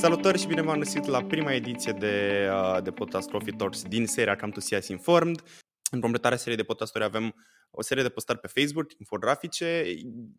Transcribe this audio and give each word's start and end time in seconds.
Salutări 0.00 0.38
și 0.38 0.46
bine 0.46 0.62
v-am 0.62 0.78
găsit 0.78 1.06
la 1.06 1.22
prima 1.22 1.52
ediție 1.52 1.92
de, 1.92 2.46
uh, 2.52 2.82
de 2.82 2.90
podcast 2.90 3.30
Coffee 3.30 3.54
Talks 3.56 3.82
din 3.82 4.06
seria 4.06 4.36
Cam 4.36 4.50
to 4.50 4.60
CS 4.60 4.88
Informed. 4.88 5.42
În 5.92 6.00
completarea 6.00 6.36
seriei 6.36 6.56
de 6.56 6.62
podcasturi 6.62 7.04
avem 7.04 7.34
o 7.70 7.82
serie 7.82 8.02
de 8.02 8.08
postări 8.08 8.38
pe 8.38 8.46
Facebook, 8.46 8.92
infografice. 8.98 9.84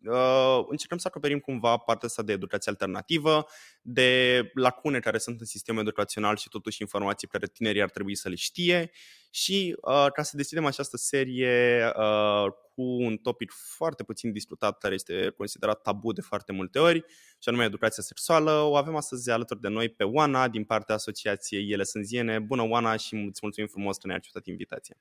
Uh, 0.04 0.64
încercăm 0.68 0.98
să 0.98 1.08
acoperim 1.08 1.38
cumva 1.38 1.76
partea 1.76 2.08
asta 2.08 2.22
de 2.22 2.32
educație 2.32 2.70
alternativă, 2.70 3.46
de 3.82 4.40
lacune 4.54 5.00
care 5.00 5.18
sunt 5.18 5.40
în 5.40 5.46
sistemul 5.46 5.80
educațional 5.80 6.36
și 6.36 6.48
totuși 6.48 6.80
informații 6.80 7.28
pe 7.28 7.38
care 7.38 7.50
tinerii 7.52 7.82
ar 7.82 7.90
trebui 7.90 8.14
să 8.14 8.28
le 8.28 8.34
știe. 8.34 8.90
Și 9.30 9.76
uh, 9.80 10.06
ca 10.14 10.22
să 10.22 10.36
deschidem 10.36 10.64
această 10.64 10.96
serie 10.96 11.84
uh, 11.96 12.46
cu 12.74 12.82
un 12.82 13.16
topic 13.16 13.52
foarte 13.52 14.02
puțin 14.02 14.32
discutat, 14.32 14.78
care 14.78 14.94
este 14.94 15.28
considerat 15.36 15.82
tabu 15.82 16.12
de 16.12 16.20
foarte 16.20 16.52
multe 16.52 16.78
ori, 16.78 17.04
și 17.38 17.48
anume 17.48 17.64
educația 17.64 18.02
sexuală, 18.02 18.50
o 18.50 18.76
avem 18.76 18.96
astăzi 18.96 19.30
alături 19.30 19.60
de 19.60 19.68
noi 19.68 19.88
pe 19.88 20.04
Oana 20.04 20.48
din 20.48 20.64
partea 20.64 20.94
Asociației 20.94 21.70
Ele 21.70 21.82
Sânziene. 21.82 22.38
Bună, 22.38 22.62
Oana, 22.62 22.96
și 22.96 23.14
îți 23.14 23.40
mulțumim 23.42 23.68
frumos 23.68 23.96
că 23.96 24.06
ne-ai 24.06 24.18
acceptat 24.18 24.46
invitația. 24.46 24.96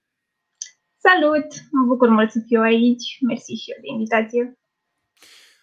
Salut! 1.08 1.48
Mă 1.72 1.86
bucur 1.86 2.10
mult 2.10 2.32
să 2.32 2.40
fiu 2.48 2.62
aici. 2.62 3.18
Mersi 3.22 3.54
și 3.54 3.72
eu 3.72 3.78
de 3.82 3.88
invitație. 3.92 4.60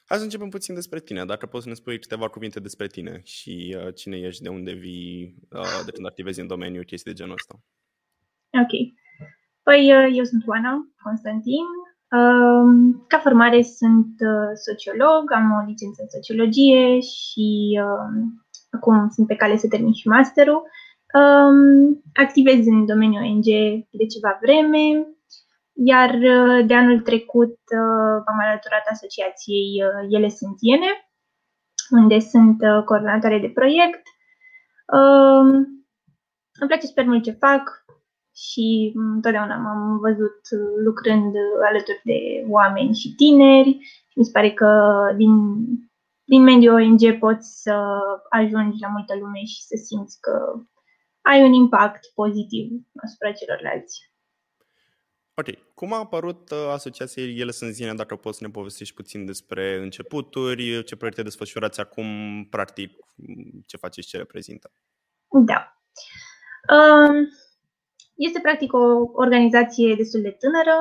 Hai 0.06 0.19
să 0.19 0.24
începem 0.24 0.48
puțin 0.48 0.74
despre 0.74 1.01
tine. 1.01 1.24
Dacă 1.24 1.47
poți 1.47 1.62
să 1.62 1.69
ne 1.69 1.74
spui 1.74 1.98
câteva 1.98 2.28
cuvinte 2.28 2.61
despre 2.61 2.87
tine 2.87 3.20
și 3.24 3.77
uh, 3.78 3.95
cine 3.95 4.16
ești, 4.16 4.42
de 4.42 4.48
unde 4.48 4.73
vii, 4.73 5.34
uh, 5.52 5.83
de 5.84 5.91
când 5.91 6.06
activezi 6.06 6.41
în 6.41 6.47
domeniu, 6.47 6.83
chestii 6.83 7.11
de 7.12 7.16
genul 7.16 7.34
ăsta. 7.41 7.55
Ok. 8.62 8.73
Păi 9.62 9.80
uh, 9.97 10.16
eu 10.19 10.24
sunt 10.24 10.42
Oana 10.47 10.73
Constantin. 11.02 11.66
Uh, 12.19 12.69
ca 13.06 13.19
formare 13.19 13.62
sunt 13.62 14.14
uh, 14.30 14.50
sociolog, 14.66 15.33
am 15.33 15.47
o 15.59 15.66
licență 15.66 16.02
în 16.02 16.09
sociologie 16.09 17.00
și 17.00 17.48
uh, 17.84 18.11
acum 18.70 19.09
sunt 19.09 19.27
pe 19.27 19.36
cale 19.36 19.56
să 19.56 19.69
termin 19.69 19.92
și 19.92 20.09
masterul. 20.09 20.62
Um, 21.14 22.03
activez 22.14 22.66
în 22.66 22.86
domeniul 22.86 23.25
ONG 23.25 23.48
de 23.91 24.06
ceva 24.14 24.39
vreme, 24.42 25.06
iar 25.84 26.11
uh, 26.15 26.67
de 26.67 26.75
anul 26.75 27.01
trecut 27.01 27.59
uh, 27.71 28.23
am 28.27 28.39
alăturat 28.39 28.87
asociației 28.91 29.83
uh, 29.84 30.07
Ele 30.11 30.29
Sunt 30.29 30.57
Iene, 30.61 31.11
unde 31.91 32.19
sunt 32.19 32.59
coordonatoare 32.84 33.39
de 33.39 33.48
proiect. 33.48 34.03
Um, 34.93 35.49
îmi 36.61 36.69
place 36.69 36.87
super 36.87 37.05
mult 37.05 37.23
ce 37.23 37.31
fac 37.31 37.84
și 38.34 38.93
întotdeauna 38.95 39.56
m-am 39.56 39.99
văzut 39.99 40.41
lucrând 40.84 41.34
alături 41.69 42.01
de 42.05 42.45
oameni 42.49 42.95
și 42.95 43.15
tineri 43.15 43.79
și 44.09 44.19
mi 44.19 44.25
se 44.25 44.31
pare 44.33 44.51
că 44.51 44.71
din, 45.17 45.33
din 46.25 46.43
mediul 46.43 46.75
ONG 46.75 47.19
poți 47.19 47.62
să 47.62 47.99
ajungi 48.29 48.81
la 48.81 48.89
multă 48.89 49.17
lume 49.17 49.45
și 49.45 49.62
să 49.62 49.77
simți 49.84 50.21
că 50.21 50.55
ai 51.21 51.43
un 51.43 51.53
impact 51.53 52.06
pozitiv 52.15 52.71
asupra 53.03 53.33
celorlalți. 53.33 54.09
Ok. 55.39 55.75
Cum 55.75 55.92
a 55.92 55.98
apărut 55.98 56.50
uh, 56.50 56.70
asociația 56.72 57.22
Ele 57.22 57.50
sunt 57.50 57.72
zine, 57.72 57.94
dacă 57.94 58.17
poți 58.17 58.39
să 58.39 58.44
ne 58.44 58.50
povestești 58.50 58.94
puțin 58.94 59.25
despre 59.25 59.78
începuturi, 59.83 60.84
ce 60.84 60.97
proiecte 60.97 61.22
desfășurați 61.22 61.81
acum, 61.81 62.06
practic, 62.50 62.92
ce 63.66 63.77
faceți, 63.77 64.09
ce 64.09 64.16
reprezintă? 64.16 64.70
Da. 65.28 65.81
Um, 66.75 67.28
este 68.14 68.41
practic 68.41 68.72
o 68.72 69.11
organizație 69.12 69.94
destul 69.94 70.20
de 70.20 70.31
tânără. 70.31 70.77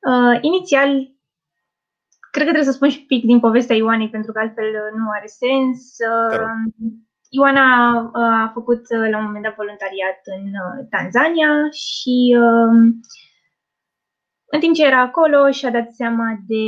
uh, 0.00 0.38
inițial 0.40 1.12
Cred 2.34 2.44
că 2.46 2.52
trebuie 2.52 2.72
să 2.72 2.78
spun 2.78 2.90
și 2.94 3.06
pic 3.12 3.22
din 3.24 3.40
povestea 3.46 3.76
Ioanei, 3.76 4.14
pentru 4.16 4.32
că 4.32 4.38
altfel 4.38 4.70
uh, 4.82 4.90
nu 4.98 5.06
are 5.16 5.28
sens. 5.42 5.78
Uh, 6.12 6.52
Ioana 7.38 7.68
uh, 8.00 8.44
a 8.44 8.50
făcut 8.56 8.82
la 9.12 9.16
un 9.18 9.26
moment 9.28 9.44
dat 9.44 9.60
voluntariat 9.62 10.20
în 10.36 10.44
Tanzania 10.94 11.52
și 11.84 12.16
um, 12.44 12.76
în 14.54 14.60
timp 14.60 14.74
ce 14.74 14.90
era 14.90 15.00
acolo 15.00 15.50
și-a 15.50 15.70
dat 15.78 15.88
seama 16.00 16.26
de 16.52 16.64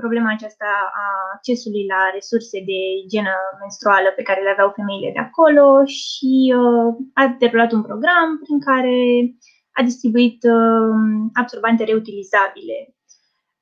problema 0.00 0.30
aceasta 0.32 0.70
a 1.04 1.06
accesului 1.36 1.84
la 1.92 2.00
resurse 2.16 2.58
de 2.70 2.80
igienă 3.04 3.34
menstruală 3.62 4.08
pe 4.16 4.26
care 4.28 4.40
le 4.42 4.54
aveau 4.54 4.70
femeile 4.78 5.10
de 5.12 5.22
acolo 5.26 5.66
și 5.84 6.32
a 7.20 7.22
derulat 7.38 7.72
un 7.72 7.82
program 7.88 8.28
prin 8.44 8.58
care 8.68 8.98
a 9.78 9.82
distribuit 9.88 10.38
absorbante 11.42 11.84
reutilizabile 11.84 12.78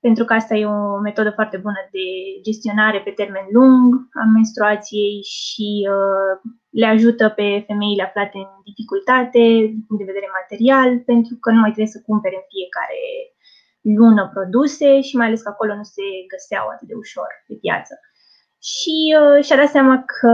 pentru 0.01 0.25
că 0.25 0.33
asta 0.33 0.55
e 0.55 0.67
o 0.67 0.99
metodă 1.09 1.31
foarte 1.31 1.57
bună 1.57 1.81
de 1.97 2.07
gestionare 2.43 3.01
pe 3.01 3.11
termen 3.11 3.47
lung 3.57 3.95
a 4.23 4.25
menstruației 4.37 5.23
și 5.37 5.69
uh, 5.95 6.33
le 6.81 6.87
ajută 6.87 7.25
pe 7.29 7.65
femeile 7.67 8.03
aflate 8.03 8.39
în 8.39 8.51
dificultate 8.71 9.43
din 9.73 9.83
punct 9.87 10.01
de 10.03 10.11
vedere 10.13 10.37
material, 10.41 10.91
pentru 11.11 11.35
că 11.43 11.49
nu 11.51 11.61
mai 11.61 11.73
trebuie 11.75 11.97
să 11.97 12.07
cumpere 12.09 12.37
în 12.39 12.47
fiecare 12.55 13.03
lună 14.01 14.23
produse 14.35 14.89
și 15.01 15.17
mai 15.17 15.27
ales 15.27 15.43
că 15.43 15.49
acolo 15.49 15.73
nu 15.75 15.87
se 15.97 16.07
găseau 16.33 16.65
atât 16.69 16.89
de 16.89 16.95
ușor 17.05 17.31
pe 17.47 17.55
piață. 17.65 17.95
Și 18.73 18.97
uh, 19.21 19.45
și-a 19.45 19.57
dat 19.57 19.71
seama 19.77 19.97
că 20.15 20.33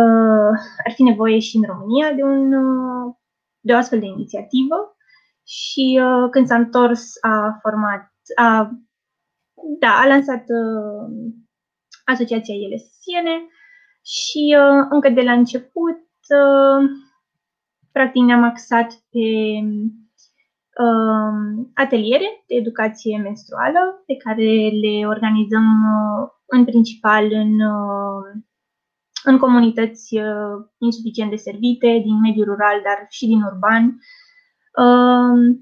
ar 0.86 0.92
fi 0.94 1.02
nevoie 1.02 1.38
și 1.38 1.56
în 1.56 1.64
România 1.72 2.12
de, 2.18 2.22
un, 2.22 2.44
uh, 2.52 3.14
de 3.66 3.72
o 3.72 3.76
astfel 3.76 4.00
de 4.00 4.06
inițiativă 4.06 4.78
și 5.46 6.00
uh, 6.06 6.30
când 6.30 6.46
s-a 6.46 6.56
întors 6.64 7.02
a 7.20 7.58
format, 7.62 8.10
a 8.34 8.70
da, 9.78 10.00
a 10.00 10.06
lansat 10.06 10.44
uh, 10.48 11.32
asociația 12.04 12.54
Ele 12.54 12.76
Siene 12.76 13.36
și 14.04 14.56
uh, 14.58 14.86
încă 14.90 15.08
de 15.08 15.20
la 15.20 15.32
început, 15.32 16.00
uh, 16.40 16.90
practic 17.92 18.22
ne-am 18.22 18.42
axat 18.42 18.92
pe 19.10 19.28
uh, 20.84 21.64
ateliere 21.74 22.44
de 22.46 22.54
educație 22.54 23.18
menstruală 23.18 24.02
pe 24.06 24.16
care 24.16 24.52
le 24.82 25.06
organizăm 25.06 25.64
uh, 25.64 26.28
în 26.46 26.64
principal 26.64 27.24
în, 27.32 27.60
uh, 27.60 28.42
în 29.24 29.38
comunități 29.38 30.16
uh, 30.16 30.66
insuficient 30.78 31.30
de 31.30 31.36
servite, 31.36 32.00
din 32.04 32.20
mediul 32.20 32.44
rural, 32.44 32.80
dar 32.84 33.06
și 33.08 33.26
din 33.26 33.42
urban. 33.42 33.84
Uh, 34.84 35.56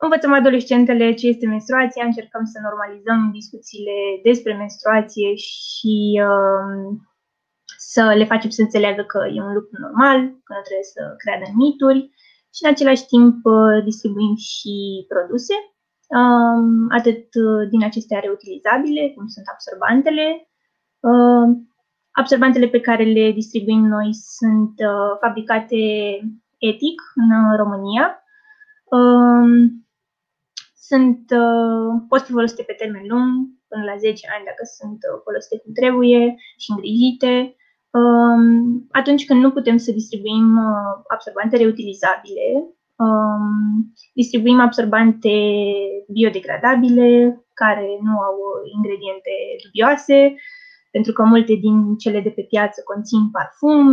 Învățăm 0.00 0.32
adolescentele 0.32 1.14
ce 1.14 1.26
este 1.26 1.46
menstruația, 1.46 2.04
încercăm 2.04 2.44
să 2.44 2.58
normalizăm 2.62 3.30
discuțiile 3.32 3.96
despre 4.22 4.52
menstruație 4.54 5.34
și 5.34 6.22
uh, 6.28 6.98
să 7.76 8.02
le 8.16 8.24
facem 8.24 8.50
să 8.50 8.62
înțeleagă 8.62 9.02
că 9.02 9.20
e 9.34 9.40
un 9.48 9.54
lucru 9.58 9.74
normal, 9.86 10.18
că 10.46 10.52
nu 10.56 10.64
trebuie 10.66 10.92
să 10.96 11.02
creadă 11.22 11.44
în 11.48 11.56
mituri 11.64 12.00
și 12.54 12.60
în 12.64 12.70
același 12.70 13.04
timp 13.06 13.36
uh, 13.44 13.82
distribuim 13.88 14.34
și 14.36 14.74
produse, 15.12 15.54
uh, 16.18 16.60
atât 16.98 17.24
din 17.72 17.82
acestea 17.84 18.18
reutilizabile, 18.26 19.12
cum 19.14 19.26
sunt 19.26 19.46
absorbantele. 19.54 20.26
Uh, 21.00 21.46
absorbantele 22.10 22.68
pe 22.68 22.80
care 22.80 23.04
le 23.04 23.30
distribuim 23.32 23.84
noi 23.86 24.08
sunt 24.14 24.74
uh, 24.90 25.10
fabricate 25.20 25.80
etic 26.58 26.98
în 27.14 27.56
România. 27.56 28.22
Um, 28.84 29.87
sunt, 30.88 31.22
uh, 31.44 31.90
pot 32.08 32.20
fi 32.24 32.32
folosite 32.36 32.62
pe 32.62 32.78
termen 32.80 33.04
lung, 33.12 33.30
până 33.70 33.84
la 33.90 33.96
10 33.96 34.26
ani 34.34 34.48
dacă 34.50 34.64
sunt 34.78 35.00
uh, 35.08 35.20
folosite 35.24 35.56
cum 35.62 35.72
trebuie 35.80 36.22
și 36.62 36.68
îngrijite. 36.70 37.32
Um, 37.98 38.52
atunci 39.00 39.24
când 39.26 39.40
nu 39.42 39.50
putem 39.56 39.76
să 39.84 39.96
distribuim 39.98 40.48
uh, 40.68 40.92
absorbante 41.14 41.56
reutilizabile, 41.56 42.48
um, 43.04 43.52
distribuim 44.20 44.60
absorbante 44.60 45.34
biodegradabile 46.14 47.08
care 47.60 47.88
nu 48.06 48.14
au 48.28 48.36
ingrediente 48.76 49.32
dubioase, 49.64 50.18
pentru 50.90 51.12
că 51.12 51.22
multe 51.22 51.54
din 51.54 51.96
cele 52.02 52.20
de 52.20 52.30
pe 52.30 52.42
piață 52.42 52.78
conțin 52.90 53.30
parfum 53.30 53.86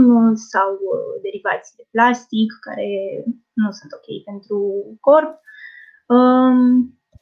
sau 0.51 0.69
derivați 1.25 1.75
de 1.77 1.83
plastic 1.91 2.49
care 2.67 2.89
nu 3.53 3.71
sunt 3.79 3.91
ok 3.97 4.07
pentru 4.29 4.59
corp. 4.99 5.33
Um, 6.05 6.57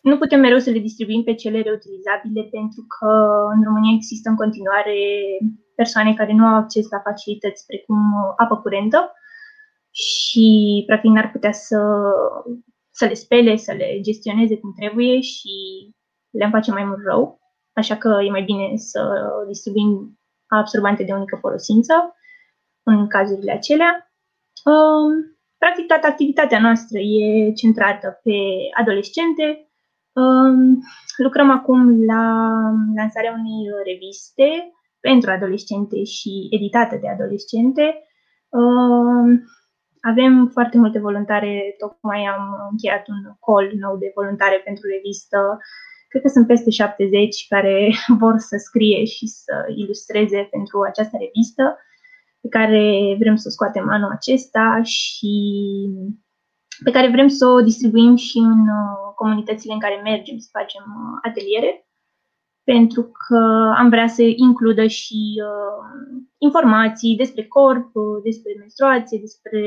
nu 0.02 0.18
putem 0.18 0.40
mereu 0.40 0.60
să 0.60 0.70
le 0.70 0.80
distribuim 0.80 1.24
pe 1.24 1.36
cele 1.36 1.62
reutilizabile 1.62 2.44
pentru 2.52 2.86
că 2.98 3.12
în 3.56 3.64
România 3.64 3.94
există 3.96 4.30
în 4.30 4.36
continuare 4.36 4.98
persoane 5.76 6.14
care 6.14 6.34
nu 6.34 6.46
au 6.46 6.56
acces 6.56 6.90
la 6.90 7.00
facilități 7.00 7.66
precum 7.66 7.98
uh, 7.98 8.34
apă 8.36 8.58
curentă 8.58 9.12
și 9.92 10.84
practic 10.86 11.12
n-ar 11.12 11.32
putea 11.32 11.52
să, 11.52 11.80
să 12.92 13.06
le 13.06 13.14
spele, 13.14 13.56
să 13.56 13.72
le 13.72 14.00
gestioneze 14.02 14.58
cum 14.58 14.74
trebuie 14.74 15.22
și 15.22 15.50
le-am 16.30 16.52
face 16.52 16.72
mai 16.72 16.84
mult 16.84 17.04
rău. 17.06 17.40
Așa 17.74 17.98
că 17.98 18.20
e 18.26 18.30
mai 18.30 18.44
bine 18.44 18.76
să 18.76 19.02
distribuim 19.48 20.20
absorbante 20.48 21.04
de 21.04 21.14
unică 21.14 21.38
folosință 21.42 21.94
în 22.84 23.08
cazurile 23.08 23.52
acelea. 23.52 24.14
Um, 24.66 25.33
practic 25.64 25.86
toată 25.88 26.08
activitatea 26.08 26.60
noastră 26.60 26.98
e 27.00 27.52
centrată 27.62 28.08
pe 28.24 28.38
adolescente. 28.82 29.46
Um, 30.22 30.60
lucrăm 31.26 31.50
acum 31.50 32.06
la 32.06 32.24
lansarea 33.00 33.36
unei 33.40 33.60
reviste 33.90 34.48
pentru 35.00 35.32
adolescente 35.32 36.04
și 36.04 36.32
editată 36.56 36.96
de 37.02 37.10
adolescente. 37.10 37.86
Um, 38.50 39.28
avem 40.12 40.34
foarte 40.56 40.78
multe 40.78 41.00
voluntare, 41.00 41.76
tocmai 41.78 42.22
am 42.34 42.44
încheiat 42.72 43.04
un 43.08 43.22
call 43.46 43.68
nou 43.84 43.96
de 43.98 44.12
voluntare 44.16 44.58
pentru 44.68 44.84
revistă. 44.96 45.40
Cred 46.10 46.22
că 46.22 46.28
sunt 46.28 46.48
peste 46.48 46.70
70 46.70 47.48
care 47.54 47.76
vor 48.22 48.36
să 48.38 48.56
scrie 48.68 49.04
și 49.16 49.26
să 49.28 49.56
ilustreze 49.76 50.48
pentru 50.52 50.82
această 50.82 51.16
revistă 51.20 51.66
pe 52.44 52.50
care 52.50 53.16
vrem 53.20 53.36
să 53.36 53.48
o 53.48 53.52
scoatem 53.52 53.90
anul 53.90 54.12
acesta 54.12 54.82
și 54.84 55.34
pe 56.84 56.92
care 56.92 57.10
vrem 57.10 57.28
să 57.28 57.46
o 57.48 57.62
distribuim 57.62 58.16
și 58.16 58.38
în 58.38 58.62
uh, 58.80 59.14
comunitățile 59.16 59.74
în 59.74 59.80
care 59.80 60.02
mergem 60.04 60.38
să 60.38 60.50
facem 60.52 60.84
uh, 60.84 61.20
ateliere, 61.22 61.88
pentru 62.64 63.04
că 63.04 63.40
am 63.78 63.90
vrea 63.90 64.08
să 64.08 64.22
includă 64.36 64.86
și 64.88 65.22
uh, 65.50 66.24
informații 66.38 67.16
despre 67.16 67.44
corp, 67.48 67.92
despre 68.24 68.52
menstruație, 68.58 69.20
despre 69.20 69.62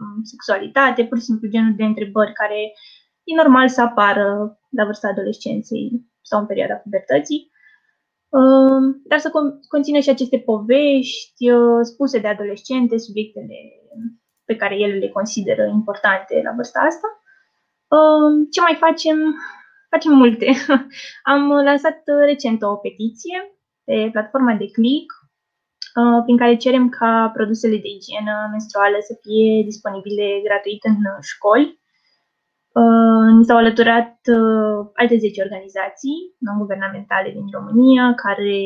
um, 0.00 0.22
sexualitate, 0.22 1.04
pur 1.04 1.18
și 1.18 1.24
simplu 1.24 1.48
genul 1.48 1.74
de 1.76 1.84
întrebări 1.84 2.32
care 2.32 2.60
e 3.24 3.42
normal 3.42 3.68
să 3.68 3.80
apară 3.82 4.58
la 4.70 4.84
vârsta 4.84 5.08
adolescenței 5.08 5.90
sau 6.20 6.40
în 6.40 6.46
perioada 6.46 6.74
pubertății 6.74 7.51
dar 9.04 9.18
să 9.18 9.30
conțină 9.68 9.98
și 9.98 10.10
aceste 10.10 10.38
povești 10.38 11.50
uh, 11.50 11.80
spuse 11.82 12.18
de 12.18 12.28
adolescente, 12.28 12.98
subiectele 12.98 13.54
pe 14.44 14.56
care 14.56 14.74
ele 14.74 14.94
le 14.94 15.08
consideră 15.08 15.64
importante 15.64 16.40
la 16.44 16.52
vârsta 16.54 16.80
asta. 16.80 17.08
Ce 18.50 18.60
mai 18.60 18.76
facem? 18.78 19.18
Facem 19.90 20.12
multe. 20.12 20.46
Am 21.32 21.48
lansat 21.48 22.02
recent 22.24 22.62
o 22.62 22.76
petiție 22.76 23.38
pe 23.84 24.08
platforma 24.12 24.54
de 24.54 24.70
Click, 24.70 25.10
uh, 26.00 26.22
prin 26.24 26.36
care 26.36 26.56
cerem 26.56 26.88
ca 26.88 27.30
produsele 27.34 27.76
de 27.76 27.88
igienă 27.98 28.48
menstruală 28.50 28.96
să 29.00 29.14
fie 29.20 29.62
disponibile 29.62 30.40
gratuit 30.44 30.84
în 30.84 30.96
școli 31.20 31.81
Uh, 32.80 33.26
ni 33.36 33.44
s-au 33.44 33.56
alăturat 33.56 34.16
uh, 34.38 34.90
alte 34.94 35.16
10 35.18 35.42
organizații 35.42 36.18
non-guvernamentale 36.38 37.30
din 37.30 37.46
România 37.56 38.14
care 38.14 38.60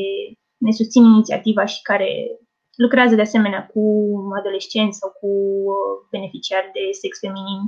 ne 0.56 0.70
susțin 0.70 1.04
inițiativa 1.04 1.64
și 1.64 1.82
care 1.82 2.10
lucrează 2.76 3.14
de 3.14 3.20
asemenea 3.20 3.66
cu 3.66 3.82
adolescenți 4.38 4.98
sau 4.98 5.10
cu 5.20 5.30
uh, 5.72 5.92
beneficiari 6.10 6.70
de 6.72 6.84
sex 7.00 7.18
feminin 7.18 7.62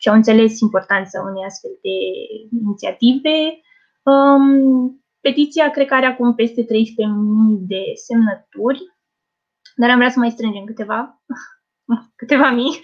și 0.00 0.08
au 0.08 0.14
înțeles 0.14 0.60
importanța 0.60 1.26
unei 1.30 1.44
astfel 1.44 1.70
de 1.86 1.96
inițiative. 2.64 3.36
Um, 4.12 4.46
petiția 5.20 5.70
cred 5.70 5.86
că 5.86 5.94
are 5.94 6.06
acum 6.06 6.34
peste 6.34 6.62
13.000 6.62 6.68
de 7.72 7.82
semnături, 8.06 8.80
dar 9.76 9.90
am 9.90 9.96
vrea 9.96 10.10
să 10.10 10.18
mai 10.18 10.30
strângem 10.30 10.64
câteva, 10.64 11.22
câteva 12.20 12.50
mii 12.50 12.80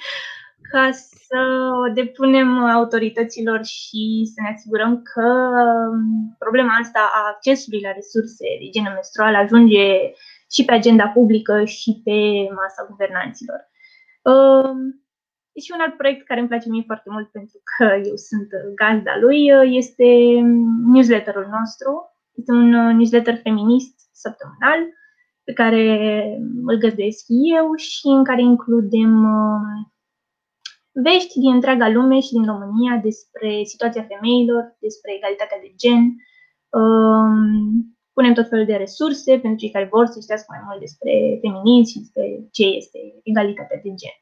ca 0.75 0.91
să 1.26 1.41
o 1.82 1.93
depunem 2.00 2.49
autorităților 2.79 3.61
și 3.65 4.03
să 4.32 4.38
ne 4.43 4.50
asigurăm 4.55 4.93
că 5.12 5.29
um, 5.91 6.37
problema 6.38 6.75
asta 6.82 7.03
a 7.19 7.23
accesului 7.35 7.81
la 7.87 7.93
resurse 7.93 8.44
de 8.59 8.65
igienă 8.65 8.91
menstruală 8.93 9.37
ajunge 9.37 9.87
și 10.55 10.65
pe 10.65 10.73
agenda 10.73 11.06
publică 11.19 11.65
și 11.65 11.91
pe 12.05 12.19
masa 12.61 12.87
guvernanților. 12.91 13.61
Um, 14.32 14.79
e 15.56 15.59
și 15.65 15.73
un 15.75 15.81
alt 15.85 15.97
proiect 15.97 16.26
care 16.26 16.41
îmi 16.41 16.49
place 16.49 16.69
mie 16.69 16.91
foarte 16.91 17.09
mult 17.15 17.29
pentru 17.31 17.59
că 17.70 17.87
eu 18.11 18.17
sunt 18.29 18.49
gazda 18.82 19.15
lui, 19.25 19.41
este 19.82 20.09
newsletterul 20.93 21.49
nostru. 21.59 21.91
Este 22.38 22.53
un 22.53 22.69
newsletter 22.99 23.37
feminist 23.47 23.94
săptămânal 24.12 24.81
pe 25.44 25.53
care 25.53 25.85
îl 26.70 26.77
găzduiesc 26.85 27.25
eu 27.59 27.75
și 27.75 28.06
în 28.06 28.25
care 28.25 28.43
includem 28.43 29.12
um, 29.25 29.94
vești 30.94 31.38
din 31.38 31.52
întreaga 31.55 31.88
lume 31.88 32.20
și 32.20 32.32
din 32.37 32.44
România 32.52 32.94
despre 33.08 33.62
situația 33.64 34.05
femeilor, 34.12 34.76
despre 34.79 35.14
egalitatea 35.14 35.58
de 35.64 35.73
gen. 35.82 36.02
Um, 36.81 37.96
punem 38.12 38.35
tot 38.35 38.49
felul 38.49 38.64
de 38.64 38.76
resurse 38.85 39.31
pentru 39.38 39.58
cei 39.58 39.70
care 39.76 39.93
vor 39.94 40.06
să 40.06 40.20
știască 40.20 40.46
mai 40.49 40.62
mult 40.67 40.81
despre 40.81 41.12
feminism 41.44 41.91
și 41.91 41.99
despre 42.05 42.25
ce 42.56 42.64
este 42.81 43.00
egalitatea 43.23 43.81
de 43.82 43.93
gen. 44.00 44.17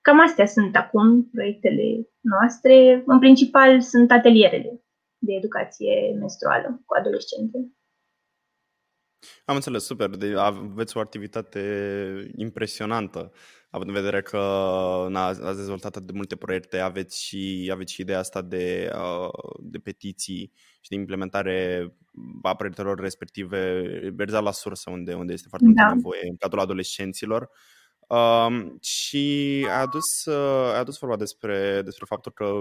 Cam 0.00 0.20
astea 0.20 0.46
sunt 0.46 0.76
acum 0.76 1.30
proiectele 1.30 1.86
noastre. 2.20 3.02
În 3.06 3.18
principal 3.18 3.80
sunt 3.80 4.10
atelierele 4.10 4.72
de 5.18 5.32
educație 5.32 6.16
menstruală 6.18 6.82
cu 6.86 6.94
adolescente. 6.98 7.58
Am 9.44 9.54
înțeles, 9.54 9.84
super. 9.84 10.08
De, 10.08 10.34
aveți 10.36 10.96
o 10.96 11.00
activitate 11.00 11.62
impresionantă 12.36 13.32
având 13.76 13.90
în 13.90 14.02
vedere 14.02 14.22
că 14.22 14.38
na, 15.08 15.26
ați 15.26 15.56
dezvoltat 15.56 15.96
atât 15.96 16.06
de 16.06 16.12
multe 16.14 16.36
proiecte, 16.36 16.78
aveți 16.78 17.22
și, 17.22 17.70
aveți 17.72 17.92
și 17.92 18.00
ideea 18.00 18.18
asta 18.18 18.42
de, 18.42 18.90
uh, 18.94 19.28
de 19.60 19.78
petiții 19.78 20.52
și 20.80 20.88
de 20.88 20.94
implementare 20.94 21.92
a 22.42 22.54
proiectelor 22.54 23.00
respective, 23.00 23.82
exact 24.18 24.44
la 24.44 24.50
sursă, 24.50 24.90
unde, 24.90 25.14
unde 25.14 25.32
este 25.32 25.48
foarte 25.48 25.66
da. 25.66 25.82
multă 25.82 25.94
nevoie 25.94 26.28
în 26.28 26.36
cadrul 26.36 26.60
adolescenților. 26.60 27.50
Uh, 28.08 28.66
și 28.80 29.66
a 29.68 29.80
adus, 29.80 30.24
uh, 30.24 30.74
a 30.74 30.78
adus 30.78 30.98
vorba 30.98 31.16
despre, 31.16 31.82
despre 31.82 32.04
faptul 32.08 32.32
că 32.32 32.52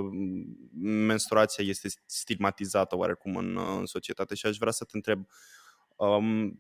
menstruația 0.82 1.64
este 1.68 1.88
stigmatizată 2.06 2.98
oarecum 2.98 3.36
în, 3.36 3.60
în 3.78 3.86
societate 3.86 4.36
și 4.36 4.46
aș 4.46 4.58
vrea 4.58 4.72
să 4.72 4.84
te 4.84 4.92
întreb 4.94 5.28
um, 5.96 6.60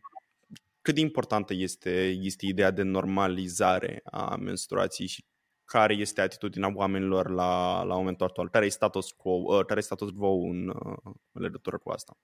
cât 0.86 0.96
de 0.96 1.02
importantă 1.02 1.54
este, 1.54 2.18
este 2.22 2.46
ideea 2.46 2.72
de 2.72 2.82
normalizare 2.82 4.02
a 4.04 4.36
menstruației 4.36 5.08
și 5.08 5.26
care 5.64 5.94
este 5.94 6.22
atitudinea 6.22 6.72
oamenilor 6.76 7.30
la, 7.30 7.84
la 7.84 7.96
momentul 7.96 8.26
actual? 8.26 8.50
Care 8.50 8.66
e 8.66 8.70
status 8.70 9.12
quo, 9.12 9.32
uh, 9.32 9.66
care 9.66 9.80
e 9.80 9.90
status 9.90 10.10
quo 10.18 10.28
în, 10.28 10.68
uh, 10.68 11.14
în 11.32 11.42
legătură 11.42 11.78
cu 11.78 11.90
asta? 11.90 12.18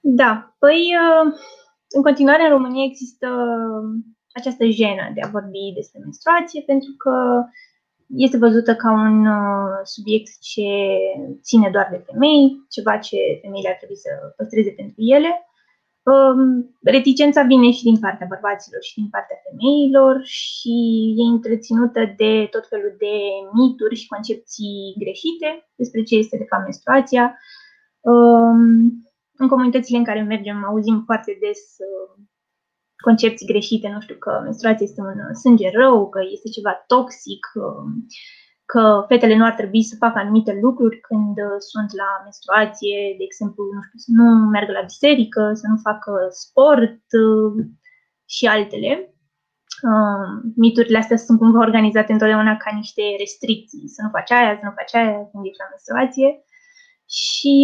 Da, 0.00 0.56
păi 0.58 0.80
uh, 1.02 1.32
în 1.88 2.02
continuare 2.02 2.42
în 2.42 2.50
România 2.50 2.84
există 2.84 3.28
această 4.32 4.64
jenă 4.64 5.10
de 5.14 5.20
a 5.20 5.28
vorbi 5.28 5.72
despre 5.74 6.00
menstruație 6.00 6.62
pentru 6.62 6.92
că 6.96 7.44
este 8.06 8.36
văzută 8.36 8.76
ca 8.76 8.90
un 8.92 9.26
subiect 9.82 10.40
ce 10.40 10.68
ține 11.42 11.70
doar 11.70 11.88
de 11.90 12.04
femei, 12.06 12.66
ceva 12.68 12.98
ce 12.98 13.16
femeile 13.42 13.68
ar 13.68 13.76
trebui 13.76 13.96
să 13.96 14.08
păstreze 14.36 14.70
pentru 14.70 14.94
ele 14.96 15.28
Um, 15.28 15.47
reticența 16.82 17.42
vine 17.42 17.70
și 17.70 17.82
din 17.82 17.98
partea 17.98 18.26
bărbaților 18.34 18.82
și 18.82 18.94
din 18.94 19.08
partea 19.14 19.36
femeilor 19.46 20.14
și 20.22 20.76
e 21.20 21.34
întreținută 21.36 22.00
de 22.16 22.32
tot 22.50 22.64
felul 22.68 22.94
de 22.98 23.14
mituri 23.60 23.96
și 24.00 24.12
concepții 24.14 24.94
greșite 25.02 25.50
despre 25.80 26.02
ce 26.02 26.14
este 26.16 26.36
de 26.36 26.46
fapt 26.50 26.62
menstruația. 26.62 27.24
Um, 28.00 28.60
în 29.42 29.48
comunitățile 29.48 29.98
în 29.98 30.04
care 30.04 30.22
mergem 30.22 30.64
auzim 30.64 31.02
foarte 31.04 31.38
des 31.40 31.60
uh, 31.88 32.24
concepții 33.06 33.46
greșite, 33.46 33.88
nu 33.88 34.00
știu, 34.00 34.16
că 34.16 34.40
menstruația 34.42 34.86
este 34.86 35.00
un 35.00 35.34
sânge 35.34 35.70
rău, 35.70 36.08
că 36.08 36.20
este 36.32 36.48
ceva 36.48 36.84
toxic, 36.86 37.42
um, 37.54 38.06
că 38.72 39.04
fetele 39.08 39.36
nu 39.36 39.44
ar 39.44 39.54
trebui 39.60 39.82
să 39.90 40.02
facă 40.04 40.18
anumite 40.18 40.52
lucruri 40.64 40.98
când 41.08 41.36
uh, 41.46 41.58
sunt 41.70 41.90
la 42.02 42.10
menstruație, 42.26 42.98
de 43.18 43.24
exemplu, 43.28 43.62
nu 43.74 43.82
știu, 43.86 43.98
să 44.04 44.10
nu 44.18 44.26
meargă 44.54 44.72
la 44.78 44.88
biserică, 44.92 45.42
să 45.60 45.66
nu 45.70 45.76
facă 45.88 46.12
sport 46.44 47.04
uh, 47.24 47.52
și 48.34 48.44
altele. 48.54 48.92
Uh, 49.90 50.28
miturile 50.64 50.98
astea 50.98 51.16
sunt 51.16 51.38
cumva 51.38 51.66
organizate 51.68 52.12
întotdeauna 52.12 52.54
ca 52.62 52.70
niște 52.80 53.02
restricții, 53.22 53.88
să 53.94 54.00
nu 54.02 54.10
faci 54.16 54.30
aia, 54.38 54.52
să 54.58 54.64
nu 54.68 54.78
faci 54.80 54.94
aia 55.00 55.18
când 55.30 55.44
ești 55.46 55.62
la 55.62 55.70
menstruație. 55.72 56.28
Și 57.20 57.54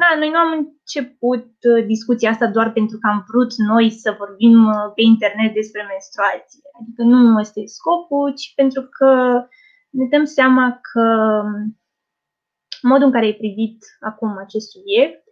na, 0.00 0.08
noi 0.20 0.30
nu 0.34 0.40
am 0.44 0.52
început 0.60 1.48
discuția 1.92 2.30
asta 2.30 2.46
doar 2.56 2.68
pentru 2.78 2.96
că 2.98 3.06
am 3.12 3.20
vrut 3.28 3.52
noi 3.72 3.86
să 4.02 4.18
vorbim 4.22 4.56
pe 4.96 5.02
internet 5.12 5.52
despre 5.60 5.90
menstruație. 5.92 6.64
Adică 6.78 7.02
nu 7.12 7.40
este 7.40 7.60
scopul, 7.78 8.26
ci 8.40 8.46
pentru 8.60 8.82
că 8.96 9.10
ne 9.94 10.06
dăm 10.10 10.24
seama 10.24 10.78
că 10.92 11.06
um, 11.44 11.78
modul 12.82 13.06
în 13.06 13.12
care 13.12 13.26
e 13.26 13.42
privit 13.44 13.78
acum 14.00 14.36
acest 14.38 14.70
subiect 14.70 15.22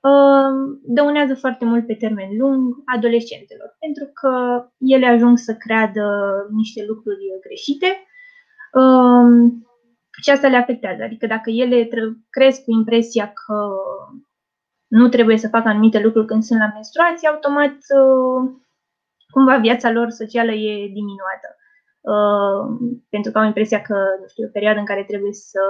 um, 0.00 0.80
dăunează 0.82 1.34
foarte 1.34 1.64
mult 1.64 1.86
pe 1.86 1.94
termen 1.94 2.36
lung 2.38 2.82
adolescentelor, 2.84 3.76
pentru 3.78 4.06
că 4.12 4.32
ele 4.78 5.06
ajung 5.06 5.38
să 5.38 5.54
creadă 5.54 6.06
niște 6.50 6.84
lucruri 6.84 7.24
greșite 7.46 8.06
um, 8.72 9.66
și 10.22 10.30
asta 10.30 10.48
le 10.48 10.56
afectează. 10.56 11.02
Adică 11.02 11.26
dacă 11.26 11.50
ele 11.50 11.88
cresc 12.30 12.64
cu 12.64 12.70
impresia 12.70 13.26
că 13.26 13.70
nu 14.86 15.08
trebuie 15.08 15.36
să 15.36 15.48
facă 15.48 15.68
anumite 15.68 16.00
lucruri 16.00 16.26
când 16.26 16.42
sunt 16.42 16.58
la 16.58 16.70
menstruație, 16.74 17.28
automat 17.28 17.76
uh, 18.00 18.50
cumva 19.30 19.56
viața 19.56 19.90
lor 19.90 20.08
socială 20.10 20.50
e 20.50 20.86
diminuată. 20.86 21.48
Pentru 23.08 23.30
că 23.32 23.38
am 23.38 23.46
impresia 23.46 23.80
că, 23.82 23.96
nu 24.20 24.26
știu, 24.28 24.46
o 24.46 24.54
perioadă 24.56 24.78
în 24.78 24.84
care 24.84 25.04
trebuie 25.04 25.32
să 25.32 25.60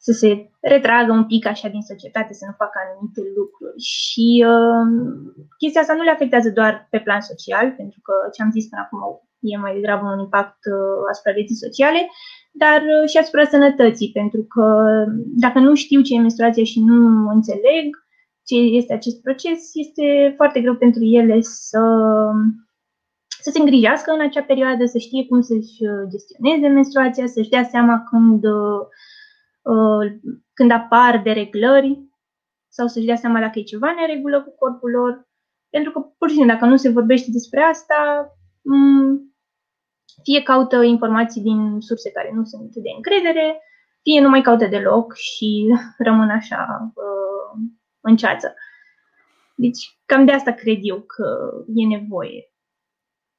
să 0.00 0.12
se 0.12 0.50
retragă 0.60 1.12
un 1.12 1.24
pic 1.24 1.46
așa 1.46 1.68
din 1.68 1.82
societate, 1.90 2.32
să 2.32 2.44
nu 2.46 2.54
facă 2.62 2.76
anumite 2.78 3.22
lucruri. 3.38 3.78
Și 3.96 4.28
uh, 4.52 4.84
chestia 5.60 5.80
asta 5.80 5.94
nu 5.94 6.02
le 6.02 6.16
afectează 6.16 6.50
doar 6.50 6.72
pe 6.90 7.00
plan 7.06 7.20
social, 7.20 7.66
pentru 7.80 8.00
că 8.06 8.14
ce 8.32 8.42
am 8.42 8.50
zis 8.56 8.68
până 8.68 8.82
acum 8.84 9.00
e 9.40 9.56
mai 9.56 9.74
degrabă 9.74 10.04
un 10.06 10.20
impact 10.26 10.62
uh, 10.74 11.00
asupra 11.10 11.32
vieții 11.38 11.62
sociale, 11.64 12.00
dar 12.62 12.80
uh, 12.94 13.08
și 13.10 13.16
asupra 13.18 13.44
sănătății, 13.44 14.10
pentru 14.20 14.42
că 14.54 14.66
dacă 15.44 15.58
nu 15.58 15.74
știu 15.74 16.00
ce 16.00 16.14
e 16.14 16.26
menstruația 16.26 16.64
și 16.72 16.80
nu 16.88 17.28
înțeleg 17.36 17.86
ce 18.48 18.56
este 18.78 18.92
acest 18.92 19.18
proces, 19.22 19.60
este 19.84 20.32
foarte 20.36 20.60
greu 20.60 20.76
pentru 20.84 21.02
ele 21.02 21.36
să, 21.40 21.82
să 23.48 23.54
se 23.54 23.58
îngrijească 23.58 24.10
în 24.10 24.20
acea 24.20 24.42
perioadă, 24.42 24.84
să 24.84 24.98
știe 24.98 25.26
cum 25.26 25.40
să-și 25.40 25.76
gestioneze 26.10 26.68
menstruația, 26.68 27.26
să-și 27.26 27.48
dea 27.48 27.64
seama 27.64 28.04
când 28.10 28.44
uh, 28.44 28.80
Uh, 29.68 30.12
când 30.52 30.70
apar 30.70 31.20
dereglări 31.22 32.02
sau 32.68 32.86
să-și 32.86 33.06
dea 33.06 33.16
seama 33.16 33.40
dacă 33.40 33.58
e 33.58 33.62
ceva 33.62 33.92
neregulă 33.92 34.42
cu 34.42 34.54
corpul 34.58 34.90
lor. 34.90 35.28
Pentru 35.70 35.92
că, 35.92 36.00
pur 36.18 36.28
și 36.28 36.34
simplu, 36.34 36.52
dacă 36.52 36.64
nu 36.64 36.76
se 36.76 36.90
vorbește 36.90 37.30
despre 37.30 37.60
asta, 37.60 38.28
mm, 38.62 39.34
fie 40.22 40.42
caută 40.42 40.82
informații 40.82 41.42
din 41.42 41.80
surse 41.80 42.10
care 42.10 42.30
nu 42.34 42.44
sunt 42.44 42.74
de 42.74 42.90
încredere, 42.96 43.62
fie 44.02 44.20
nu 44.20 44.28
mai 44.28 44.40
caută 44.40 44.66
deloc 44.66 45.14
și 45.14 45.74
rămân 46.06 46.30
așa 46.30 46.92
uh, 46.94 47.60
în 48.00 48.16
ceață. 48.16 48.54
Deci, 49.56 49.98
cam 50.06 50.24
de 50.24 50.32
asta 50.32 50.52
cred 50.52 50.78
eu 50.80 51.00
că 51.00 51.50
e 51.74 51.86
nevoie 51.86 52.52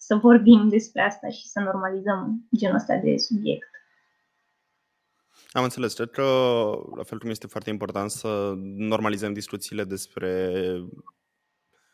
să 0.09 0.15
vorbim 0.15 0.67
despre 0.69 1.01
asta 1.01 1.29
și 1.29 1.47
să 1.47 1.59
normalizăm 1.59 2.47
genul 2.55 2.75
ăsta 2.75 2.95
de 2.95 3.17
subiect. 3.17 3.69
Am 5.51 5.63
înțeles. 5.63 5.93
Cred 5.93 6.09
că, 6.09 6.23
la 6.95 7.03
fel 7.03 7.19
cum 7.19 7.29
este 7.29 7.47
foarte 7.47 7.69
important 7.69 8.11
să 8.11 8.53
normalizăm 8.75 9.33
discuțiile 9.33 9.83
despre 9.83 10.51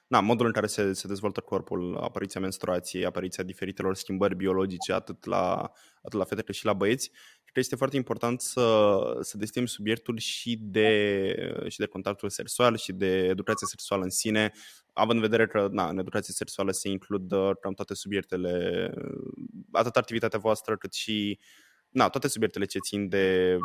na, 0.07 0.19
modul 0.19 0.45
în 0.45 0.51
care 0.51 0.67
se, 0.67 0.93
se 0.93 1.07
dezvoltă 1.07 1.39
corpul, 1.39 1.97
apariția 1.97 2.41
menstruației, 2.41 3.05
apariția 3.05 3.43
diferitelor 3.43 3.95
schimbări 3.95 4.35
biologice, 4.35 4.93
atât 4.93 5.25
la, 5.25 5.71
atât 6.01 6.19
la 6.19 6.23
fete 6.23 6.41
cât 6.41 6.55
și 6.55 6.65
la 6.65 6.73
băieți. 6.73 7.11
Cred 7.55 7.67
că 7.67 7.73
este 7.73 7.85
foarte 7.85 8.03
important 8.03 8.41
să, 8.41 9.17
să 9.21 9.37
deschidem 9.37 9.65
subiectul 9.65 10.17
și 10.17 10.57
de, 10.61 11.63
și 11.67 11.77
de 11.77 11.85
contactul 11.85 12.29
sexual 12.29 12.77
și 12.77 12.91
de 12.91 13.25
educația 13.25 13.67
sexuală 13.67 14.03
în 14.03 14.09
sine, 14.09 14.51
având 14.93 15.15
în 15.23 15.29
vedere 15.29 15.47
că 15.47 15.67
na, 15.71 15.89
în 15.89 15.97
educația 15.97 16.33
sexuală 16.37 16.71
se 16.71 16.89
includ 16.89 17.29
cam 17.59 17.73
toate 17.73 17.93
subiectele, 17.93 18.91
atât 19.71 19.95
activitatea 19.95 20.39
voastră 20.39 20.77
cât 20.77 20.93
și 20.93 21.39
na, 21.89 22.09
toate 22.09 22.27
subiectele 22.27 22.65
ce 22.65 22.79
țin 22.79 23.09
de 23.09 23.57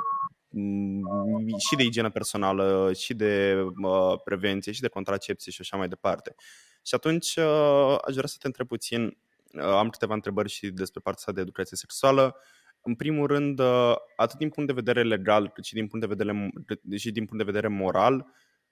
mm, 0.48 1.46
și 1.68 1.76
de 1.76 1.82
igienă 1.82 2.10
personală, 2.10 2.92
și 2.92 3.14
de 3.14 3.64
uh, 3.82 4.20
prevenție, 4.24 4.72
și 4.72 4.80
de 4.80 4.88
contracepție 4.88 5.52
și 5.52 5.60
așa 5.60 5.76
mai 5.76 5.88
departe. 5.88 6.34
Și 6.82 6.94
atunci 6.94 7.36
uh, 7.36 7.98
aș 8.06 8.14
vrea 8.14 8.28
să 8.28 8.36
te 8.38 8.46
întreb 8.46 8.66
puțin, 8.66 9.18
uh, 9.52 9.62
am 9.62 9.88
câteva 9.88 10.14
întrebări 10.14 10.48
și 10.48 10.70
despre 10.70 11.00
partea 11.00 11.32
de 11.32 11.40
educație 11.40 11.76
sexuală. 11.76 12.36
În 12.82 12.94
primul 12.94 13.26
rând, 13.26 13.58
uh, 13.58 13.94
atât 14.16 14.38
din 14.38 14.48
punct 14.48 14.68
de 14.68 14.80
vedere 14.82 15.02
legal, 15.02 15.48
cât 15.48 15.64
și 15.64 15.74
din 15.74 15.86
punct 15.86 16.06
de 16.06 16.14
vedere, 16.14 16.50
și 16.96 17.12
din 17.12 17.24
punct 17.24 17.44
de 17.44 17.50
vedere 17.50 17.68
moral, 17.68 18.26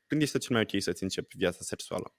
când 0.07 0.23
este 0.23 0.39
cel 0.39 0.55
mai 0.55 0.67
ok 0.67 0.83
să-ți 0.83 1.03
începi 1.03 1.37
viața 1.37 1.59
sexuală? 1.61 2.15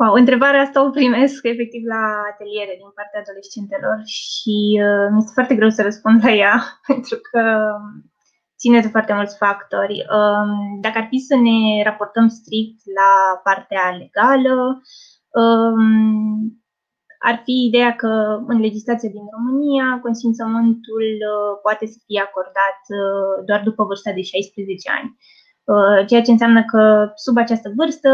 Wow, 0.00 0.12
întrebarea 0.14 0.60
asta 0.60 0.84
o 0.84 0.90
primesc 0.90 1.44
efectiv 1.44 1.82
la 1.84 2.22
ateliere 2.32 2.74
din 2.76 2.90
partea 2.94 3.20
adolescentelor 3.20 3.96
și 4.04 4.56
uh, 4.86 5.06
mi 5.10 5.18
este 5.18 5.30
foarte 5.34 5.54
greu 5.54 5.68
să 5.68 5.82
răspund 5.82 6.24
la 6.24 6.32
ea 6.32 6.54
pentru 6.86 7.16
că 7.30 7.42
ține 8.58 8.80
de 8.80 8.88
foarte 8.88 9.12
mulți 9.12 9.36
factori. 9.36 10.06
Um, 10.18 10.80
dacă 10.80 10.98
ar 10.98 11.06
fi 11.10 11.18
să 11.18 11.36
ne 11.36 11.82
raportăm 11.82 12.28
strict 12.28 12.80
la 12.98 13.40
partea 13.42 13.96
legală, 14.00 14.82
um, 15.28 16.62
ar 17.18 17.40
fi 17.44 17.64
ideea 17.68 17.92
că 17.94 18.42
în 18.46 18.60
legislația 18.60 19.08
din 19.08 19.26
România 19.36 19.98
consimțământul 20.02 21.06
uh, 21.32 21.58
poate 21.62 21.86
să 21.86 21.98
fie 22.06 22.20
acordat 22.20 22.80
uh, 22.88 23.44
doar 23.46 23.62
după 23.62 23.84
vârsta 23.84 24.12
de 24.12 24.22
16 24.22 24.90
ani. 24.98 25.16
Uh, 25.64 26.06
ceea 26.06 26.22
ce 26.22 26.30
înseamnă 26.30 26.64
că 26.64 27.12
sub 27.14 27.36
această 27.36 27.72
vârstă 27.76 28.10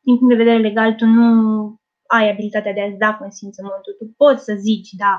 din 0.00 0.18
punct 0.18 0.32
de 0.32 0.42
vedere 0.42 0.62
legal, 0.68 0.94
tu 0.94 1.06
nu 1.06 1.28
ai 2.06 2.30
abilitatea 2.30 2.72
de 2.72 2.80
a-ți 2.82 2.98
da 2.98 3.14
consimțământul. 3.14 3.92
Tu 3.98 4.14
poți 4.16 4.44
să 4.44 4.54
zici, 4.58 4.90
da, 4.90 5.14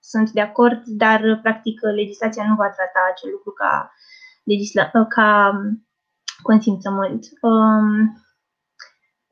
sunt 0.00 0.30
de 0.30 0.40
acord, 0.40 0.82
dar, 0.86 1.38
practic, 1.42 1.80
legislația 1.94 2.44
nu 2.48 2.54
va 2.54 2.68
trata 2.70 3.00
acel 3.10 3.30
lucru 3.30 3.50
ca, 3.52 3.92
legisla- 4.52 4.90
ca 5.08 5.60
consimțământ. 6.42 7.22
Um, 7.40 7.86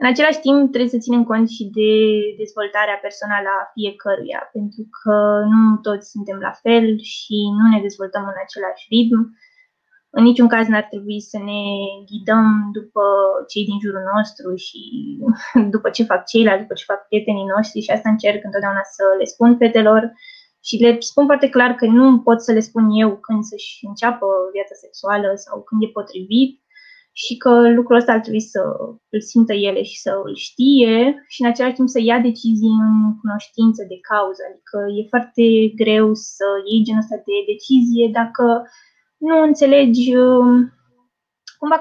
în 0.02 0.06
același 0.12 0.40
timp, 0.46 0.62
trebuie 0.72 0.94
să 0.94 1.04
ținem 1.04 1.24
cont 1.30 1.46
și 1.56 1.64
de 1.78 1.92
dezvoltarea 2.42 3.02
personală 3.06 3.48
a 3.58 3.68
fiecăruia, 3.74 4.40
pentru 4.56 4.82
că 4.98 5.16
nu 5.52 5.62
toți 5.86 6.10
suntem 6.14 6.38
la 6.48 6.54
fel 6.64 6.86
și 7.14 7.36
nu 7.58 7.64
ne 7.72 7.80
dezvoltăm 7.86 8.24
în 8.32 8.38
același 8.44 8.84
ritm. 8.92 9.20
În 10.16 10.22
niciun 10.30 10.48
caz 10.54 10.66
n-ar 10.68 10.86
trebui 10.92 11.20
să 11.30 11.38
ne 11.48 11.62
ghidăm 12.08 12.46
după 12.78 13.04
cei 13.50 13.64
din 13.68 13.78
jurul 13.84 14.04
nostru 14.14 14.48
și 14.66 14.80
după 15.74 15.88
ce 15.96 16.10
fac 16.10 16.20
ceilalți, 16.30 16.64
după 16.64 16.74
ce 16.78 16.90
fac 16.92 17.00
prietenii 17.08 17.52
noștri 17.54 17.84
și 17.84 17.94
asta 17.94 18.08
încerc 18.10 18.40
întotdeauna 18.44 18.84
să 18.96 19.04
le 19.20 19.26
spun 19.32 19.50
fetelor. 19.62 20.02
Și 20.66 20.74
le 20.84 20.90
spun 21.10 21.24
foarte 21.30 21.48
clar 21.54 21.70
că 21.80 21.86
nu 21.98 22.06
pot 22.26 22.38
să 22.46 22.52
le 22.52 22.62
spun 22.68 22.84
eu 23.02 23.10
când 23.26 23.42
să-și 23.50 23.72
înceapă 23.90 24.26
viața 24.56 24.74
sexuală 24.84 25.28
sau 25.44 25.56
când 25.66 25.78
e 25.82 25.96
potrivit 25.98 26.52
și 27.12 27.36
că 27.36 27.70
lucrul 27.70 27.96
ăsta 27.96 28.12
ar 28.12 28.20
trebui 28.20 28.40
să 28.40 28.60
îl 29.08 29.20
simtă 29.20 29.52
ele 29.52 29.82
și 29.82 30.00
să 30.00 30.10
îl 30.24 30.34
știe 30.36 31.24
și 31.28 31.42
în 31.42 31.48
același 31.48 31.74
timp 31.74 31.88
să 31.88 32.00
ia 32.02 32.18
decizii 32.18 32.76
în 32.88 33.16
cunoștință 33.20 33.84
de 33.88 33.98
cauză. 34.08 34.42
Adică 34.50 34.78
e 34.98 35.12
foarte 35.14 35.44
greu 35.82 36.14
să 36.14 36.46
iei 36.70 36.84
genul 36.84 37.00
ăsta 37.04 37.16
de 37.16 37.36
decizie 37.52 38.08
dacă 38.12 38.44
nu 39.16 39.42
înțelegi 39.42 40.16
um, 40.16 40.72
cumva 41.58 41.78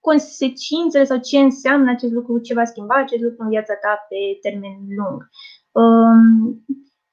consecințele 0.00 1.04
sau 1.04 1.18
ce 1.18 1.38
înseamnă 1.38 1.90
acest 1.90 2.12
lucru, 2.12 2.38
ce 2.38 2.54
va 2.54 2.64
schimba 2.64 2.94
acest 2.94 3.22
lucru 3.22 3.42
în 3.42 3.48
viața 3.48 3.74
ta 3.74 4.06
pe 4.08 4.20
termen 4.42 4.76
lung. 4.98 5.18
Um, 5.82 6.64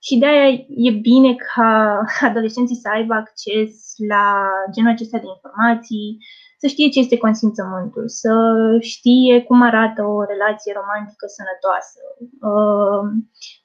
și 0.07 0.17
de 0.17 0.25
aia 0.25 0.47
e 0.87 0.91
bine 0.91 1.35
ca 1.35 1.99
adolescenții 2.29 2.75
să 2.83 2.89
aibă 2.93 3.13
acces 3.13 3.93
la 4.07 4.25
genul 4.73 4.91
acesta 4.91 5.17
de 5.17 5.29
informații, 5.35 6.17
să 6.63 6.69
știe 6.69 6.89
ce 6.89 6.99
este 6.99 7.17
consimțământul, 7.17 8.05
să 8.07 8.33
știe 8.79 9.41
cum 9.47 9.61
arată 9.61 10.01
o 10.03 10.23
relație 10.23 10.71
romantică 10.79 11.25
sănătoasă, 11.37 11.99
um, 12.51 13.07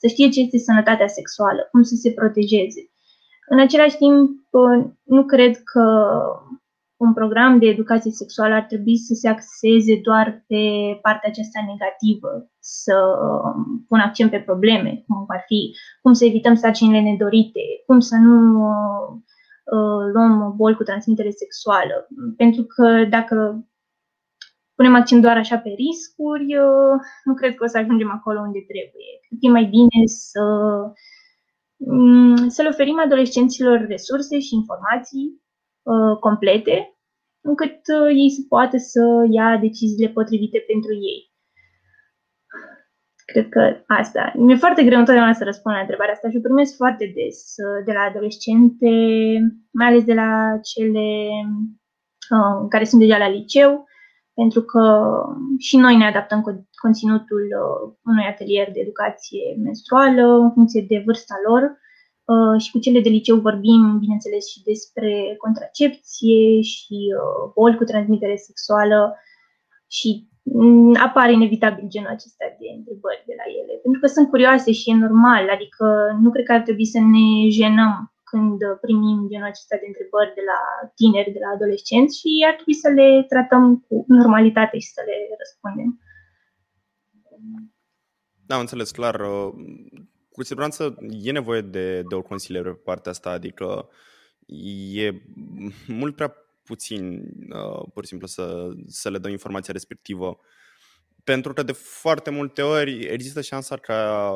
să 0.00 0.07
știe 0.07 0.28
ce 0.28 0.40
este 0.40 0.59
sănătatea 0.59 1.07
sexuală, 1.19 1.69
cum 1.71 1.83
să 1.83 1.95
se 1.95 2.11
protejeze. 2.19 2.83
În 3.49 3.61
același 3.61 3.97
timp, 3.97 4.31
nu 5.14 5.25
cred 5.25 5.55
că 5.73 5.85
un 6.97 7.12
program 7.12 7.59
de 7.59 7.67
educație 7.67 8.11
sexuală 8.11 8.55
ar 8.55 8.62
trebui 8.73 8.97
să 8.97 9.14
se 9.14 9.28
axeze 9.28 10.00
doar 10.02 10.45
pe 10.47 10.62
partea 11.02 11.28
aceasta 11.28 11.61
negativă, 11.73 12.33
să 12.59 12.95
um, 13.26 13.85
pun 13.88 13.99
accent 13.99 14.31
pe 14.31 14.47
probleme, 14.49 15.05
cum 15.07 15.25
ar 15.26 15.43
fi 15.47 15.61
cum 16.02 16.12
să 16.12 16.25
evităm 16.25 16.55
sarcinile 16.55 17.00
nedorite, 17.00 17.64
cum 17.87 18.00
să 18.00 18.17
nu 18.17 18.38
uh, 18.69 19.07
luăm 20.13 20.55
boli 20.57 20.77
cu 20.77 20.83
transmitere 20.83 21.31
sexuală. 21.31 22.07
Pentru 22.37 22.63
că 22.63 23.05
dacă 23.11 23.67
punem 24.75 24.95
accent 24.95 25.23
doar 25.23 25.37
așa 25.37 25.59
pe 25.59 25.69
riscuri, 25.69 26.57
uh, 26.57 26.97
nu 27.25 27.35
cred 27.35 27.55
că 27.55 27.65
o 27.65 27.67
să 27.67 27.79
ajungem 27.79 28.11
acolo 28.11 28.41
unde 28.41 28.61
trebuie. 28.73 29.11
Cred 29.25 29.39
că 29.41 29.47
e 29.47 29.51
mai 29.59 29.65
bine 29.65 30.01
să 30.07 30.43
Mm, 31.79 32.49
să 32.49 32.63
le 32.63 32.69
oferim 32.69 33.01
adolescenților 33.01 33.87
resurse 33.89 34.39
și 34.39 34.55
informații 34.55 35.43
uh, 35.83 36.19
complete, 36.21 36.99
încât 37.41 37.77
uh, 38.01 38.09
ei 38.23 38.31
să 38.31 38.41
poată 38.49 38.77
să 38.77 39.27
ia 39.31 39.57
deciziile 39.57 40.13
potrivite 40.13 40.59
pentru 40.59 40.93
ei. 40.93 41.33
Cred 43.33 43.49
că 43.49 43.77
asta. 43.87 44.33
Mi-e 44.37 44.57
foarte 44.57 44.85
greu 44.85 44.99
întotdeauna 44.99 45.33
să 45.33 45.45
răspund 45.45 45.75
la 45.75 45.81
întrebarea 45.81 46.13
asta 46.15 46.31
și 46.31 46.37
o 46.37 46.47
primesc 46.47 46.77
foarte 46.77 47.13
des 47.15 47.39
uh, 47.65 47.85
de 47.85 47.93
la 47.93 48.01
adolescente, 48.01 48.91
mai 49.73 49.87
ales 49.87 50.05
de 50.05 50.15
la 50.15 50.31
cele 50.71 51.07
uh, 52.37 52.67
care 52.69 52.85
sunt 52.85 53.01
deja 53.01 53.19
la 53.19 53.29
liceu, 53.29 53.87
pentru 54.35 54.63
că 54.63 54.83
și 55.59 55.77
noi 55.77 55.97
ne 55.97 56.07
adaptăm 56.07 56.41
conținutul 56.85 57.45
uh, 57.63 57.93
unui 58.05 58.27
atelier 58.33 58.71
de 58.73 58.81
educație 58.81 59.45
menstruală 59.63 60.25
în 60.45 60.53
funcție 60.53 60.85
de 60.89 61.03
vârsta 61.07 61.35
lor 61.47 61.63
uh, 62.33 62.61
și 62.63 62.71
cu 62.71 62.79
cele 62.79 63.01
de 63.01 63.09
liceu 63.09 63.37
vorbim, 63.37 63.99
bineînțeles, 63.99 64.45
și 64.53 64.63
despre 64.63 65.35
contracepție 65.45 66.61
și 66.61 66.99
uh, 67.19 67.53
boli 67.55 67.77
cu 67.77 67.85
transmitere 67.85 68.37
sexuală 68.37 69.17
și 69.97 70.09
mm, 70.11 70.38
apar 71.07 71.31
inevitabil 71.31 71.85
genul 71.95 72.14
acesta 72.17 72.47
de 72.61 72.67
întrebări 72.78 73.23
de 73.31 73.35
la 73.40 73.47
ele, 73.61 73.73
pentru 73.85 74.00
că 74.00 74.07
sunt 74.07 74.28
curioase 74.28 74.71
și 74.73 74.90
e 74.90 75.05
normal, 75.07 75.45
adică 75.57 75.87
nu 76.23 76.31
cred 76.31 76.45
că 76.45 76.52
ar 76.52 76.62
trebui 76.67 76.87
să 76.95 77.00
ne 77.14 77.49
jenăm 77.59 78.12
când 78.31 78.59
primim 78.81 79.19
genul 79.31 79.50
acesta 79.52 79.76
de 79.81 79.87
întrebări 79.93 80.37
de 80.38 80.45
la 80.50 80.61
tineri, 80.99 81.35
de 81.37 81.40
la 81.45 81.50
adolescenți 81.55 82.19
și 82.21 82.31
ar 82.49 82.55
trebui 82.55 82.78
să 82.85 82.88
le 82.99 83.09
tratăm 83.33 83.64
cu 83.87 84.05
normalitate 84.21 84.78
și 84.78 84.95
să 84.97 85.02
le 85.09 85.17
răspundem. 85.40 85.90
Da, 88.47 88.55
am 88.55 88.61
înțeles 88.61 88.90
clar. 88.90 89.17
Cu 90.35 90.43
siguranță 90.45 90.97
e 91.23 91.31
nevoie 91.40 91.61
de, 91.61 92.02
de 92.09 92.14
o 92.14 92.23
consiliere 92.23 92.71
pe 92.71 92.81
partea 92.85 93.11
asta, 93.11 93.31
adică 93.31 93.88
e 95.02 95.23
mult 96.00 96.14
prea 96.14 96.35
puțin, 96.69 97.23
uh, 97.53 97.89
pur 97.93 98.03
și 98.03 98.09
simplu, 98.09 98.27
să, 98.27 98.69
să 98.87 99.11
le 99.11 99.19
dăm 99.19 99.31
informația 99.31 99.73
respectivă. 99.73 100.39
Pentru 101.25 101.53
că 101.53 101.63
de 101.63 101.73
foarte 101.73 102.31
multe 102.31 102.63
ori 102.63 103.05
există 103.05 103.41
șansa 103.41 103.77
ca 103.77 104.33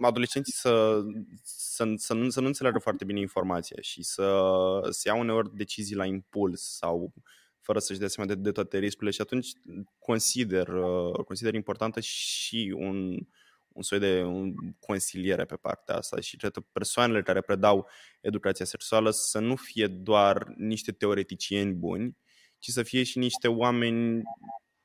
adolescenții 0.00 0.52
să, 0.52 1.02
să, 1.42 1.92
să, 1.96 2.14
nu, 2.14 2.30
să 2.30 2.40
nu 2.40 2.46
înțeleagă 2.46 2.78
foarte 2.78 3.04
bine 3.04 3.20
informația 3.20 3.76
și 3.80 4.02
să, 4.02 4.42
să 4.90 5.08
ia 5.08 5.14
uneori 5.14 5.56
decizii 5.56 5.96
la 5.96 6.04
impuls 6.04 6.76
sau 6.76 7.12
fără 7.60 7.78
să-și 7.78 7.98
dea 7.98 8.08
seama 8.08 8.34
de, 8.34 8.40
de 8.40 8.52
toate 8.52 8.78
riscurile 8.78 9.10
și 9.10 9.20
atunci 9.20 9.52
consider, 9.98 10.68
uh, 10.68 11.24
consider 11.24 11.54
importantă 11.54 12.00
și 12.00 12.74
un, 12.76 13.18
un 13.72 13.82
soi 13.82 13.98
de 13.98 14.22
un 14.22 14.54
consiliere 14.80 15.44
pe 15.44 15.56
partea 15.56 15.94
asta 15.94 16.20
și 16.20 16.36
cred 16.36 16.52
că 16.52 16.60
persoanele 16.72 17.22
care 17.22 17.40
predau 17.40 17.88
educația 18.20 18.64
sexuală 18.64 19.10
să 19.10 19.38
nu 19.38 19.56
fie 19.56 19.86
doar 19.86 20.52
niște 20.56 20.92
teoreticieni 20.92 21.72
buni, 21.72 22.16
ci 22.58 22.68
să 22.68 22.82
fie 22.82 23.02
și 23.02 23.18
niște 23.18 23.48
oameni 23.48 24.22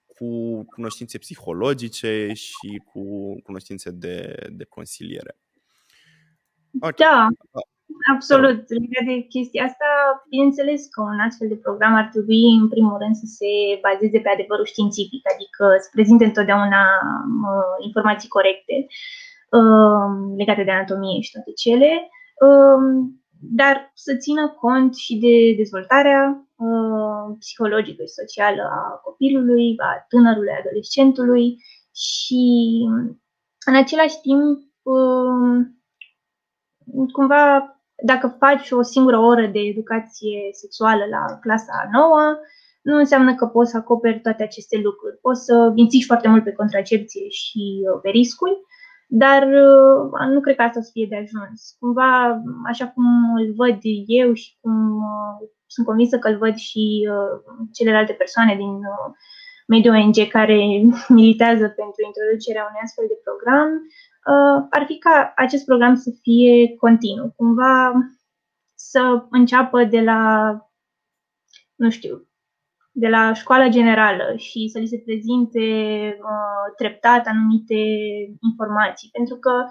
cu 0.08 0.64
cunoștințe 0.64 1.18
psihologice 1.18 2.32
și 2.34 2.82
cu 2.86 3.36
cunoștințe 3.42 3.92
de, 3.92 4.48
de 4.52 4.64
consiliere. 4.64 5.38
Okay. 6.80 6.94
Da, 6.98 7.28
absolut. 8.14 8.60
Legat 8.82 9.06
de 9.12 9.18
chestia 9.34 9.64
asta, 9.64 9.90
bineînțeles 10.30 10.82
că 10.94 11.02
un 11.02 11.20
astfel 11.28 11.48
de 11.48 11.64
program 11.66 11.94
ar 11.96 12.08
trebui, 12.14 12.44
în 12.62 12.68
primul 12.70 12.98
rând, 13.02 13.16
să 13.16 13.26
se 13.38 13.52
bazeze 13.86 14.20
pe 14.20 14.30
adevărul 14.30 14.66
științific, 14.66 15.24
adică 15.34 15.64
să 15.84 15.90
prezinte 15.92 16.26
întotdeauna 16.26 16.84
uh, 17.50 17.76
informații 17.88 18.30
corecte 18.38 18.76
uh, 19.58 20.08
legate 20.38 20.64
de 20.64 20.72
anatomie 20.72 21.22
și 21.22 21.32
toate 21.32 21.52
cele, 21.64 21.92
uh, 22.46 22.80
dar 23.40 23.92
să 23.94 24.16
țină 24.16 24.50
cont 24.50 24.96
și 24.96 25.14
de 25.26 25.54
dezvoltarea 25.58 26.48
uh, 26.56 27.36
psihologică 27.40 28.04
și 28.04 28.20
socială 28.22 28.62
a 28.62 29.00
copilului, 29.04 29.76
a 29.78 30.06
tânărului, 30.10 30.58
adolescentului 30.60 31.58
și, 31.96 32.44
în 33.66 33.76
același 33.76 34.20
timp, 34.22 34.60
uh, 34.82 35.66
cumva, 37.12 37.75
dacă 38.04 38.36
faci 38.40 38.72
o 38.72 38.82
singură 38.82 39.18
oră 39.18 39.46
de 39.46 39.60
educație 39.60 40.40
sexuală 40.52 41.04
la 41.10 41.40
clasa 41.42 41.90
nouă, 41.92 42.38
nu 42.82 42.98
înseamnă 42.98 43.36
că 43.36 43.46
poți 43.46 43.72
să 43.72 43.78
acoperi 43.78 44.22
toate 44.22 44.44
aceste 44.44 44.78
lucruri. 44.78 45.18
Poți 45.22 45.44
să 45.44 45.72
insiști 45.76 46.06
foarte 46.06 46.28
mult 46.28 46.44
pe 46.44 46.52
contracepție 46.52 47.30
și 47.30 47.64
uh, 47.94 48.00
pe 48.02 48.10
riscuri, 48.10 48.58
dar 49.08 49.42
uh, 49.44 50.28
nu 50.34 50.40
cred 50.40 50.56
că 50.56 50.62
asta 50.62 50.82
să 50.82 50.90
fie 50.94 51.08
de 51.10 51.16
ajuns. 51.16 51.76
Cumva, 51.80 52.42
așa 52.66 52.88
cum 52.88 53.06
îl 53.36 53.54
văd 53.56 53.78
eu 54.06 54.34
și 54.34 54.58
cum 54.62 54.96
uh, 54.96 55.48
sunt 55.66 55.86
convinsă 55.86 56.18
că 56.18 56.28
îl 56.28 56.38
văd 56.38 56.56
și 56.56 57.10
celelalte 57.74 58.14
persoane 58.14 58.56
din 58.56 58.74
mediul 59.66 59.96
ONG 59.96 60.28
care 60.28 60.58
militează 61.20 61.68
pentru 61.68 62.02
introducerea 62.06 62.68
unui 62.70 62.84
astfel 62.84 63.06
de 63.08 63.20
program, 63.24 63.70
uh, 64.32 64.68
ar 64.70 64.84
fi 64.86 64.98
ca 64.98 65.34
acest 65.36 65.66
program 65.66 65.96
să 65.96 66.10
fie 66.22 66.76
continuu, 66.76 67.34
cumva 67.36 67.92
să 68.74 69.26
înceapă 69.30 69.84
de 69.84 70.02
la, 70.02 70.22
nu 71.76 71.90
știu, 71.90 72.28
de 72.92 73.08
la 73.08 73.34
școala 73.34 73.68
generală 73.68 74.36
și 74.38 74.70
să 74.72 74.80
li 74.80 74.88
se 74.88 75.04
prezinte 75.06 75.66
uh, 76.20 76.66
treptat 76.78 77.28
anumite 77.28 77.82
informații, 78.42 79.10
pentru 79.12 79.36
că 79.36 79.66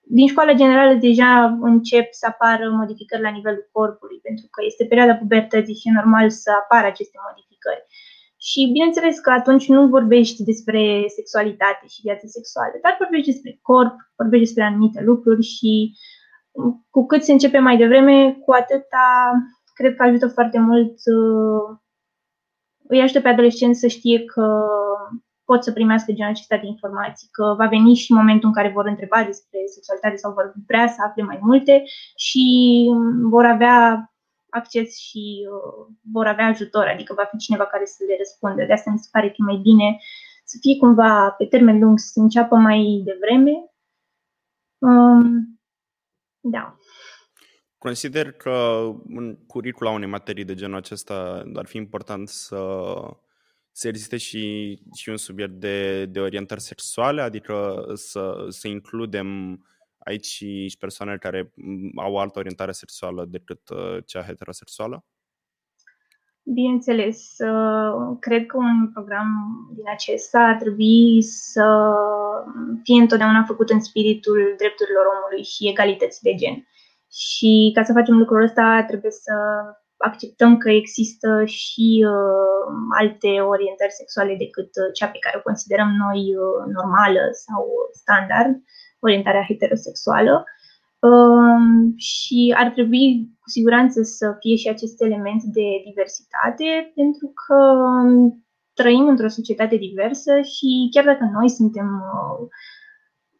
din 0.00 0.26
școala 0.28 0.52
generală 0.52 0.94
deja 0.94 1.58
încep 1.60 2.12
să 2.12 2.26
apară 2.28 2.70
modificări 2.70 3.22
la 3.22 3.30
nivelul 3.30 3.68
corpului, 3.72 4.18
pentru 4.22 4.46
că 4.50 4.64
este 4.64 4.84
perioada 4.84 5.14
pubertății 5.14 5.74
și 5.74 5.88
e 5.88 6.00
normal 6.00 6.30
să 6.30 6.50
apară 6.62 6.86
aceste 6.86 7.18
modificări. 7.28 7.86
Și 8.50 8.70
bineînțeles 8.72 9.18
că 9.18 9.30
atunci 9.30 9.68
nu 9.68 9.88
vorbești 9.88 10.44
despre 10.44 11.04
sexualitate 11.16 11.86
și 11.86 12.00
viață 12.00 12.26
sexuală, 12.26 12.74
dar 12.82 12.96
vorbești 12.98 13.30
despre 13.32 13.58
corp, 13.62 13.94
vorbești 14.16 14.44
despre 14.46 14.64
anumite 14.64 15.00
lucruri 15.02 15.42
și 15.42 15.92
cu 16.90 17.06
cât 17.06 17.22
se 17.22 17.32
începe 17.32 17.58
mai 17.58 17.76
devreme, 17.76 18.32
cu 18.44 18.52
atâta 18.52 19.32
cred 19.74 19.94
că 19.96 20.02
ajută 20.02 20.28
foarte 20.28 20.58
mult, 20.58 20.94
uh, 21.16 21.78
îi 22.88 23.00
ajută 23.00 23.20
pe 23.20 23.28
adolescenți 23.28 23.80
să 23.80 23.86
știe 23.86 24.24
că 24.24 24.66
pot 25.44 25.64
să 25.64 25.72
primească 25.72 26.12
genul 26.12 26.32
acesta 26.32 26.56
de 26.56 26.66
informații, 26.66 27.28
că 27.30 27.54
va 27.58 27.66
veni 27.66 27.94
și 27.94 28.12
momentul 28.12 28.48
în 28.48 28.54
care 28.54 28.70
vor 28.74 28.86
întreba 28.86 29.24
despre 29.24 29.58
sexualitate 29.74 30.16
sau 30.16 30.32
vor 30.32 30.52
vrea 30.66 30.86
să 30.88 30.98
afle 31.06 31.22
mai 31.22 31.38
multe 31.42 31.82
și 32.16 32.44
vor 33.30 33.44
avea 33.44 34.09
acces 34.50 34.98
și 34.98 35.48
uh, 35.50 35.94
vor 36.12 36.26
avea 36.26 36.46
ajutor, 36.46 36.86
adică 36.86 37.14
va 37.14 37.24
fi 37.24 37.36
cineva 37.36 37.66
care 37.66 37.84
să 37.84 38.04
le 38.08 38.14
răspundă. 38.18 38.64
De 38.64 38.72
asta 38.72 38.90
mi 38.90 38.98
se 38.98 39.08
pare 39.12 39.26
că 39.26 39.34
e 39.38 39.44
mai 39.44 39.60
bine 39.62 39.98
să 40.44 40.56
fie 40.60 40.76
cumva 40.76 41.30
pe 41.30 41.44
termen 41.46 41.78
lung, 41.78 41.98
să 41.98 42.20
înceapă 42.20 42.56
mai 42.56 43.02
devreme. 43.04 43.52
Um, 44.78 45.60
da. 46.40 46.76
Consider 47.78 48.32
că 48.32 48.88
în 49.08 49.36
curicula 49.46 49.90
unei 49.90 50.08
materii 50.08 50.44
de 50.44 50.54
genul 50.54 50.76
acesta 50.76 51.42
ar 51.54 51.66
fi 51.66 51.76
important 51.76 52.28
să, 52.28 52.92
să 53.72 53.88
existe 53.88 54.16
și, 54.16 54.74
și 54.94 55.08
un 55.08 55.16
subiect 55.16 55.52
de, 55.52 56.06
de 56.06 56.20
orientări 56.20 56.60
sexuale, 56.60 57.20
adică 57.20 57.84
să, 57.94 58.46
să 58.48 58.68
includem 58.68 59.58
aici 60.04 60.26
și 60.26 60.76
persoane 60.78 61.16
care 61.16 61.52
mm, 61.54 61.92
au 61.96 62.18
altă 62.18 62.38
orientare 62.38 62.72
sexuală 62.72 63.24
decât 63.24 63.68
uh, 63.68 64.04
cea 64.06 64.22
heterosexuală? 64.22 65.04
Bineînțeles, 66.42 67.34
uh, 67.38 68.16
cred 68.20 68.46
că 68.46 68.56
un 68.56 68.90
program 68.92 69.28
din 69.74 69.84
acesta 69.92 70.38
ar 70.40 70.56
trebui 70.56 71.22
să 71.22 71.94
fie 72.82 73.00
întotdeauna 73.00 73.44
făcut 73.46 73.70
în 73.70 73.80
spiritul 73.80 74.54
drepturilor 74.58 75.04
omului 75.16 75.44
și 75.44 75.68
egalității 75.68 76.30
de 76.30 76.34
gen. 76.34 76.68
Și 77.10 77.70
ca 77.74 77.82
să 77.82 77.92
facem 77.92 78.16
lucrul 78.18 78.42
ăsta, 78.42 78.84
trebuie 78.88 79.10
să 79.10 79.34
acceptăm 79.96 80.56
că 80.56 80.70
există 80.70 81.44
și 81.44 82.06
uh, 82.12 82.64
alte 83.00 83.30
orientări 83.40 83.98
sexuale 84.00 84.34
decât 84.44 84.70
uh, 84.76 84.90
cea 84.98 85.08
pe 85.08 85.22
care 85.24 85.36
o 85.38 85.46
considerăm 85.48 85.90
noi 86.04 86.20
uh, 86.36 86.60
normală 86.78 87.24
sau 87.44 87.62
standard 88.02 88.54
orientarea 89.00 89.44
heterosexuală 89.48 90.44
um, 90.98 91.94
și 91.96 92.54
ar 92.56 92.70
trebui 92.70 93.28
cu 93.40 93.48
siguranță 93.48 94.02
să 94.02 94.36
fie 94.40 94.56
și 94.56 94.68
acest 94.68 95.02
element 95.02 95.42
de 95.42 95.68
diversitate 95.84 96.92
pentru 96.94 97.32
că 97.46 97.54
um, 97.54 98.44
trăim 98.74 99.08
într-o 99.08 99.28
societate 99.28 99.76
diversă 99.76 100.40
și 100.40 100.88
chiar 100.90 101.04
dacă 101.04 101.30
noi 101.32 101.48
suntem 101.48 101.86
uh, 101.86 102.48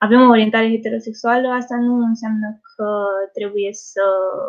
avem 0.07 0.21
o 0.21 0.31
orientare 0.31 0.69
heterosexuală, 0.69 1.49
asta 1.49 1.77
nu 1.77 1.95
înseamnă 1.95 2.61
că 2.77 3.05
trebuie 3.33 3.69
să 3.73 4.05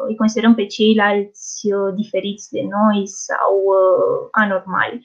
îi 0.08 0.16
considerăm 0.16 0.56
pe 0.56 0.66
ceilalți 0.66 1.74
uh, 1.74 1.94
diferiți 1.96 2.52
de 2.52 2.62
noi 2.62 3.08
sau 3.08 3.54
uh, 3.80 4.28
anormali. 4.32 5.02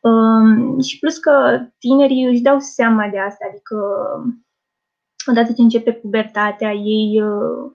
Um, 0.00 0.80
și 0.80 0.98
plus 0.98 1.18
că 1.18 1.34
tinerii 1.78 2.24
își 2.24 2.40
dau 2.40 2.58
seama 2.58 3.08
de 3.08 3.18
asta, 3.18 3.46
adică 3.50 3.76
odată 5.30 5.52
ce 5.52 5.62
începe 5.62 5.92
pubertatea, 5.92 6.72
ei 6.72 7.22
uh, 7.22 7.72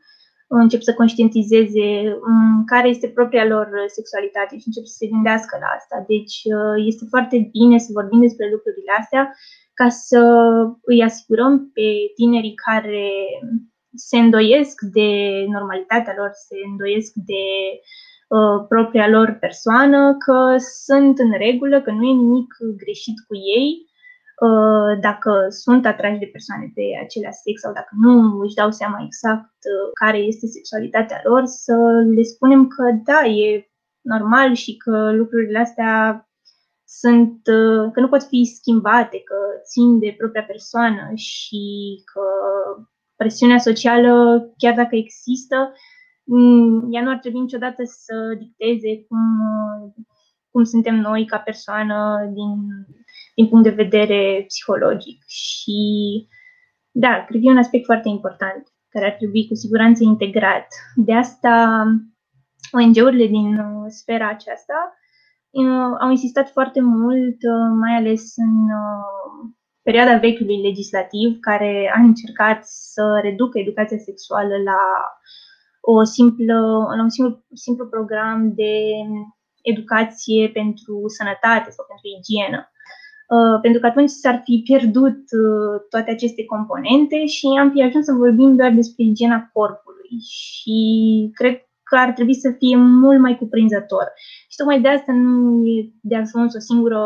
încep 0.47 0.81
să 0.81 0.93
conștientizeze 0.93 1.87
um, 2.27 2.63
care 2.65 2.87
este 2.87 3.07
propria 3.07 3.45
lor 3.45 3.67
sexualitate 3.87 4.57
și 4.57 4.67
încep 4.67 4.83
să 4.83 4.95
se 4.97 5.07
gândească 5.07 5.57
la 5.61 5.69
asta. 5.77 6.03
Deci 6.07 6.35
uh, 6.55 6.77
este 6.89 7.05
foarte 7.09 7.49
bine 7.51 7.77
să 7.77 7.89
vorbim 7.99 8.19
despre 8.19 8.49
lucrurile 8.51 8.91
astea 8.99 9.33
ca 9.73 9.89
să 9.89 10.21
îi 10.81 11.03
asigurăm 11.03 11.71
pe 11.73 11.87
tinerii 12.15 12.53
care 12.67 13.09
se 13.93 14.17
îndoiesc 14.17 14.81
de 14.81 15.09
normalitatea 15.51 16.13
lor, 16.17 16.29
se 16.33 16.55
îndoiesc 16.69 17.11
de 17.13 17.43
uh, 18.27 18.65
propria 18.67 19.07
lor 19.09 19.37
persoană, 19.39 20.17
că 20.25 20.55
sunt 20.85 21.19
în 21.19 21.31
regulă, 21.37 21.81
că 21.81 21.91
nu 21.91 22.03
e 22.03 22.13
nimic 22.13 22.51
greșit 22.77 23.17
cu 23.27 23.35
ei 23.35 23.67
Uh, 23.71 23.88
dacă 25.01 25.45
sunt 25.49 25.85
atrași 25.85 26.19
de 26.19 26.29
persoane 26.31 26.71
de 26.75 26.85
același 27.03 27.43
sex 27.45 27.61
sau 27.61 27.73
dacă 27.73 27.93
nu 28.05 28.39
își 28.39 28.55
dau 28.55 28.71
seama 28.71 28.99
exact 29.05 29.57
uh, 29.73 29.89
care 30.01 30.17
este 30.17 30.45
sexualitatea 30.47 31.21
lor, 31.23 31.45
să 31.45 31.75
le 32.15 32.23
spunem 32.23 32.67
că 32.67 32.83
da, 33.03 33.25
e 33.25 33.69
normal 34.01 34.53
și 34.53 34.77
că 34.77 35.11
lucrurile 35.11 35.59
astea 35.59 36.23
sunt, 36.85 37.41
că 37.93 37.99
nu 37.99 38.07
pot 38.09 38.23
fi 38.23 38.43
schimbate, 38.43 39.21
că 39.29 39.35
țin 39.63 39.99
de 39.99 40.15
propria 40.17 40.43
persoană 40.43 41.11
și 41.15 41.63
că 42.13 42.21
presiunea 43.15 43.57
socială, 43.57 44.13
chiar 44.57 44.75
dacă 44.75 44.95
există, 44.95 45.73
mm, 46.23 46.87
ea 46.93 47.01
nu 47.01 47.09
ar 47.09 47.17
trebui 47.17 47.39
niciodată 47.39 47.83
să 47.85 48.15
dicteze 48.37 49.05
cum, 49.07 49.19
cum 50.51 50.63
suntem 50.63 50.95
noi 50.95 51.25
ca 51.25 51.37
persoană 51.37 52.29
din, 52.33 52.51
din 53.39 53.47
punct 53.47 53.63
de 53.63 53.83
vedere 53.83 54.43
psihologic. 54.47 55.23
Și 55.27 55.79
da, 56.91 57.25
cred 57.27 57.41
că 57.41 57.47
e 57.47 57.57
un 57.57 57.63
aspect 57.65 57.85
foarte 57.85 58.09
important 58.09 58.63
care 58.89 59.05
ar 59.05 59.11
trebui 59.11 59.47
cu 59.47 59.55
siguranță 59.55 60.03
integrat. 60.03 60.67
De 60.95 61.13
asta 61.13 61.83
ONG-urile 62.71 63.25
din 63.25 63.59
uh, 63.59 63.85
sfera 63.87 64.27
aceasta 64.29 64.77
uh, 65.49 65.91
au 66.01 66.09
insistat 66.09 66.49
foarte 66.49 66.81
mult, 66.81 67.39
uh, 67.53 67.69
mai 67.83 67.93
ales 67.95 68.33
în 68.35 68.57
perioada 69.81 70.17
vechiului 70.17 70.61
legislativ, 70.61 71.39
care 71.39 71.91
a 71.95 71.99
încercat 71.99 72.59
să 72.65 73.19
reducă 73.21 73.59
educația 73.59 73.97
sexuală 73.97 74.55
la 74.69 74.81
o 75.81 76.03
simplă, 76.03 76.59
la 76.97 77.01
un 77.01 77.09
simplu, 77.09 77.43
simplu 77.53 77.85
program 77.87 78.53
de 78.53 78.73
educație 79.61 80.49
pentru 80.49 80.95
sănătate 81.17 81.69
sau 81.69 81.85
pentru 81.87 82.07
igienă. 82.17 82.59
Uh, 83.35 83.59
pentru 83.61 83.79
că 83.81 83.87
atunci 83.87 84.09
s-ar 84.09 84.41
fi 84.43 84.61
pierdut 84.63 85.19
uh, 85.43 85.75
toate 85.89 86.11
aceste 86.11 86.45
componente 86.45 87.25
și 87.25 87.47
am 87.59 87.71
fi 87.71 87.81
ajuns 87.81 88.05
să 88.05 88.13
vorbim 88.13 88.55
doar 88.55 88.71
despre 88.71 89.03
igiena 89.03 89.49
corpului 89.53 90.13
și 90.37 90.79
cred 91.33 91.55
că 91.83 91.95
ar 91.95 92.11
trebui 92.11 92.35
să 92.35 92.49
fie 92.57 92.75
mult 92.75 93.19
mai 93.19 93.37
cuprinzător. 93.37 94.07
Și 94.49 94.57
tocmai 94.57 94.81
de 94.81 94.87
asta 94.87 95.11
nu 95.11 95.65
e 95.65 95.91
de 96.01 96.15
ajuns 96.15 96.53
o 96.55 96.59
singură 96.59 97.01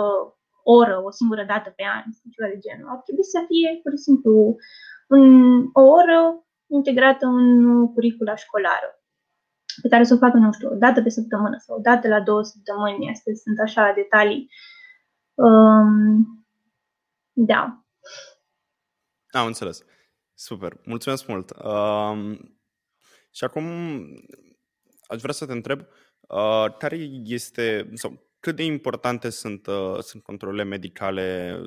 oră, 0.63 1.01
o 1.05 1.11
singură 1.11 1.43
dată 1.47 1.69
pe 1.75 1.83
an, 1.95 2.03
ceva 2.33 2.47
de 2.53 2.59
genul. 2.65 2.89
Ar 2.89 3.01
trebui 3.05 3.23
să 3.33 3.39
fie, 3.49 3.79
pur 3.83 3.91
și 3.91 4.05
simplu, 4.07 4.55
un, 5.15 5.23
o 5.81 5.83
oră 5.99 6.19
integrată 6.77 7.25
în 7.25 7.47
curicula 7.93 8.35
școlară 8.35 8.89
pe 9.81 9.87
care 9.87 10.03
să 10.03 10.13
o 10.13 10.23
facă, 10.25 10.37
nu 10.37 10.51
știu, 10.51 10.69
o 10.69 10.75
dată 10.85 11.01
pe 11.01 11.09
săptămână 11.09 11.57
sau 11.65 11.77
o 11.77 11.81
dată 11.89 12.07
la 12.07 12.21
două 12.21 12.43
săptămâni. 12.43 13.09
Astea 13.13 13.33
sunt 13.43 13.59
așa 13.59 13.93
detalii 13.95 14.49
Um, 15.33 16.47
da. 17.31 17.85
Am 19.31 19.45
înțeles. 19.45 19.83
Super. 20.33 20.79
Mulțumesc 20.85 21.27
mult. 21.27 21.53
Um, 21.63 22.57
și 23.31 23.43
acum 23.43 23.65
aș 25.07 25.21
vrea 25.21 25.33
să 25.33 25.45
te 25.45 25.51
întreb 25.51 25.79
uh, 26.19 26.77
care 26.77 26.95
este 27.23 27.89
sau 27.93 28.31
cât 28.39 28.55
de 28.55 28.63
importante 28.63 29.29
sunt, 29.29 29.67
uh, 29.67 29.99
sunt 29.99 30.23
controlele 30.23 30.63
medicale 30.63 31.59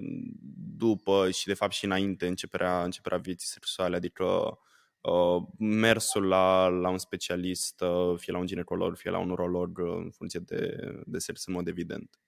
după 0.76 1.31
și 1.31 1.46
de 1.46 1.55
fapt 1.55 1.72
și 1.72 1.85
înainte 1.85 2.26
începerea, 2.26 2.85
începerea 2.85 3.18
vieții 3.18 3.48
sexuale, 3.48 3.96
adică 3.96 4.59
uh, 5.00 5.42
mersul 5.59 6.26
la, 6.26 6.68
la 6.68 6.88
un 6.88 6.98
specialist, 6.98 7.81
uh, 7.81 8.14
fie 8.18 8.33
la 8.33 8.38
un 8.38 8.46
ginecolog, 8.46 8.96
fie 8.96 9.11
la 9.11 9.18
un 9.18 9.31
urolog, 9.31 9.79
uh, 9.79 9.94
în 9.96 10.11
funcție 10.11 10.40
de, 10.40 10.92
de 11.07 11.18
sex 11.18 11.46
în 11.46 11.52
mod 11.52 11.68
evident. 11.68 12.20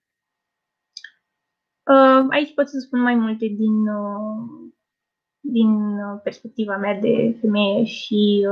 Uh, 2.19 2.25
aici 2.29 2.53
pot 2.53 2.67
să 2.67 2.79
spun 2.79 3.01
mai 3.01 3.15
multe 3.15 3.47
din, 3.47 3.87
uh, 3.87 4.71
din 5.39 5.99
uh, 5.99 6.19
perspectiva 6.23 6.77
mea 6.77 6.99
de 6.99 7.37
femeie 7.41 7.83
și 7.83 8.47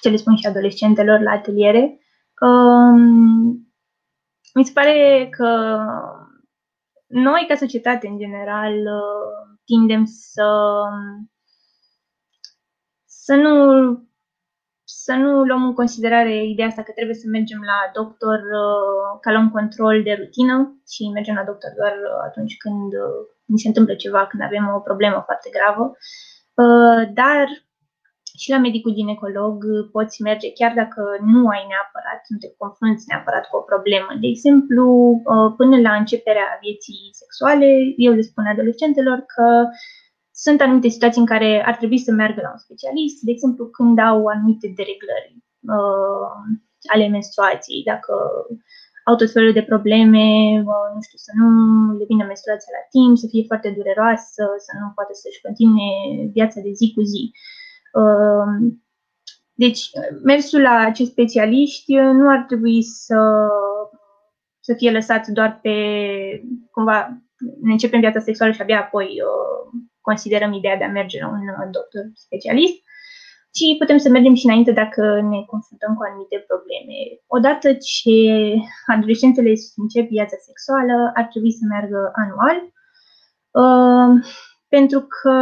ce 0.00 0.08
le 0.08 0.16
spun 0.16 0.36
și 0.36 0.46
adolescentelor 0.46 1.20
la 1.20 1.30
ateliere. 1.30 2.00
Um, 2.40 3.00
mi 4.54 4.64
se 4.64 4.72
pare 4.72 5.28
că 5.30 5.78
noi, 7.06 7.44
ca 7.48 7.54
societate 7.54 8.06
în 8.06 8.18
general, 8.18 8.74
tindem 9.64 10.04
să, 10.04 10.82
să 13.04 13.34
nu 13.34 14.07
să 15.08 15.14
nu 15.24 15.32
luăm 15.48 15.62
în 15.68 15.74
considerare 15.80 16.34
ideea 16.52 16.68
asta 16.68 16.82
că 16.86 16.92
trebuie 16.94 17.22
să 17.22 17.26
mergem 17.36 17.60
la 17.72 17.78
doctor 17.98 18.38
uh, 18.62 19.08
ca 19.22 19.30
la 19.34 19.40
un 19.44 19.50
control 19.58 19.96
de 20.06 20.12
rutină 20.20 20.56
și 20.92 21.02
mergem 21.16 21.36
la 21.40 21.48
doctor 21.50 21.70
doar 21.80 21.94
uh, 22.06 22.18
atunci 22.28 22.54
când 22.64 22.90
uh, 23.04 23.20
ni 23.52 23.62
se 23.62 23.68
întâmplă 23.70 23.94
ceva, 24.04 24.22
când 24.30 24.42
avem 24.42 24.64
o 24.76 24.86
problemă 24.88 25.18
foarte 25.28 25.48
gravă. 25.56 25.84
Dar 27.20 27.46
și 28.40 28.48
la 28.54 28.58
medicul 28.66 28.98
ginecolog 29.00 29.54
poți 29.94 30.22
merge 30.28 30.48
chiar 30.58 30.72
dacă 30.82 31.02
nu 31.32 31.40
ai 31.54 31.62
neapărat, 31.72 32.22
nu 32.32 32.38
te 32.42 32.48
confrunți 32.62 33.08
neapărat 33.10 33.44
cu 33.48 33.56
o 33.56 33.68
problemă. 33.70 34.10
De 34.22 34.28
exemplu, 34.34 34.84
până 35.60 35.76
la 35.86 35.92
începerea 36.00 36.48
vieții 36.64 37.02
sexuale, 37.20 37.68
eu 38.06 38.12
le 38.18 38.28
spun 38.30 38.44
adolescentelor 38.46 39.18
că 39.34 39.46
sunt 40.44 40.60
anumite 40.60 40.88
situații 40.88 41.20
în 41.20 41.26
care 41.32 41.50
ar 41.66 41.76
trebui 41.76 41.98
să 41.98 42.10
meargă 42.12 42.40
la 42.42 42.50
un 42.54 42.64
specialist, 42.66 43.18
de 43.26 43.30
exemplu 43.30 43.64
când 43.66 43.98
au 43.98 44.26
anumite 44.26 44.66
dereglări 44.78 45.32
uh, 45.76 46.36
ale 46.92 47.08
menstruației, 47.08 47.82
dacă 47.92 48.12
au 49.08 49.14
tot 49.16 49.30
felul 49.32 49.52
de 49.52 49.68
probleme, 49.72 50.26
uh, 50.72 50.88
nu 50.94 51.00
știu, 51.06 51.18
să 51.26 51.32
nu 51.40 51.48
le 51.98 52.04
vină 52.10 52.24
menstruația 52.24 52.76
la 52.78 52.84
timp, 52.94 53.14
să 53.16 53.26
fie 53.32 53.44
foarte 53.50 53.68
dureroasă, 53.76 54.42
să 54.66 54.72
nu 54.80 54.86
poată 54.94 55.12
să-și 55.22 55.44
continue 55.46 55.90
viața 56.36 56.58
de 56.66 56.72
zi 56.78 56.86
cu 56.94 57.02
zi. 57.12 57.22
Uh, 58.02 58.48
deci, 59.64 59.82
mersul 60.30 60.60
la 60.60 60.76
acești 60.90 61.12
specialiști 61.12 61.94
nu 61.94 62.28
ar 62.34 62.40
trebui 62.48 62.82
să, 62.82 63.20
să 64.60 64.72
fie 64.74 64.90
lăsat 64.90 65.26
doar 65.26 65.58
pe, 65.62 65.76
cumva, 66.70 66.98
ne 67.62 67.72
începem 67.72 68.00
viața 68.00 68.20
sexuală 68.20 68.52
și 68.52 68.60
abia 68.60 68.80
apoi 68.80 69.06
uh, 69.06 69.58
considerăm 70.10 70.52
ideea 70.52 70.76
de 70.80 70.86
a 70.86 70.96
merge 70.98 71.18
la 71.20 71.28
un 71.36 71.44
uh, 71.52 71.68
doctor 71.76 72.04
specialist, 72.26 72.78
ci 73.56 73.78
putem 73.80 73.98
să 74.04 74.08
mergem 74.08 74.34
și 74.34 74.46
înainte 74.46 74.72
dacă 74.82 75.02
ne 75.32 75.40
confruntăm 75.52 75.92
cu 75.94 76.02
anumite 76.08 76.36
probleme. 76.50 76.96
Odată 77.36 77.68
ce 77.94 78.18
adolescentele 78.94 79.52
încep 79.82 80.06
viața 80.16 80.36
sexuală, 80.48 80.96
ar 81.18 81.26
trebui 81.32 81.52
să 81.58 81.64
meargă 81.72 82.00
anual, 82.22 82.58
uh, 83.62 84.10
pentru 84.74 85.00
că, 85.16 85.36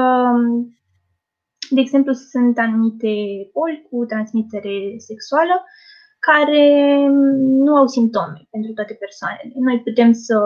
de 1.74 1.80
exemplu, 1.80 2.12
sunt 2.12 2.54
anumite 2.66 3.12
boli 3.56 3.86
cu 3.88 3.96
transmitere 4.12 4.76
sexuală 5.08 5.56
care 6.28 6.64
nu 7.64 7.72
au 7.76 7.86
simptome 7.86 8.38
pentru 8.50 8.72
toate 8.72 8.94
persoanele. 9.04 9.52
Noi 9.68 9.78
putem 9.86 10.12
să 10.12 10.36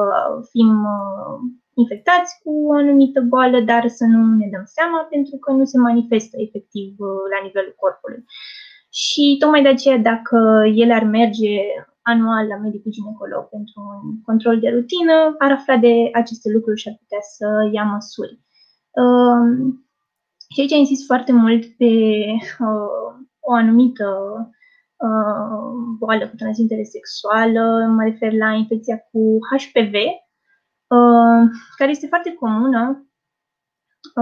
fim 0.51 0.71
uh, 0.97 1.37
infectați 1.83 2.31
cu 2.43 2.51
o 2.71 2.73
anumită 2.83 3.21
boală, 3.33 3.59
dar 3.71 3.83
să 3.99 4.05
nu 4.05 4.21
ne 4.41 4.49
dăm 4.55 4.67
seama 4.77 5.01
pentru 5.15 5.37
că 5.43 5.49
nu 5.53 5.65
se 5.65 5.79
manifestă 5.79 6.37
efectiv 6.47 6.89
uh, 6.99 7.25
la 7.33 7.39
nivelul 7.47 7.75
corpului. 7.83 8.23
Și 9.03 9.37
tocmai 9.39 9.63
de 9.63 9.69
aceea, 9.69 9.99
dacă 9.99 10.39
ele 10.83 10.95
ar 10.95 11.05
merge 11.05 11.55
anual 12.03 12.47
la 12.47 12.57
medicul 12.57 12.91
ginecolog 12.99 13.45
pentru 13.49 13.79
un 14.05 14.23
control 14.29 14.61
de 14.61 14.69
rutină, 14.69 15.17
ar 15.39 15.51
afla 15.51 15.77
de 15.77 15.95
aceste 16.13 16.49
lucruri 16.55 16.81
și 16.81 16.89
ar 16.89 16.97
putea 17.03 17.23
să 17.37 17.47
ia 17.73 17.85
măsuri. 17.95 18.35
Um, 19.01 19.51
și 20.53 20.61
aici 20.61 20.71
insist 20.71 21.07
foarte 21.07 21.33
mult 21.33 21.63
pe 21.65 21.93
uh, 22.69 23.11
o 23.41 23.53
anumită 23.53 24.09
uh, 25.07 25.71
boală 25.99 26.29
cu 26.29 26.37
transmitere 26.37 26.83
sexuală, 26.83 27.63
mă 27.97 28.03
refer 28.03 28.33
la 28.33 28.51
infecția 28.53 28.99
cu 29.11 29.39
HPV, 29.51 29.95
Uh, 30.97 31.43
care 31.77 31.91
este 31.91 32.07
foarte 32.07 32.33
comună 32.35 32.83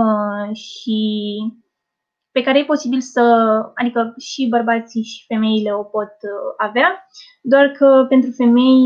uh, 0.01 0.57
și 0.57 1.01
pe 2.31 2.43
care 2.43 2.59
e 2.59 2.73
posibil 2.75 3.01
să, 3.01 3.23
adică 3.75 4.15
și 4.19 4.49
bărbații 4.49 5.03
și 5.03 5.25
femeile 5.27 5.73
o 5.75 5.83
pot 5.83 6.15
uh, 6.33 6.51
avea, 6.57 6.89
doar 7.43 7.67
că 7.79 8.07
pentru 8.09 8.31
femei 8.31 8.83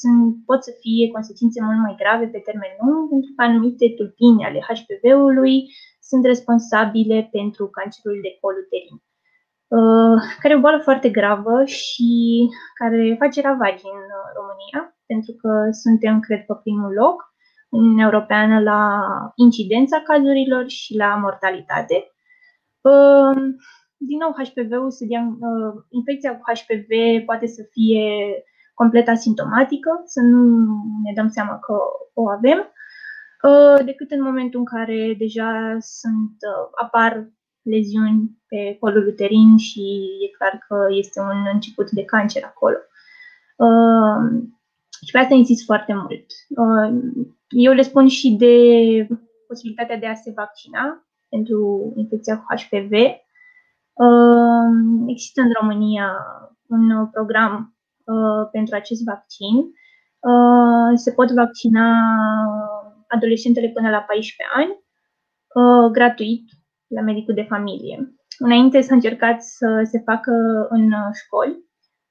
sunt, 0.00 0.44
pot 0.44 0.60
să 0.64 0.72
fie 0.80 1.10
consecințe 1.10 1.62
mult 1.62 1.80
mai 1.86 1.94
grave 1.98 2.26
pe 2.26 2.38
termen 2.38 2.72
lung, 2.80 3.08
pentru 3.08 3.30
că 3.36 3.42
anumite 3.42 3.86
tulpini 3.96 4.44
ale 4.44 4.60
HPV-ului 4.68 5.56
sunt 6.00 6.24
responsabile 6.24 7.28
pentru 7.36 7.64
cancerul 7.76 8.18
de 8.22 8.32
col 8.40 8.54
uterin, 8.62 8.96
care 10.40 10.52
e 10.54 10.56
o 10.56 10.64
boală 10.66 10.80
foarte 10.88 11.08
gravă 11.08 11.64
și 11.64 12.10
care 12.78 13.16
face 13.18 13.40
ravagii 13.40 13.96
în 14.00 14.06
România 14.38 14.80
pentru 15.06 15.32
că 15.32 15.68
suntem, 15.70 16.20
cred, 16.20 16.44
pe 16.44 16.54
primul 16.62 16.92
loc 16.92 17.32
în 17.70 17.98
Europeană 17.98 18.60
la 18.60 18.80
incidența 19.34 20.00
cazurilor 20.00 20.68
și 20.68 20.96
la 20.96 21.16
mortalitate. 21.16 21.94
Ehm, 22.82 23.56
din 23.96 24.18
nou, 24.18 24.32
HPV-ul, 24.38 24.92
ehm, 25.08 25.86
infecția 25.88 26.36
cu 26.36 26.42
HPV 26.52 27.24
poate 27.24 27.46
să 27.46 27.62
fie 27.70 28.04
complet 28.74 29.08
asimptomatică, 29.08 30.02
să 30.04 30.20
nu 30.20 30.66
ne 31.04 31.12
dăm 31.14 31.28
seama 31.28 31.58
că 31.58 31.74
o 32.14 32.28
avem, 32.28 32.58
ehm, 33.42 33.84
decât 33.84 34.10
în 34.10 34.22
momentul 34.22 34.58
în 34.58 34.64
care 34.64 35.14
deja 35.18 35.76
sunt, 35.80 36.36
apar 36.82 37.28
leziuni 37.62 38.38
pe 38.48 38.76
colul 38.80 39.06
uterin 39.06 39.56
și 39.56 39.82
e 40.24 40.36
clar 40.36 40.64
că 40.68 40.86
este 40.90 41.20
un 41.20 41.46
început 41.52 41.90
de 41.90 42.04
cancer 42.04 42.42
acolo. 42.44 42.76
Și 45.06 45.12
pe 45.12 45.18
asta 45.18 45.34
insist 45.34 45.64
foarte 45.64 45.94
mult. 45.94 46.26
Eu 47.48 47.72
le 47.72 47.82
spun 47.82 48.08
și 48.08 48.30
de 48.30 48.56
posibilitatea 49.46 49.98
de 49.98 50.06
a 50.06 50.14
se 50.14 50.32
vaccina 50.36 51.06
pentru 51.28 51.92
infecția 51.96 52.36
cu 52.36 52.44
HPV. 52.54 52.92
Există 55.06 55.40
în 55.40 55.50
România 55.60 56.08
un 56.68 57.08
program 57.10 57.76
pentru 58.50 58.74
acest 58.74 59.04
vaccin. 59.04 59.72
Se 60.94 61.12
pot 61.12 61.32
vaccina 61.32 61.86
adolescentele 63.08 63.68
până 63.68 63.90
la 63.90 63.98
14 63.98 64.32
ani, 64.54 64.82
gratuit, 65.92 66.44
la 66.86 67.00
medicul 67.00 67.34
de 67.34 67.46
familie. 67.48 68.14
Înainte 68.38 68.80
s-a 68.80 68.94
încercat 68.94 69.42
să 69.42 69.88
se 69.90 69.98
facă 69.98 70.32
în 70.70 70.92
școli. 71.12 71.62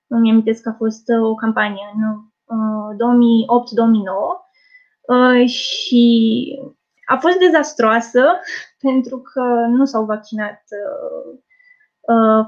Îmi 0.07 0.29
amintesc 0.29 0.61
că 0.61 0.69
a 0.69 0.75
fost 0.77 1.03
o 1.23 1.35
campanie 1.35 1.85
în 1.95 2.01
2008-2009 2.47 2.51
și 5.45 6.05
a 7.05 7.17
fost 7.17 7.37
dezastroasă 7.37 8.23
pentru 8.85 9.21
că 9.21 9.41
nu 9.69 9.85
s-au 9.85 10.05
vaccinat 10.05 10.61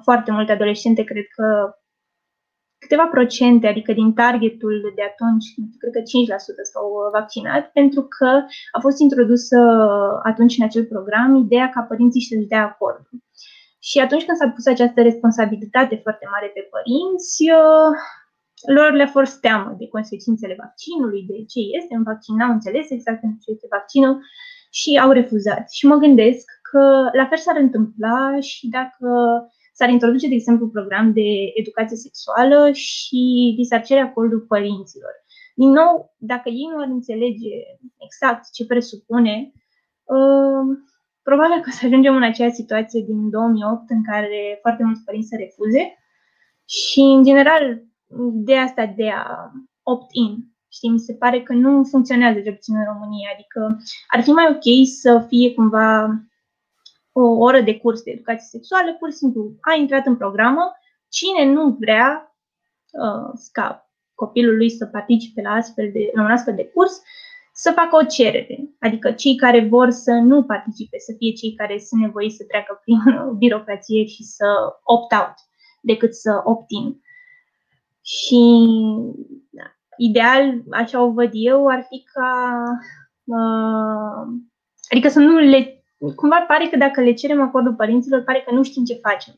foarte 0.03 0.31
multe 0.31 0.51
adolescente, 0.51 1.03
cred 1.03 1.25
că 1.35 1.75
câteva 2.85 3.07
procente, 3.15 3.67
adică 3.67 3.91
din 3.93 4.13
targetul 4.13 4.91
de 4.95 5.03
atunci, 5.11 5.45
cred 5.79 5.91
că 5.93 5.99
5% 5.99 6.03
s-au 6.71 6.87
vaccinat, 7.11 7.63
pentru 7.79 8.01
că 8.15 8.31
a 8.71 8.79
fost 8.79 8.99
introdusă 8.99 9.59
atunci 10.23 10.57
în 10.57 10.65
acel 10.65 10.85
program 10.85 11.35
ideea 11.35 11.69
ca 11.69 11.81
părinții 11.81 12.21
să-și 12.21 12.51
dea 12.53 12.63
acordul. 12.63 13.17
Și 13.89 13.99
atunci 13.99 14.25
când 14.25 14.37
s-a 14.37 14.53
pus 14.55 14.65
această 14.65 15.01
responsabilitate 15.01 15.95
foarte 16.03 16.25
mare 16.33 16.47
pe 16.53 16.63
părinți, 16.73 17.35
uh, 17.59 17.91
lor 18.67 18.91
le-a 18.91 19.07
fost 19.07 19.39
teamă 19.39 19.75
de 19.79 19.87
consecințele 19.87 20.55
vaccinului, 20.59 21.25
de 21.27 21.33
ce 21.33 21.59
este 21.79 21.95
un 21.95 22.03
vaccin, 22.03 22.35
n-au 22.35 22.51
înțeles 22.51 22.89
exact 22.89 23.21
ce 23.21 23.51
este 23.51 23.67
vaccinul 23.69 24.21
și 24.69 24.99
au 25.03 25.11
refuzat. 25.11 25.71
Și 25.71 25.85
mă 25.85 25.95
gândesc 25.95 26.45
că 26.71 27.09
la 27.13 27.25
fel 27.25 27.37
s-ar 27.37 27.57
întâmpla 27.57 28.39
și 28.39 28.67
dacă 28.67 29.09
s-ar 29.73 29.89
introduce, 29.89 30.27
de 30.27 30.35
exemplu, 30.35 30.65
un 30.65 30.71
program 30.71 31.13
de 31.13 31.51
educație 31.53 31.97
sexuală 31.97 32.71
și 32.71 33.21
li 33.57 33.65
s-ar 33.69 33.81
cere 33.83 33.99
acordul 33.99 34.39
părinților. 34.39 35.13
Din 35.55 35.69
nou, 35.69 36.15
dacă 36.17 36.49
ei 36.49 36.69
nu 36.71 36.81
ar 36.81 36.87
înțelege 36.87 37.53
exact 37.97 38.51
ce 38.51 38.65
presupune, 38.65 39.51
uh, 40.03 40.63
probabil 41.23 41.61
că 41.61 41.69
o 41.69 41.75
să 41.77 41.85
ajungem 41.85 42.15
în 42.15 42.23
aceeași 42.23 42.55
situație 42.55 43.01
din 43.01 43.29
2008 43.29 43.89
în 43.89 44.03
care 44.03 44.59
foarte 44.61 44.83
mulți 44.83 45.03
părinți 45.03 45.27
se 45.27 45.35
refuze 45.35 45.83
și, 46.65 46.99
în 46.99 47.23
general, 47.23 47.83
ideea 48.41 48.61
asta 48.61 48.85
de 48.85 49.09
a 49.09 49.51
opt-in, 49.83 50.55
știi, 50.71 50.89
mi 50.89 50.99
se 50.99 51.13
pare 51.13 51.41
că 51.41 51.53
nu 51.53 51.83
funcționează 51.83 52.39
de 52.39 52.51
puțin 52.51 52.75
în 52.75 52.85
România, 52.93 53.29
adică 53.33 53.77
ar 54.07 54.21
fi 54.23 54.29
mai 54.29 54.47
ok 54.49 54.87
să 55.01 55.25
fie 55.27 55.53
cumva 55.53 56.09
o 57.11 57.21
oră 57.21 57.61
de 57.61 57.77
curs 57.77 58.01
de 58.01 58.11
educație 58.11 58.47
sexuală, 58.49 58.93
pur 58.93 59.09
și 59.11 59.17
simplu 59.17 59.55
a 59.61 59.73
intrat 59.73 60.05
în 60.05 60.17
programă, 60.17 60.71
cine 61.09 61.53
nu 61.53 61.77
vrea 61.79 62.35
uh, 62.91 63.39
ca 63.51 63.89
copilul 64.15 64.55
lui 64.55 64.69
să 64.69 64.85
participe 64.85 65.41
la, 65.41 65.49
astfel 65.49 65.89
de, 65.93 66.11
la 66.13 66.23
un 66.23 66.31
astfel 66.31 66.55
de 66.55 66.65
curs, 66.65 67.01
să 67.53 67.71
facă 67.71 67.95
o 67.95 68.03
cerere. 68.03 68.69
Adică 68.79 69.11
cei 69.11 69.35
care 69.35 69.67
vor 69.67 69.89
să 69.89 70.11
nu 70.11 70.43
participe, 70.43 70.97
să 70.99 71.13
fie 71.17 71.31
cei 71.31 71.53
care 71.53 71.79
sunt 71.79 72.01
nevoiți 72.01 72.35
să 72.35 72.43
treacă 72.43 72.79
prin 72.83 72.97
birocrație 73.41 74.05
și 74.05 74.23
să 74.23 74.45
opt-out, 74.83 75.35
decât 75.81 76.15
să 76.15 76.41
opt-in. 76.43 77.01
Și 78.05 78.41
da, 79.49 79.63
ideal, 79.97 80.63
așa 80.71 81.01
o 81.01 81.11
văd 81.11 81.29
eu, 81.33 81.67
ar 81.67 81.85
fi 81.89 82.03
ca 82.13 82.53
uh, 83.23 84.27
adică 84.89 85.09
să 85.09 85.19
nu 85.19 85.37
le 85.37 85.83
cumva 86.15 86.45
pare 86.47 86.67
că 86.67 86.77
dacă 86.77 87.01
le 87.01 87.13
cerem 87.13 87.41
acordul 87.41 87.73
părinților, 87.73 88.23
pare 88.23 88.41
că 88.45 88.53
nu 88.53 88.63
știm 88.63 88.83
ce 88.83 88.99
facem. 89.01 89.33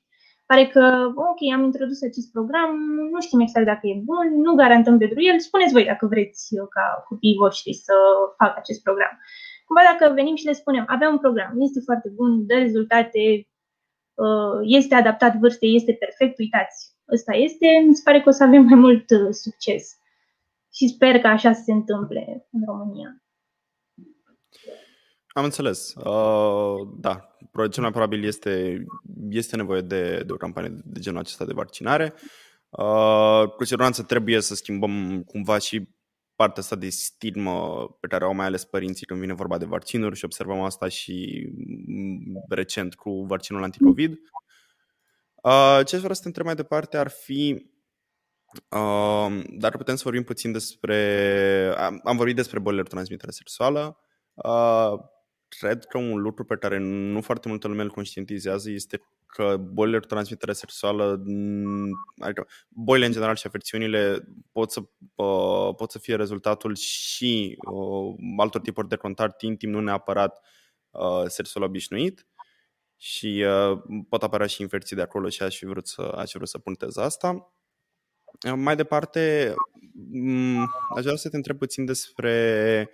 Pare 0.46 0.68
că, 0.68 1.12
ok, 1.16 1.54
am 1.54 1.64
introdus 1.64 2.02
acest 2.02 2.32
program, 2.32 2.76
nu 3.12 3.22
știm 3.22 3.40
exact 3.40 3.66
dacă 3.66 3.88
e 3.88 4.02
bun, 4.04 4.42
nu 4.42 4.54
garantăm 4.56 4.98
pentru 4.98 5.22
el, 5.22 5.40
spuneți 5.40 5.74
voi 5.74 5.86
dacă 5.86 6.08
vreți 6.08 6.56
ca 6.70 7.04
copiii 7.08 7.36
voștri 7.38 7.74
să 7.74 7.94
facă 8.38 8.56
acest 8.58 8.84
program. 8.84 9.20
Cumva 9.66 9.82
dacă 9.92 10.14
venim 10.14 10.36
și 10.36 10.46
le 10.46 10.54
spunem, 10.54 10.84
avem 10.88 11.12
un 11.12 11.18
program, 11.18 11.54
este 11.58 11.80
foarte 11.80 12.10
bun, 12.16 12.46
dă 12.46 12.56
rezultate, 12.56 13.48
uh, 14.14 14.60
este 14.64 14.96
adaptat 14.96 15.36
vârstei, 15.36 15.76
este 15.76 15.94
perfect, 15.94 16.40
uitați, 16.40 16.97
ăsta 17.14 17.34
este, 17.34 17.68
mi 17.88 17.96
se 17.96 18.02
pare 18.04 18.22
că 18.22 18.30
o 18.30 18.32
să 18.32 18.44
avem 18.44 18.62
mai 18.62 18.80
mult 18.80 19.10
uh, 19.10 19.28
succes. 19.32 19.98
Și 20.74 20.88
sper 20.88 21.20
că 21.20 21.28
așa 21.28 21.54
să 21.54 21.62
se 21.66 21.72
întâmple 21.72 22.48
în 22.52 22.62
România. 22.66 23.22
Am 25.28 25.44
înțeles. 25.44 25.94
Uh, 25.94 26.88
da, 27.00 27.38
cel 27.72 27.82
mai 27.82 27.92
probabil 27.92 28.24
este, 28.24 28.86
este 29.30 29.56
nevoie 29.56 29.82
de, 29.82 30.24
de 30.26 30.32
o 30.34 30.38
campanie 30.38 30.82
de 30.84 31.00
genul 31.00 31.20
acesta 31.20 31.46
de 31.46 31.54
vaccinare. 31.54 32.14
Uh, 32.70 33.50
cu 33.56 33.64
siguranță 33.64 34.04
trebuie 34.04 34.40
să 34.40 34.56
schimbăm 34.56 35.24
cumva 35.24 35.58
și 35.58 35.88
partea 36.36 36.62
asta 36.62 36.76
de 36.76 36.90
stigmă 36.90 37.88
pe 38.00 38.08
care 38.08 38.24
au 38.24 38.34
mai 38.34 38.46
ales 38.46 38.66
părinții 38.66 39.06
când 39.06 39.20
vine 39.20 39.34
vorba 39.34 39.58
de 39.58 39.66
vaccinuri 39.66 40.16
și 40.16 40.26
observăm 40.26 40.62
asta 40.62 40.88
și 40.88 41.48
mm, 41.88 42.46
recent 42.50 42.96
cu 42.96 43.26
vaccinul 43.28 43.64
anticovid. 43.64 44.20
Uh, 45.48 45.86
ce 45.86 45.96
aș 45.96 46.02
vrea 46.02 46.14
să 46.14 46.22
te 46.22 46.28
întreb 46.28 46.46
mai 46.46 46.56
departe 46.56 46.98
ar 46.98 47.10
fi 47.10 47.72
Uh, 48.70 49.44
dar 49.50 49.78
putem 49.78 49.96
să 49.96 50.02
vorbim 50.04 50.24
puțin 50.24 50.52
despre. 50.52 50.96
Am, 51.78 52.02
am 52.04 52.18
vorbit 52.18 52.36
despre 52.36 52.60
bolile 52.60 52.84
transmitere 52.84 53.32
sexuală. 53.32 54.00
Uh, 54.34 54.94
cred 55.48 55.86
că 55.86 55.98
un 55.98 56.20
lucru 56.22 56.46
pe 56.46 56.58
care 56.58 56.78
nu 56.78 57.22
foarte 57.22 57.48
multă 57.48 57.68
lume 57.68 57.82
îl 57.82 57.92
conștientizează 57.92 58.70
este 58.70 59.02
că 59.26 59.58
bolile 59.58 60.00
de 60.00 60.06
transmitere 60.06 60.54
sexuală, 60.54 61.24
adică 62.20 62.48
bolile 62.70 63.06
în 63.06 63.12
general 63.12 63.36
și 63.36 63.48
afecțiunile 63.48 64.28
pot 64.52 64.72
să, 64.72 64.80
uh, 65.16 65.76
pot 65.76 65.92
să 65.92 66.00
fie 66.00 66.16
rezultatul 66.16 66.76
și 66.76 67.58
uh, 67.72 68.16
altor 68.38 68.62
tipuri 68.62 68.88
de 68.88 68.96
contact 68.96 69.42
intim, 69.42 69.70
nu 69.70 69.80
neapărat 69.80 70.40
uh, 70.90 71.24
sexual 71.28 71.66
obișnuit 71.66 72.28
și 72.98 73.46
uh, 73.48 73.80
pot 74.10 74.24
apărea 74.24 74.48
și 74.48 74.62
infecții 74.62 74.96
de 74.96 75.02
acolo 75.02 75.30
și 75.30 75.44
aș 75.44 75.58
fi 75.58 75.66
vrut 75.66 75.88
să, 75.88 76.02
aș 76.02 76.30
fi 76.30 76.38
vrut 76.38 76.50
să 76.50 76.58
puntez 76.58 76.98
asta. 76.98 77.54
Mai 78.56 78.76
departe, 78.76 79.54
aș 80.96 81.04
vrea 81.04 81.16
să 81.16 81.30
te 81.30 81.36
întreb 81.36 81.58
puțin 81.58 81.86
despre 81.86 82.90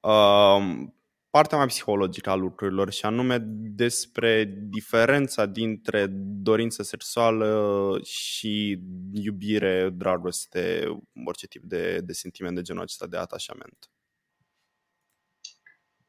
uh, 0.00 0.88
partea 1.30 1.58
mai 1.58 1.66
psihologică 1.66 2.30
a 2.30 2.34
lucrurilor 2.34 2.90
și 2.90 3.04
anume 3.04 3.38
despre 3.74 4.44
diferența 4.58 5.46
dintre 5.46 6.06
dorință 6.42 6.82
sexuală 6.82 8.00
și 8.02 8.82
iubire, 9.12 9.90
dragoste, 9.90 10.84
orice 11.24 11.46
tip 11.46 11.62
de, 11.62 12.00
de 12.00 12.12
sentiment 12.12 12.54
de 12.54 12.62
genul 12.62 12.82
acesta 12.82 13.06
de 13.06 13.16
atașament. 13.16 13.90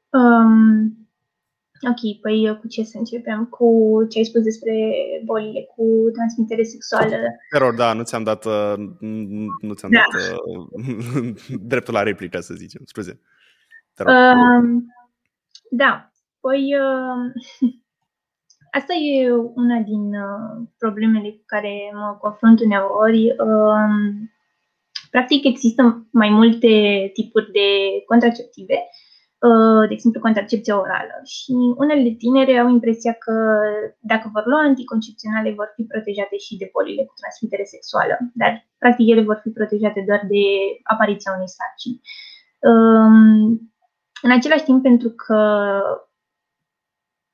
Um, 0.10 1.09
ok, 1.88 2.22
păi 2.22 2.58
cu 2.60 2.68
ce 2.68 2.84
să 2.84 2.98
începem? 2.98 3.46
Cu 3.46 3.68
ce 4.10 4.18
ai 4.18 4.24
spus 4.24 4.42
despre 4.42 4.74
bolile 5.26 5.68
cu 5.76 5.84
transmitere 6.13 6.63
sexuală? 6.63 7.15
Error, 7.52 7.76
da, 7.76 7.94
nu 7.94 8.04
ți-am 8.04 8.24
dat, 8.24 8.46
uh, 8.46 8.74
nu 9.62 9.74
ți-am 9.74 9.92
da. 9.92 10.04
dat 10.12 10.22
uh, 10.46 11.36
dreptul 11.72 11.94
la 11.94 12.04
replică, 12.04 12.39
să 12.39 12.54
zicem. 12.54 12.82
Scuze. 12.86 13.22
Um, 14.06 14.86
da, 15.70 16.12
păi 16.39 16.76
uh, 16.76 17.72
asta 18.78 18.94
e 18.94 19.32
una 19.34 19.80
din 19.80 20.13
uh, 20.13 20.68
problemele 20.78 21.32
cu 21.32 21.44
care 21.46 21.92
mă 21.94 22.18
confrunt 22.22 22.60
uneori. 22.60 23.30
Uh, 23.30 24.28
practic 25.12 25.44
există 25.44 26.08
mai 26.12 26.30
multe 26.30 26.68
tipuri 27.13 27.52
de 27.52 27.68
contraceptive, 28.08 28.76
de 29.88 29.93
exemplu 29.93 30.19
contracepție 30.21 30.73
orală 30.73 31.15
și 31.25 31.52
unele 31.78 32.10
tinere 32.10 32.58
au 32.58 32.69
impresia 32.69 33.13
că 33.13 33.36
dacă 33.99 34.30
vor 34.34 34.43
lua 34.45 34.62
anticoncepționale 34.62 35.54
vor 35.54 35.71
fi 35.75 35.84
protejate 35.84 36.38
și 36.38 36.58
de 36.58 36.69
bolile 36.73 37.04
cu 37.06 37.13
transmitere 37.19 37.63
sexuală, 37.63 38.15
dar 38.34 38.52
practic 38.78 39.08
ele 39.10 39.23
vor 39.23 39.39
fi 39.43 39.49
protejate 39.49 40.04
doar 40.08 40.21
de 40.34 40.43
apariția 40.84 41.34
unei 41.36 41.56
sarcini. 41.58 42.02
În 44.21 44.32
același 44.32 44.63
timp, 44.63 44.82
pentru 44.84 45.10
că 45.10 45.41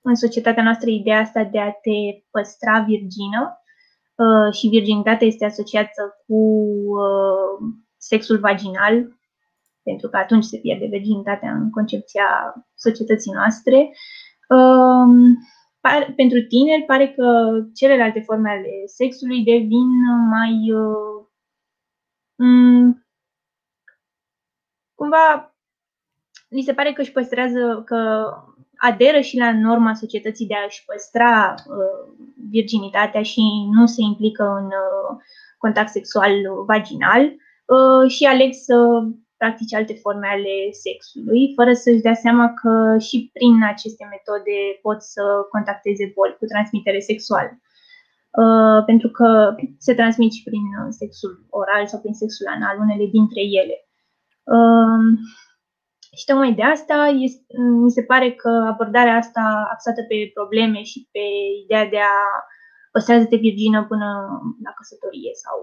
în 0.01 0.15
societatea 0.15 0.63
noastră 0.63 0.89
ideea 0.89 1.19
asta 1.19 1.43
de 1.43 1.59
a 1.59 1.71
te 1.71 2.23
păstra 2.31 2.79
virgină 2.87 3.61
uh, 4.15 4.53
și 4.53 4.67
virginitatea 4.67 5.27
este 5.27 5.45
asociată 5.45 6.23
cu 6.27 6.35
uh, 7.03 7.73
sexul 7.97 8.37
vaginal, 8.37 9.14
pentru 9.89 10.09
că 10.09 10.17
atunci 10.17 10.43
se 10.43 10.57
pierde 10.57 10.85
virginitatea 10.85 11.51
în 11.51 11.69
concepția 11.69 12.27
societății 12.75 13.31
noastre. 13.33 13.77
Uh, 14.49 15.07
par, 15.79 16.13
pentru 16.15 16.39
tineri 16.41 16.83
pare 16.85 17.07
că 17.17 17.27
celelalte 17.73 18.19
forme 18.19 18.49
ale 18.49 18.73
sexului 18.85 19.43
devin 19.43 19.89
mai 20.35 20.53
uh, 20.71 21.15
cumva 24.95 25.55
li 26.49 26.61
se 26.61 26.73
pare 26.73 26.93
că 26.93 27.01
își 27.01 27.11
păstrează, 27.11 27.81
că 27.85 28.29
aderă 28.77 29.19
și 29.19 29.37
la 29.37 29.53
norma 29.53 29.93
societății 29.93 30.47
de 30.47 30.55
a-și 30.65 30.85
păstra 30.85 31.53
uh, 31.57 32.15
virginitatea 32.49 33.23
și 33.23 33.41
nu 33.71 33.85
se 33.85 34.01
implică 34.01 34.43
în 34.43 34.65
uh, 34.65 35.17
contact 35.57 35.89
sexual 35.89 36.31
vaginal 36.65 37.23
uh, 37.23 38.11
și 38.11 38.23
aleg 38.23 38.53
să 38.53 38.75
practice 39.45 39.75
alte 39.75 39.95
forme 40.03 40.27
ale 40.35 40.55
sexului, 40.85 41.41
fără 41.57 41.73
să-și 41.83 42.05
dea 42.07 42.17
seama 42.25 42.45
că 42.61 42.73
și 43.07 43.17
prin 43.35 43.55
aceste 43.73 44.03
metode 44.15 44.57
pot 44.85 44.99
să 45.13 45.23
contacteze 45.53 46.05
boli 46.15 46.37
cu 46.39 46.45
transmitere 46.51 46.99
sexuală. 47.11 47.53
Uh, 48.41 48.79
pentru 48.89 49.09
că 49.17 49.29
se 49.85 49.93
transmit 49.99 50.31
și 50.37 50.43
prin 50.49 50.65
sexul 50.99 51.33
oral 51.59 51.83
sau 51.87 51.99
prin 52.03 52.15
sexul 52.21 52.47
anal, 52.55 52.75
unele 52.85 53.05
dintre 53.17 53.41
ele. 53.61 53.77
Uh, 54.55 55.05
și 56.17 56.25
tocmai 56.25 56.53
de 56.59 56.65
asta 56.75 56.97
este, 57.27 57.45
mi 57.85 57.95
se 57.97 58.03
pare 58.11 58.29
că 58.41 58.51
abordarea 58.71 59.15
asta 59.23 59.43
axată 59.73 60.01
pe 60.09 60.17
probleme 60.37 60.79
și 60.91 60.99
pe 61.13 61.25
ideea 61.63 61.85
de 61.95 61.99
a 62.15 62.17
păstrează-te 62.91 63.37
virgină 63.47 63.79
până 63.91 64.07
la 64.65 64.71
căsătorie 64.77 65.31
sau 65.43 65.57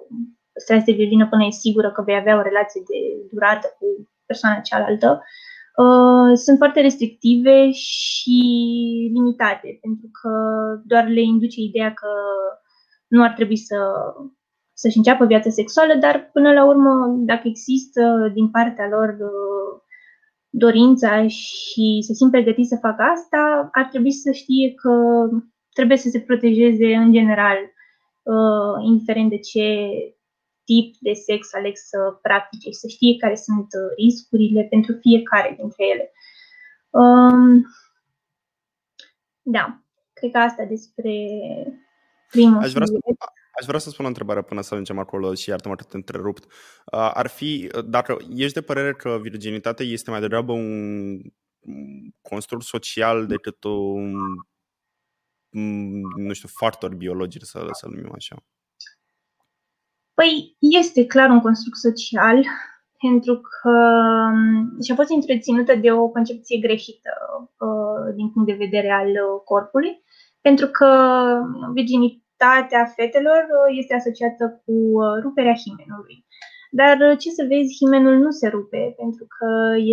păstrează-te 0.53 0.93
virgină 0.93 1.29
până 1.29 1.45
e 1.45 1.51
sigură 1.51 1.91
că 1.93 2.03
vei 2.03 2.17
avea 2.17 2.39
o 2.39 2.43
relație 2.43 2.83
de 2.91 2.99
durată 3.31 3.67
cu 3.79 3.87
persoana 4.27 4.61
cealaltă, 4.69 5.23
uh, 5.77 6.37
sunt 6.45 6.57
foarte 6.57 6.81
restrictive 6.81 7.71
și 7.71 8.39
limitate, 9.13 9.79
pentru 9.81 10.09
că 10.21 10.31
doar 10.85 11.05
le 11.07 11.21
induce 11.21 11.61
ideea 11.61 11.93
că 11.93 12.11
nu 13.09 13.23
ar 13.23 13.33
trebui 13.33 13.57
să, 13.57 13.77
să-și 14.73 14.97
înceapă 14.97 15.25
viața 15.27 15.51
sexuală, 15.51 15.95
dar 15.95 16.31
până 16.33 16.53
la 16.53 16.65
urmă, 16.65 16.93
dacă 17.19 17.49
există 17.49 18.31
din 18.35 18.51
partea 18.51 18.89
lor 18.89 19.09
uh, 19.09 19.81
dorința 20.49 21.27
și 21.29 21.87
se 22.07 22.13
simt 22.13 22.31
pregătiți 22.31 22.69
să 22.69 22.79
facă 22.81 23.03
asta, 23.03 23.69
ar 23.73 23.85
trebui 23.85 24.13
să 24.13 24.31
știe 24.31 24.75
că 24.75 24.93
trebuie 25.73 25.97
să 25.97 26.09
se 26.09 26.21
protejeze 26.21 26.95
în 26.95 27.13
general, 27.13 27.59
uh, 28.23 28.85
indiferent 28.85 29.31
de 29.31 29.39
ce 29.39 29.89
tip 30.65 30.97
de 31.01 31.13
sex 31.13 31.55
aleg 31.55 31.77
să 31.77 31.99
practice 32.23 32.71
și 32.71 32.77
să 32.77 32.89
știe 32.89 33.17
care 33.17 33.35
sunt 33.35 33.67
uh, 33.73 33.95
riscurile 33.97 34.63
pentru 34.65 34.93
fiecare 35.01 35.55
dintre 35.59 35.85
ele. 35.93 36.13
Um, 36.91 37.67
da, 39.43 39.83
cred 40.13 40.31
că 40.31 40.39
asta 40.39 40.65
despre 40.65 41.13
primul 42.31 42.63
Aș 42.63 42.73
vrea, 42.73 42.87
să, 42.87 42.99
aș 43.61 43.67
vrea 43.67 43.79
să 43.79 43.91
spun 43.91 44.05
o 44.05 44.09
întrebare 44.09 44.43
până 44.43 44.61
să 44.61 44.69
ajungem 44.73 44.99
acolo 44.99 45.35
și 45.35 45.49
iartă-mă 45.49 45.75
că 45.75 45.85
te 45.85 45.97
întrerupt. 45.97 46.45
Uh, 46.45 47.11
ar 47.15 47.27
fi, 47.27 47.71
dacă 47.85 48.17
ești 48.37 48.55
de 48.55 48.63
părere 48.63 48.95
că 48.95 49.19
virginitatea 49.21 49.87
este 49.87 50.11
mai 50.11 50.21
degrabă 50.21 50.53
un 50.53 51.21
construct 52.23 52.65
social 52.65 53.27
decât 53.27 53.65
un 53.65 54.17
nu 56.17 56.33
știu, 56.33 56.49
factor 56.49 56.95
biologic, 56.95 57.45
să, 57.45 57.67
să 57.71 57.87
numim 57.89 58.13
așa? 58.15 58.37
Păi 60.23 60.57
este 60.81 61.07
clar 61.07 61.29
un 61.31 61.41
construct 61.41 61.79
social, 61.89 62.39
pentru 63.05 63.35
că 63.51 63.75
um, 64.33 64.81
și-a 64.85 64.95
fost 64.95 65.11
întreținută 65.11 65.75
de 65.75 65.91
o 65.93 66.09
concepție 66.09 66.59
greșită 66.67 67.13
uh, 67.67 68.15
din 68.15 68.29
punct 68.31 68.49
de 68.49 68.63
vedere 68.65 68.91
al 68.91 69.09
uh, 69.09 69.41
corpului, 69.45 70.03
pentru 70.41 70.67
că 70.67 70.89
virginitatea 71.73 72.85
fetelor 72.97 73.41
uh, 73.49 73.77
este 73.81 73.95
asociată 73.95 74.45
cu 74.65 74.75
ruperea 75.25 75.61
himenului. 75.65 76.27
Dar 76.71 77.17
ce 77.17 77.31
să 77.31 77.45
vezi, 77.49 77.77
himenul 77.81 78.17
nu 78.25 78.31
se 78.31 78.49
rupe 78.49 78.95
pentru 79.03 79.25
că 79.37 79.49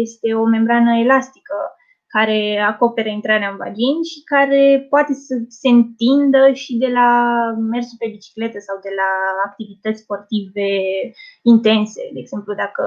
este 0.05 0.33
o 0.33 0.45
membrană 0.45 0.91
elastică 1.05 1.55
care 2.15 2.39
acopere 2.71 3.11
intrarea 3.11 3.49
în 3.49 3.57
vagin 3.65 3.97
și 4.11 4.19
care 4.33 4.85
poate 4.89 5.13
să 5.13 5.33
se 5.47 5.69
întindă 5.69 6.43
și 6.53 6.77
de 6.83 6.89
la 6.99 7.09
mersul 7.73 7.97
pe 7.99 8.11
bicicletă 8.13 8.57
sau 8.67 8.75
de 8.85 8.91
la 8.99 9.11
activități 9.47 10.01
sportive 10.01 10.69
intense. 11.41 12.01
De 12.13 12.19
exemplu, 12.19 12.53
dacă 12.63 12.83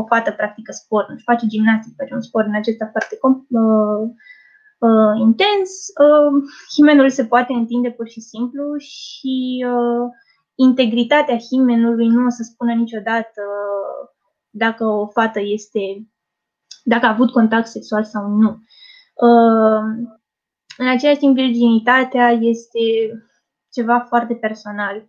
o 0.00 0.02
fată 0.10 0.30
practică 0.32 0.72
sport, 0.72 1.08
nu 1.08 1.16
face 1.30 1.46
gimnastică, 1.46 1.94
face 1.98 2.14
un 2.14 2.26
sport 2.28 2.46
în 2.46 2.56
acesta 2.62 2.86
foarte 2.94 3.14
uh, 3.20 4.02
uh, 4.86 5.14
intens, 5.26 5.70
uh, 6.06 6.32
himenul 6.74 7.10
se 7.10 7.24
poate 7.32 7.52
întinde 7.52 7.90
pur 7.90 8.08
și 8.08 8.20
simplu 8.20 8.64
și 8.92 9.36
uh, 9.72 10.04
integritatea 10.54 11.38
himenului 11.48 12.08
nu 12.08 12.24
o 12.26 12.30
să 12.38 12.42
spună 12.42 12.72
niciodată 12.72 13.42
dacă 14.50 14.84
o 14.84 15.06
fată 15.06 15.40
este 15.40 15.80
dacă 16.86 17.06
a 17.06 17.12
avut 17.12 17.30
contact 17.30 17.66
sexual 17.66 18.04
sau 18.04 18.28
nu. 18.28 18.50
Uh, 19.14 19.84
în 20.76 20.88
același 20.88 21.18
timp, 21.18 21.34
virginitatea 21.34 22.28
este 22.30 22.80
ceva 23.72 24.00
foarte 24.08 24.34
personal, 24.34 25.08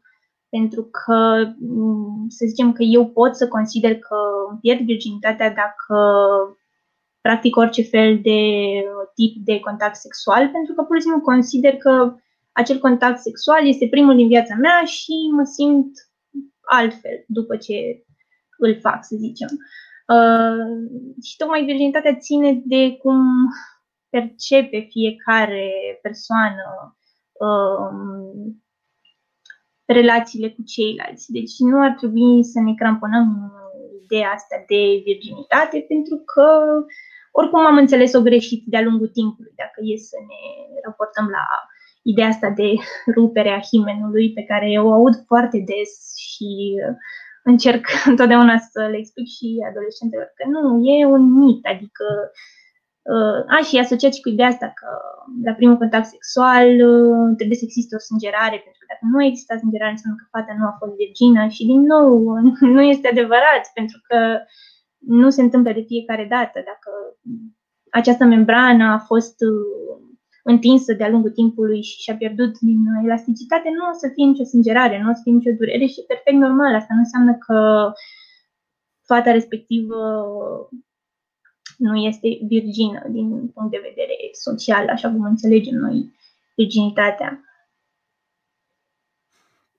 pentru 0.50 0.84
că 0.84 1.46
mm, 1.60 2.26
să 2.30 2.46
zicem 2.48 2.72
că 2.72 2.84
eu 2.84 3.08
pot 3.08 3.36
să 3.36 3.48
consider 3.48 4.00
că 4.00 4.16
îmi 4.50 4.60
pierd 4.60 4.80
virginitatea 4.80 5.54
dacă 5.54 5.98
practic 7.22 7.56
orice 7.56 7.82
fel 7.82 8.20
de 8.22 8.42
tip 9.16 9.46
de 9.46 9.60
contact 9.60 9.96
sexual, 9.96 10.50
pentru 10.50 10.74
că 10.74 10.84
pur 10.84 10.96
și 10.96 11.02
simplu 11.02 11.22
consider 11.22 11.76
că 11.76 12.16
acel 12.52 12.80
contact 12.80 13.20
sexual 13.20 13.68
este 13.68 13.88
primul 13.88 14.16
din 14.16 14.28
viața 14.28 14.56
mea 14.56 14.84
și 14.84 15.14
mă 15.32 15.44
simt 15.44 15.92
altfel 16.62 17.24
după 17.28 17.56
ce 17.56 18.04
îl 18.58 18.80
fac, 18.80 19.06
să 19.06 19.16
zicem. 19.16 19.48
Uh, 19.52 19.87
și 21.24 21.36
tocmai 21.38 21.64
virginitatea 21.64 22.18
ține 22.18 22.62
de 22.66 22.98
cum 22.98 23.22
percepe 24.10 24.88
fiecare 24.90 25.70
persoană 26.02 26.98
uh, 27.32 28.54
relațiile 29.86 30.50
cu 30.50 30.62
ceilalți. 30.64 31.32
Deci 31.32 31.54
nu 31.58 31.82
ar 31.82 31.94
trebui 31.98 32.44
să 32.44 32.60
ne 32.60 32.74
cramponăm 32.74 33.52
ideea 34.04 34.30
asta 34.32 34.56
de 34.68 34.82
virginitate, 35.10 35.86
pentru 35.88 36.16
că 36.32 36.48
oricum 37.32 37.66
am 37.66 37.78
înțeles-o 37.78 38.22
greșit 38.22 38.64
de-a 38.66 38.82
lungul 38.82 39.08
timpului, 39.08 39.54
dacă 39.56 39.80
e 39.92 39.98
să 39.98 40.18
ne 40.30 40.42
raportăm 40.86 41.28
la 41.38 41.46
ideea 42.02 42.28
asta 42.28 42.50
de 42.50 42.70
rupere 43.18 43.50
a 43.50 43.66
himenului, 43.70 44.34
pe 44.34 44.44
care 44.44 44.68
o 44.80 44.92
aud 44.92 45.16
foarte 45.26 45.58
des 45.72 45.92
și 46.28 46.50
încerc 47.52 47.86
întotdeauna 48.12 48.56
să 48.72 48.82
le 48.92 48.98
explic 48.98 49.28
și 49.38 49.48
adolescentelor 49.70 50.28
că 50.38 50.44
nu, 50.54 50.62
e 50.94 51.06
un 51.16 51.24
mit, 51.42 51.62
adică 51.74 52.06
uh, 53.14 53.40
a, 53.56 53.58
și 53.68 53.76
asociat 53.84 54.14
și 54.14 54.24
cu 54.24 54.30
ideea 54.30 54.54
asta 54.54 54.68
că 54.80 54.90
la 55.48 55.54
primul 55.60 55.78
contact 55.82 56.08
sexual 56.16 56.70
uh, 56.92 57.26
trebuie 57.38 57.60
să 57.62 57.68
existe 57.68 57.96
o 57.96 58.06
sângerare, 58.08 58.58
pentru 58.66 58.80
că 58.82 58.86
dacă 58.92 59.06
nu 59.14 59.20
există 59.24 59.52
sângerare 59.56 59.94
înseamnă 59.96 60.18
că 60.20 60.28
fata 60.36 60.54
nu 60.60 60.66
a 60.72 60.76
fost 60.82 60.94
virgină 61.04 61.42
și 61.56 61.64
din 61.72 61.82
nou 61.94 62.12
nu 62.76 62.82
este 62.94 63.08
adevărat, 63.08 63.64
pentru 63.80 63.98
că 64.08 64.18
nu 65.22 65.28
se 65.36 65.42
întâmplă 65.42 65.72
de 65.78 65.90
fiecare 65.92 66.26
dată. 66.36 66.58
Dacă 66.72 66.90
această 68.00 68.24
membrană 68.36 68.86
a 68.98 69.00
fost 69.12 69.38
uh, 69.52 70.07
întinsă 70.54 70.94
de-a 70.94 71.10
lungul 71.10 71.32
timpului 71.32 71.82
și 71.84 72.02
și-a 72.02 72.16
pierdut 72.16 72.60
din 72.60 72.80
elasticitate, 73.04 73.70
nu 73.78 73.84
o 73.92 73.94
să 74.02 74.08
fie 74.14 74.26
nicio 74.26 74.44
sângerare, 74.44 75.02
nu 75.02 75.10
o 75.10 75.14
să 75.14 75.22
fie 75.24 75.34
nicio 75.34 75.58
durere 75.58 75.86
și 75.86 76.00
e 76.00 76.12
perfect 76.14 76.38
normal. 76.38 76.76
Asta 76.76 76.94
nu 76.94 77.00
înseamnă 77.00 77.34
că 77.46 77.92
fata 79.06 79.32
respectivă 79.32 80.00
nu 81.78 81.96
este 81.96 82.28
virgină 82.48 83.02
din 83.10 83.28
punct 83.54 83.72
de 83.72 83.88
vedere 83.90 84.16
social, 84.32 84.88
așa 84.90 85.12
cum 85.12 85.24
înțelegem 85.24 85.76
noi 85.76 86.16
virginitatea. 86.56 87.42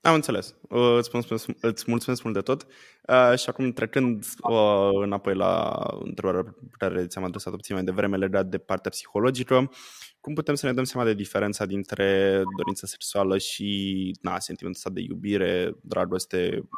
Am 0.01 0.13
înțeles. 0.13 0.55
Îți 0.97 1.09
mulțumesc, 1.13 1.49
îți 1.61 1.83
mulțumesc 1.87 2.23
mult 2.23 2.35
de 2.35 2.41
tot. 2.41 2.65
Uh, 3.07 3.37
și 3.37 3.49
acum, 3.49 3.71
trecând 3.71 4.25
uh, 4.41 4.89
înapoi 4.93 5.35
la 5.35 5.83
întrebarea 5.99 6.43
pe 6.43 6.75
care 6.77 7.07
ți-am 7.07 7.23
adresat-o 7.23 7.55
puțin 7.55 7.75
mai 7.75 7.83
devreme 7.83 8.17
legat 8.17 8.45
de 8.45 8.57
partea 8.57 8.91
psihologică, 8.91 9.71
cum 10.19 10.33
putem 10.33 10.55
să 10.55 10.65
ne 10.65 10.73
dăm 10.73 10.83
seama 10.83 11.05
de 11.07 11.13
diferența 11.13 11.65
dintre 11.65 12.41
dorința 12.57 12.87
sexuală 12.87 13.37
și 13.37 14.11
na, 14.21 14.39
sentimentul 14.39 14.81
ăsta 14.85 14.99
de 14.99 15.05
iubire, 15.07 15.77
dragoste, 15.81 16.69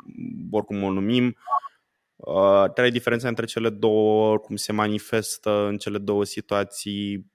oricum 0.51 0.83
o 0.83 0.91
numim? 0.91 1.37
Uh, 2.15 2.65
care 2.73 2.87
e 2.87 2.89
diferența 2.89 3.27
între 3.27 3.45
cele 3.45 3.69
două, 3.69 4.37
cum 4.37 4.55
se 4.55 4.71
manifestă 4.71 5.65
în 5.65 5.77
cele 5.77 5.97
două 5.97 6.23
situații? 6.23 7.31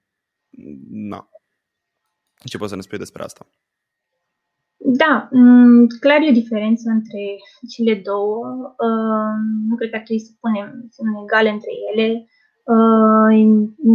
Na. 0.89 1.29
Ce 2.45 2.57
poți 2.57 2.69
să 2.69 2.75
ne 2.75 2.81
spui 2.81 2.97
despre 2.97 3.23
asta? 3.23 3.47
Da, 4.89 5.27
mm, 5.31 5.87
clar 5.99 6.21
e 6.21 6.29
o 6.29 6.39
diferență 6.41 6.89
între 6.89 7.23
cele 7.69 7.95
două. 8.03 8.45
Uh, 8.87 9.33
nu 9.69 9.75
cred 9.75 9.89
că 9.89 9.95
ar 9.95 10.01
trebui 10.01 10.23
să 10.23 10.31
punem 10.39 10.87
sunt 10.91 11.07
egale 11.23 11.49
între 11.49 11.71
ele. 11.91 12.27
Uh, 12.63 13.29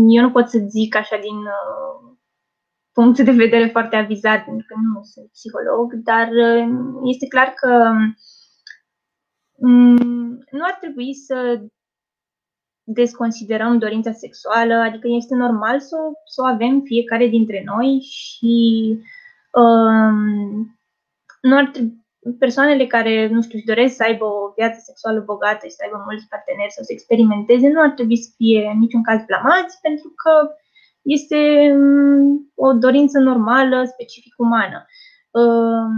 eu 0.09 0.22
nu 0.22 0.30
pot 0.30 0.49
să 0.49 0.59
zic 0.68 0.97
așa 0.97 1.16
din 1.16 1.36
uh, 1.36 2.16
punct 2.93 3.20
de 3.20 3.30
vedere 3.30 3.66
foarte 3.66 3.97
avizat, 3.97 4.45
pentru 4.45 4.66
că 4.68 4.74
nu 4.95 5.03
sunt 5.03 5.28
psiholog, 5.30 5.93
dar 5.95 6.28
este 7.03 7.26
clar 7.26 7.49
că 7.57 7.93
mm, 9.57 10.45
nu 10.51 10.62
ar 10.62 10.76
trebui 10.80 11.14
să 11.14 11.61
desconsiderăm 12.84 13.78
dorința 13.78 14.12
sexuală, 14.12 14.74
adică 14.74 15.09
este 15.11 15.34
normal 15.34 15.80
să, 15.80 15.97
să 16.24 16.43
o 16.43 16.47
avem 16.47 16.80
fiecare 16.80 17.26
dintre 17.26 17.62
noi 17.64 18.01
și 18.01 18.57
um, 19.53 20.76
nu 21.43 21.57
ar 21.57 21.66
trebui, 21.72 22.01
persoanele 22.38 22.86
care, 22.86 23.28
nu 23.28 23.43
știu, 23.43 23.57
își 23.59 23.66
doresc 23.66 23.97
să 23.97 24.03
aibă 24.03 24.24
o 24.24 24.53
viață 24.57 24.78
sexuală 24.82 25.20
bogată 25.20 25.66
și 25.66 25.72
să 25.72 25.82
aibă 25.84 26.03
mulți 26.09 26.28
parteneri 26.28 26.72
sau 26.72 26.84
să 26.84 26.93
experimenteze, 26.93 27.68
nu 27.68 27.80
ar 27.80 27.90
trebui 27.90 28.16
să 28.16 28.30
fie 28.36 28.70
în 28.72 28.78
niciun 28.78 29.03
caz 29.03 29.20
blamați, 29.24 29.80
pentru 29.80 30.09
că 30.22 30.32
este 31.03 31.38
um, 31.72 32.53
o 32.55 32.72
dorință 32.72 33.18
normală, 33.18 33.84
specific 33.84 34.34
umană. 34.36 34.86
Um, 35.30 35.97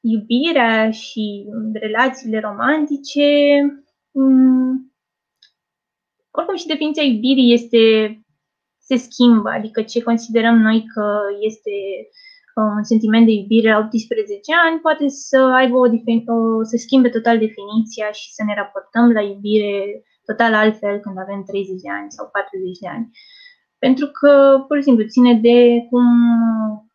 iubirea 0.00 0.90
și 0.90 1.46
relațiile 1.72 2.40
romantice 2.40 3.28
um, 4.10 4.94
oricum 6.30 6.56
și 6.56 6.66
definiția 6.66 7.02
iubirii 7.02 7.52
este, 7.52 7.80
se 8.78 8.96
schimbă, 8.96 9.50
adică 9.50 9.82
ce 9.82 10.02
considerăm 10.02 10.56
noi 10.56 10.84
că 10.94 11.18
este 11.40 11.70
uh, 11.70 12.25
un 12.62 12.84
sentiment 12.84 13.26
de 13.26 13.32
iubire 13.32 13.70
la 13.70 13.78
18 13.78 14.52
ani 14.66 14.80
poate 14.80 15.08
să 15.08 15.38
aibă 15.38 15.76
o, 15.76 15.86
o 16.60 16.62
să 16.62 16.76
schimbe 16.76 17.08
total 17.08 17.38
definiția 17.38 18.10
și 18.10 18.32
să 18.32 18.42
ne 18.44 18.54
raportăm 18.54 19.12
la 19.12 19.22
iubire 19.22 20.02
total 20.24 20.54
altfel 20.54 20.98
când 20.98 21.18
avem 21.18 21.42
30 21.42 21.80
de 21.80 21.90
ani 21.90 22.12
sau 22.16 22.28
40 22.32 22.78
de 22.78 22.88
ani. 22.88 23.06
Pentru 23.78 24.06
că, 24.06 24.64
pur 24.66 24.76
și 24.76 24.82
simplu, 24.82 25.04
ține 25.04 25.34
de 25.34 25.58
cum 25.90 26.06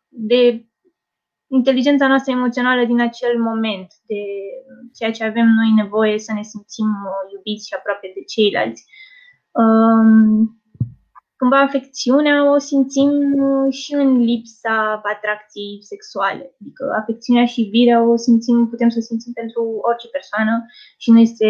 de 0.08 0.66
inteligența 1.46 2.06
noastră 2.06 2.32
emoțională 2.32 2.84
din 2.84 3.00
acel 3.00 3.34
moment, 3.38 3.86
de 4.06 4.22
ceea 4.96 5.12
ce 5.12 5.24
avem 5.24 5.46
noi 5.46 5.70
nevoie 5.82 6.18
să 6.18 6.32
ne 6.32 6.42
simțim 6.42 6.86
uh, 6.86 7.32
iubiți 7.34 7.66
și 7.66 7.74
aproape 7.74 8.12
de 8.14 8.22
ceilalți. 8.32 8.84
Um, 9.60 10.61
cumva 11.42 11.60
afecțiunea 11.60 12.36
o 12.54 12.58
simțim 12.58 13.10
uh, 13.46 13.72
și 13.80 13.92
în 13.94 14.10
lipsa 14.30 14.76
atracției 15.14 15.74
sexuale. 15.92 16.44
Adică 16.60 16.84
afecțiunea 17.00 17.46
și 17.52 17.60
iubirea 17.62 17.98
o 18.12 18.16
simțim, 18.16 18.68
putem 18.72 18.88
să 18.88 19.00
simțim 19.00 19.32
pentru 19.32 19.62
orice 19.88 20.08
persoană 20.16 20.54
și 21.02 21.10
nu 21.10 21.18
este 21.18 21.48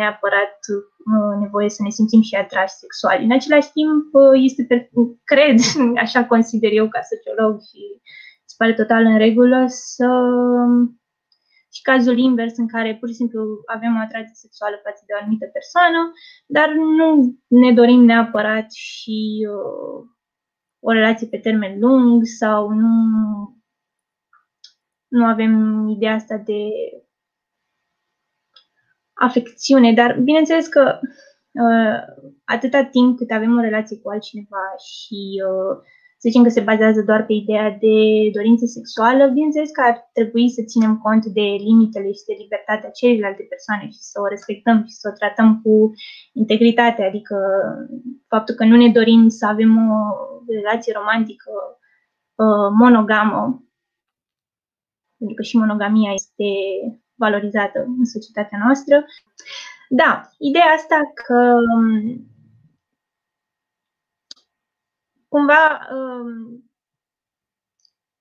neapărat 0.00 0.56
uh, 0.74 1.32
nevoie 1.44 1.68
să 1.76 1.82
ne 1.82 1.90
simțim 1.98 2.22
și 2.28 2.34
atrași 2.34 2.80
sexuali. 2.82 3.24
În 3.24 3.32
același 3.38 3.70
timp, 3.78 4.04
uh, 4.12 4.36
este, 4.48 4.62
cred, 5.32 5.58
așa 6.04 6.20
consider 6.32 6.70
eu 6.72 6.88
ca 6.88 7.00
sociolog 7.12 7.52
și 7.68 7.82
se 8.50 8.54
pare 8.58 8.74
total 8.80 9.02
în 9.12 9.18
regulă, 9.18 9.58
să 9.68 10.06
și 11.72 11.82
cazul 11.82 12.18
invers 12.18 12.56
în 12.56 12.68
care 12.68 12.96
pur 12.96 13.08
și 13.08 13.14
simplu 13.14 13.40
avem 13.66 13.96
o 13.96 14.00
atracție 14.00 14.34
sexuală 14.34 14.76
față 14.84 15.02
de 15.06 15.12
o 15.14 15.18
anumită 15.20 15.46
persoană, 15.46 16.12
dar 16.46 16.68
nu 16.72 17.38
ne 17.46 17.72
dorim 17.72 18.04
neapărat 18.04 18.72
și 18.72 19.46
uh, 19.50 20.08
o 20.80 20.92
relație 20.92 21.26
pe 21.26 21.38
termen 21.38 21.78
lung 21.78 22.24
sau 22.24 22.68
nu, 22.68 22.94
nu 25.08 25.24
avem 25.24 25.52
ideea 25.88 26.14
asta 26.14 26.36
de 26.36 26.62
afecțiune, 29.12 29.92
dar 29.92 30.18
bineînțeles 30.18 30.66
că 30.66 30.98
uh, 31.50 32.26
atâta 32.44 32.84
timp 32.84 33.16
cât 33.16 33.30
avem 33.30 33.56
o 33.56 33.60
relație 33.60 34.00
cu 34.00 34.10
altcineva 34.10 34.74
și 34.88 35.42
uh, 35.48 35.82
să 36.20 36.28
zicem 36.28 36.42
că 36.42 36.48
se 36.48 36.68
bazează 36.70 37.02
doar 37.02 37.26
pe 37.26 37.32
ideea 37.32 37.70
de 37.70 37.96
dorință 38.32 38.64
sexuală, 38.66 39.26
bineînțeles 39.26 39.70
că 39.70 39.80
ar 39.80 40.10
trebui 40.12 40.50
să 40.50 40.62
ținem 40.62 40.98
cont 40.98 41.24
de 41.26 41.46
limitele 41.66 42.10
și 42.12 42.28
de 42.28 42.34
libertatea 42.42 42.90
celelalte 42.90 43.42
persoane 43.52 43.84
și 43.94 44.02
să 44.10 44.20
o 44.24 44.26
respectăm 44.26 44.78
și 44.88 44.94
să 45.02 45.08
o 45.10 45.16
tratăm 45.20 45.60
cu 45.62 45.92
integritate, 46.32 47.02
adică 47.02 47.36
faptul 48.32 48.54
că 48.54 48.64
nu 48.64 48.76
ne 48.76 48.90
dorim 48.98 49.28
să 49.28 49.46
avem 49.46 49.72
o 49.98 50.00
relație 50.58 50.92
romantică 50.96 51.52
uh, 52.42 52.68
monogamă, 52.82 53.42
pentru 55.18 55.36
că 55.36 55.42
și 55.42 55.56
monogamia 55.56 56.12
este 56.12 56.48
valorizată 57.14 57.78
în 57.98 58.04
societatea 58.04 58.58
noastră. 58.64 59.04
Da, 59.88 60.30
ideea 60.38 60.70
asta 60.76 60.98
că 61.24 61.38
um, 61.74 62.30
cumva 65.32 65.62
um, 65.96 66.30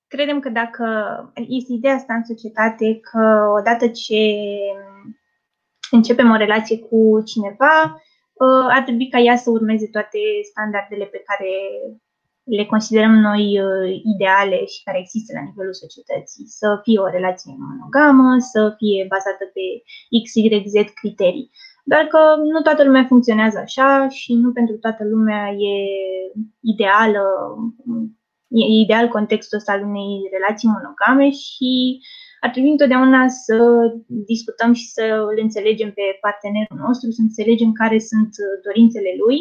credem 0.07 0.39
că 0.39 0.49
dacă 0.49 0.85
este 1.35 1.73
ideea 1.73 1.95
asta 1.95 2.13
în 2.13 2.23
societate 2.23 2.99
că 2.99 3.53
odată 3.59 3.87
ce 3.87 4.21
începem 5.91 6.31
o 6.31 6.35
relație 6.35 6.77
cu 6.79 7.21
cineva, 7.25 7.75
uh, 8.33 8.65
ar 8.75 8.83
trebui 8.83 9.09
ca 9.09 9.19
ea 9.19 9.37
să 9.37 9.49
urmeze 9.49 9.87
toate 9.87 10.19
standardele 10.51 11.05
pe 11.05 11.21
care 11.25 11.51
le 12.43 12.65
considerăm 12.65 13.13
noi 13.29 13.61
uh, 13.61 14.01
ideale 14.13 14.65
și 14.65 14.83
care 14.83 14.99
există 14.99 15.33
la 15.33 15.43
nivelul 15.49 15.73
societății. 15.73 16.45
Să 16.59 16.79
fie 16.83 16.99
o 16.99 17.09
relație 17.17 17.53
monogamă, 17.67 18.29
să 18.51 18.73
fie 18.77 19.05
bazată 19.13 19.43
pe 19.55 19.65
X, 20.23 20.25
Y, 20.33 20.69
Z 20.73 20.75
criterii. 21.01 21.49
Doar 21.83 22.05
că 22.05 22.19
nu 22.53 22.61
toată 22.61 22.83
lumea 22.83 23.05
funcționează 23.05 23.57
așa 23.57 24.07
și 24.09 24.33
nu 24.33 24.51
pentru 24.51 24.75
toată 24.77 25.03
lumea 25.03 25.49
e 25.49 25.75
ideală, 26.59 27.23
e 28.47 28.81
ideal 28.83 29.07
contextul 29.07 29.57
ăsta 29.57 29.71
al 29.71 29.83
unei 29.83 30.29
relații 30.31 30.69
monogame 30.75 31.29
și 31.29 31.99
ar 32.39 32.49
trebui 32.49 32.69
întotdeauna 32.69 33.27
să 33.27 33.57
discutăm 34.07 34.73
și 34.73 34.87
să 34.91 35.03
îl 35.31 35.37
înțelegem 35.41 35.91
pe 35.91 36.05
partenerul 36.21 36.77
nostru, 36.87 37.11
să 37.11 37.21
înțelegem 37.21 37.71
care 37.71 37.99
sunt 37.99 38.29
dorințele 38.63 39.11
lui 39.23 39.37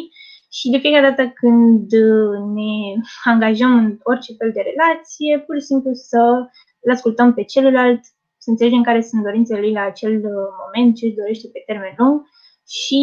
și 0.51 0.69
de 0.69 0.77
fiecare 0.77 1.07
dată 1.09 1.33
când 1.41 1.91
ne 2.57 2.73
angajăm 3.23 3.73
în 3.77 3.97
orice 4.03 4.33
fel 4.39 4.51
de 4.51 4.61
relație, 4.69 5.39
pur 5.45 5.55
și 5.59 5.69
simplu 5.71 5.91
să 5.93 6.21
îl 6.83 6.91
ascultăm 6.91 7.33
pe 7.33 7.43
celălalt, 7.43 8.01
să 8.43 8.49
înțelegem 8.49 8.81
care 8.81 9.01
sunt 9.01 9.23
dorințele 9.23 9.59
lui 9.59 9.71
la 9.71 9.83
acel 9.85 10.13
moment, 10.61 10.95
ce 10.95 11.05
își 11.05 11.15
dorește 11.15 11.47
pe 11.53 11.63
termen 11.65 11.93
lung 11.97 12.21
și 12.67 13.01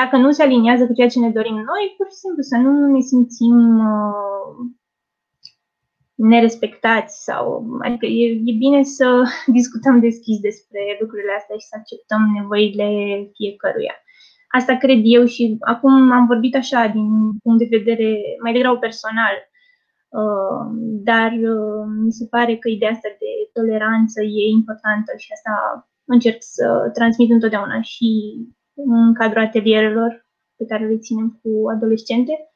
dacă 0.00 0.16
nu 0.16 0.30
se 0.30 0.42
aliniază 0.42 0.86
cu 0.86 0.92
ceea 0.94 1.08
ce 1.08 1.18
ne 1.18 1.30
dorim 1.30 1.54
noi, 1.54 1.94
pur 1.96 2.06
și 2.10 2.22
simplu 2.22 2.42
să 2.42 2.56
nu 2.56 2.72
ne 2.94 3.00
simțim 3.00 3.78
uh, 3.78 4.52
nerespectați 6.14 7.24
sau 7.24 7.64
adică 7.80 8.06
e, 8.06 8.26
e 8.44 8.52
bine 8.64 8.82
să 8.82 9.22
discutăm 9.58 10.00
deschis 10.00 10.38
despre 10.40 10.80
lucrurile 11.00 11.32
astea 11.38 11.56
și 11.56 11.66
să 11.66 11.76
acceptăm 11.78 12.22
nevoile 12.38 12.88
fiecăruia. 13.34 13.94
Asta 14.58 14.76
cred 14.76 15.00
eu 15.02 15.24
și 15.24 15.56
acum 15.60 16.10
am 16.12 16.26
vorbit 16.26 16.54
așa 16.56 16.86
din 16.86 17.08
punct 17.42 17.58
de 17.58 17.76
vedere 17.76 18.20
mai 18.42 18.52
degrabă 18.52 18.78
personal, 18.78 19.34
uh, 19.36 19.47
dar 21.10 21.32
uh, 21.32 21.84
mi 22.04 22.12
se 22.12 22.26
pare 22.26 22.56
că 22.56 22.68
ideea 22.68 22.90
asta 22.90 23.08
de 23.08 23.50
toleranță 23.52 24.22
e 24.22 24.48
importantă 24.50 25.12
și 25.16 25.32
asta 25.32 25.88
încerc 26.04 26.36
să 26.40 26.90
transmit 26.92 27.30
întotdeauna 27.30 27.80
și 27.82 28.36
în 28.74 29.14
cadrul 29.14 29.42
atelierelor 29.42 30.26
pe 30.56 30.64
care 30.64 30.86
le 30.86 30.98
ținem 30.98 31.40
cu 31.42 31.68
adolescente. 31.68 32.52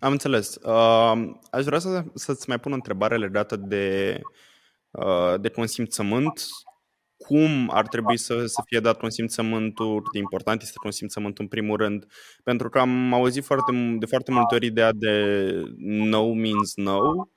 Am 0.00 0.12
înțeles. 0.12 0.54
Uh, 0.54 1.12
aș 1.50 1.64
vrea 1.64 1.78
să, 1.78 2.04
să-ți 2.14 2.48
mai 2.48 2.58
pun 2.58 2.72
o 2.72 2.74
întrebare 2.74 3.16
legată 3.16 3.56
de, 3.56 4.18
uh, 4.90 5.40
de 5.40 5.48
consimțământ. 5.48 6.46
Cum 7.28 7.70
ar 7.72 7.88
trebui 7.88 8.16
să, 8.16 8.46
să 8.46 8.62
fie 8.66 8.80
dat 8.80 8.98
consimțământul? 8.98 10.08
De 10.12 10.18
important 10.18 10.62
este 10.62 10.78
consimțământul 10.82 11.44
în 11.44 11.50
primul 11.50 11.76
rând, 11.76 12.06
pentru 12.42 12.68
că 12.68 12.78
am 12.78 13.12
auzit 13.12 13.44
foarte, 13.44 13.96
de 13.98 14.06
foarte 14.06 14.30
multe 14.30 14.54
ori 14.54 14.66
ideea 14.66 14.92
de 14.92 15.50
no 15.84 16.32
means 16.32 16.74
no 16.74 17.28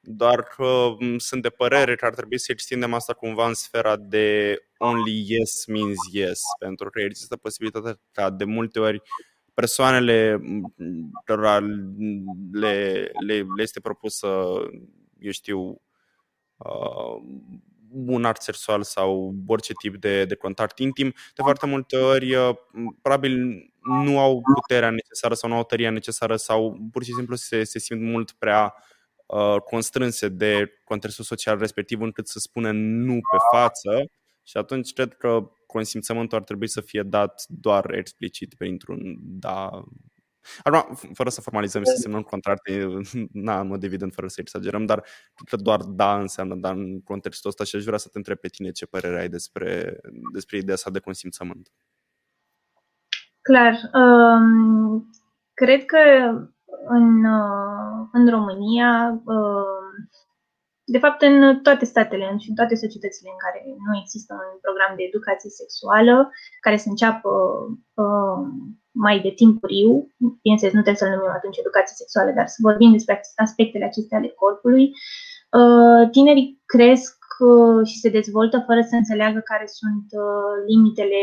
dar 0.00 0.48
uh, 0.58 1.14
sunt 1.16 1.42
de 1.42 1.48
părere 1.48 1.94
că 1.94 2.04
ar 2.04 2.14
trebui 2.14 2.38
să 2.38 2.52
extindem 2.52 2.94
asta 2.94 3.12
cumva 3.12 3.46
în 3.46 3.54
sfera 3.54 3.96
de 3.96 4.56
only 4.78 5.24
yes 5.26 5.66
means 5.66 5.96
yes, 6.12 6.40
pentru 6.58 6.90
că 6.90 7.00
există 7.00 7.36
posibilitatea 7.36 8.00
ca 8.12 8.30
de 8.30 8.44
multe 8.44 8.78
ori 8.80 9.02
persoanele 9.54 10.40
cărora 11.24 11.58
le, 12.52 13.10
le, 13.26 13.34
le 13.34 13.62
este 13.62 13.80
propus 13.80 14.16
să, 14.16 14.28
eu 15.18 15.30
știu, 15.30 15.82
uh, 16.56 17.22
un 17.92 18.24
art 18.24 18.42
sexual 18.42 18.82
sau 18.82 19.34
orice 19.46 19.72
tip 19.80 19.96
de, 19.96 20.24
de 20.24 20.34
contact 20.34 20.78
intim, 20.78 21.06
de 21.08 21.42
foarte 21.42 21.66
multe 21.66 21.96
ori 21.96 22.34
uh, 22.34 22.54
probabil 23.02 23.62
nu 24.04 24.18
au 24.18 24.40
puterea 24.54 24.90
necesară 24.90 25.34
sau 25.34 25.48
nu 25.48 25.56
au 25.56 25.64
tăria 25.64 25.90
necesară 25.90 26.36
sau 26.36 26.88
pur 26.92 27.04
și 27.04 27.12
simplu 27.12 27.34
se, 27.34 27.64
se 27.64 27.78
simt 27.78 28.00
mult 28.00 28.32
prea 28.32 28.74
uh, 28.76 28.96
Uh, 29.28 29.60
constrânse 29.60 30.28
de 30.28 30.70
contextul 30.84 31.24
social 31.24 31.58
respectiv 31.58 32.00
încât 32.00 32.28
să 32.28 32.38
spună 32.38 32.70
nu 32.72 33.12
pe 33.12 33.36
față 33.56 34.10
și 34.42 34.56
atunci 34.56 34.92
cred 34.92 35.14
că 35.14 35.50
consimțământul 35.66 36.38
ar 36.38 36.44
trebui 36.44 36.68
să 36.68 36.80
fie 36.80 37.02
dat 37.02 37.44
doar 37.48 37.94
explicit 37.94 38.54
printr-un 38.54 39.16
da 39.20 39.84
Acum, 40.62 40.94
fără 41.14 41.28
să 41.28 41.40
formalizăm 41.40 41.82
și 41.82 41.90
să 41.90 41.96
semnăm 41.96 42.22
contracte, 42.22 42.86
na, 43.32 43.60
în 43.60 43.66
mod 43.66 43.82
evident, 43.82 44.14
fără 44.14 44.26
să 44.28 44.40
exagerăm, 44.40 44.86
dar 44.86 45.04
că 45.44 45.56
doar 45.56 45.80
da 45.80 46.20
înseamnă 46.20 46.54
da 46.54 46.70
în 46.70 47.00
contextul 47.02 47.50
ăsta 47.50 47.64
și 47.64 47.76
aș 47.76 47.84
vrea 47.84 47.98
să 47.98 48.08
te 48.08 48.18
întreb 48.18 48.38
pe 48.38 48.48
tine 48.48 48.70
ce 48.70 48.86
părere 48.86 49.20
ai 49.20 49.28
despre, 49.28 50.00
despre 50.32 50.56
ideea 50.56 50.74
asta 50.74 50.90
de 50.90 50.98
consimțământ. 50.98 51.68
Clar. 53.42 53.74
Um, 53.92 55.10
cred 55.54 55.84
că 55.84 55.98
în, 56.88 57.24
uh, 57.24 58.08
în 58.12 58.30
România 58.30 59.20
uh, 59.24 59.88
de 60.94 60.98
fapt, 61.04 61.20
în 61.22 61.36
toate 61.66 61.84
statele 61.84 62.26
și 62.42 62.48
în 62.48 62.54
toate 62.60 62.74
societățile 62.84 63.28
în 63.32 63.40
care 63.44 63.60
nu 63.86 63.92
există 64.02 64.32
un 64.52 64.58
program 64.66 64.92
de 64.96 65.02
educație 65.10 65.50
sexuală 65.60 66.14
care 66.64 66.76
să 66.82 66.88
înceapă 66.88 67.30
uh, 68.04 68.40
mai 69.04 69.16
de 69.26 69.32
timpuriu, 69.40 69.90
bineînțeles, 70.42 70.74
nu 70.74 70.82
trebuie 70.84 71.02
să-l 71.02 71.14
numim 71.14 71.38
atunci 71.38 71.62
educație 71.62 72.00
sexuală, 72.02 72.30
dar 72.38 72.46
să 72.54 72.58
vorbim 72.68 72.90
despre 72.92 73.14
aspectele 73.46 73.84
acestea 73.84 74.18
ale 74.18 74.30
corpului, 74.42 74.84
uh, 75.58 76.02
tinerii 76.16 76.48
cresc 76.74 77.18
uh, 77.50 77.80
și 77.90 77.96
se 78.02 78.10
dezvoltă 78.18 78.56
fără 78.68 78.82
să 78.90 78.94
înțeleagă 78.96 79.40
care 79.52 79.66
sunt 79.80 80.06
uh, 80.24 80.52
limitele 80.70 81.22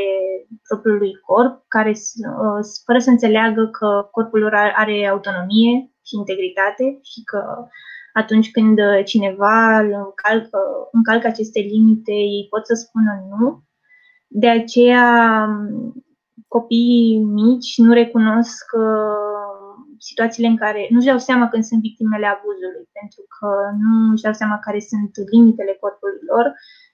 propriului 0.68 1.14
corp, 1.30 1.54
care, 1.76 1.94
uh, 2.44 2.62
fără 2.88 3.00
să 3.06 3.10
înțeleagă 3.10 3.64
că 3.78 3.90
corpul 4.16 4.40
lor 4.40 4.54
are 4.82 4.96
autonomie 5.14 5.74
și 6.08 6.14
integritate 6.22 6.86
și 7.12 7.20
că 7.32 7.40
atunci 8.22 8.52
când 8.52 8.78
uh, 8.80 9.04
cineva 9.06 9.80
încalcă, 9.80 10.60
încalcă 10.92 11.28
aceste 11.28 11.60
limite, 11.60 12.12
ei 12.12 12.48
pot 12.50 12.64
să 12.66 12.74
spună 12.74 13.14
nu. 13.30 13.64
De 14.28 14.50
aceea, 14.50 15.08
um, 15.48 15.94
copiii 16.48 17.18
mici 17.42 17.72
nu 17.86 17.92
recunosc 17.94 18.66
uh, 18.88 19.74
situațiile 20.10 20.50
în 20.54 20.58
care 20.64 20.82
nu 20.90 20.98
își 20.98 21.12
dau 21.12 21.18
seama 21.28 21.46
când 21.52 21.64
sunt 21.64 21.82
victimele 21.88 22.28
abuzului, 22.36 22.86
pentru 23.00 23.22
că 23.36 23.50
nu 23.84 23.94
își 24.14 24.26
dau 24.26 24.36
seama 24.40 24.58
care 24.66 24.80
sunt 24.92 25.12
limitele 25.34 25.74
corpului 25.82 26.22
lor 26.32 26.46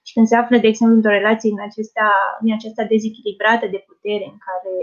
și 0.06 0.12
când 0.14 0.26
se 0.26 0.36
află, 0.36 0.56
de 0.58 0.70
exemplu, 0.70 0.96
într-o 0.96 1.18
relație 1.20 1.50
în, 1.56 1.62
acesta, 1.68 2.08
în 2.42 2.52
aceasta 2.58 2.82
dezechilibrată 2.94 3.66
de 3.74 3.80
putere, 3.88 4.26
în 4.32 4.38
care 4.46 4.74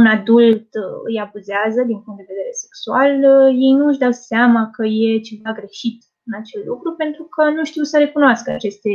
un 0.00 0.06
adult 0.06 0.68
uh, 0.84 0.98
îi 1.08 1.18
abuzează 1.26 1.80
din 1.90 1.98
punct 2.02 2.18
de 2.20 2.30
vedere 2.32 2.52
sexual, 2.64 3.10
uh, 3.32 3.48
ei 3.64 3.72
nu 3.80 3.86
își 3.88 4.02
dau 4.04 4.12
seama 4.30 4.62
că 4.74 4.82
e 4.86 5.26
ceva 5.28 5.50
greșit 5.60 5.98
în 6.26 6.32
acel 6.40 6.62
lucru 6.70 6.88
pentru 7.02 7.24
că 7.24 7.42
nu 7.56 7.64
știu 7.64 7.82
să 7.82 7.98
recunoască 7.98 8.50
aceste, 8.50 8.94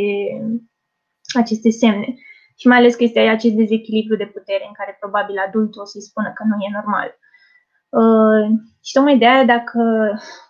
aceste 1.41 1.70
semne. 1.70 2.10
Și 2.60 2.68
mai 2.68 2.78
ales 2.78 2.95
că 2.95 3.04
este 3.04 3.20
acest 3.20 3.56
dezechilibru 3.56 4.16
de 4.16 4.32
putere 4.36 4.64
în 4.68 4.74
care 4.80 4.97
probabil 4.99 5.38
adultul 5.47 5.82
o 5.82 5.86
să-i 5.86 6.08
spună 6.10 6.30
că 6.36 6.43
nu 6.49 6.56
e 6.66 6.78
normal. 6.80 7.10
Uh, 8.01 8.45
și 8.86 8.93
tocmai 8.93 9.18
de 9.18 9.28
aia, 9.28 9.45
dacă 9.45 9.82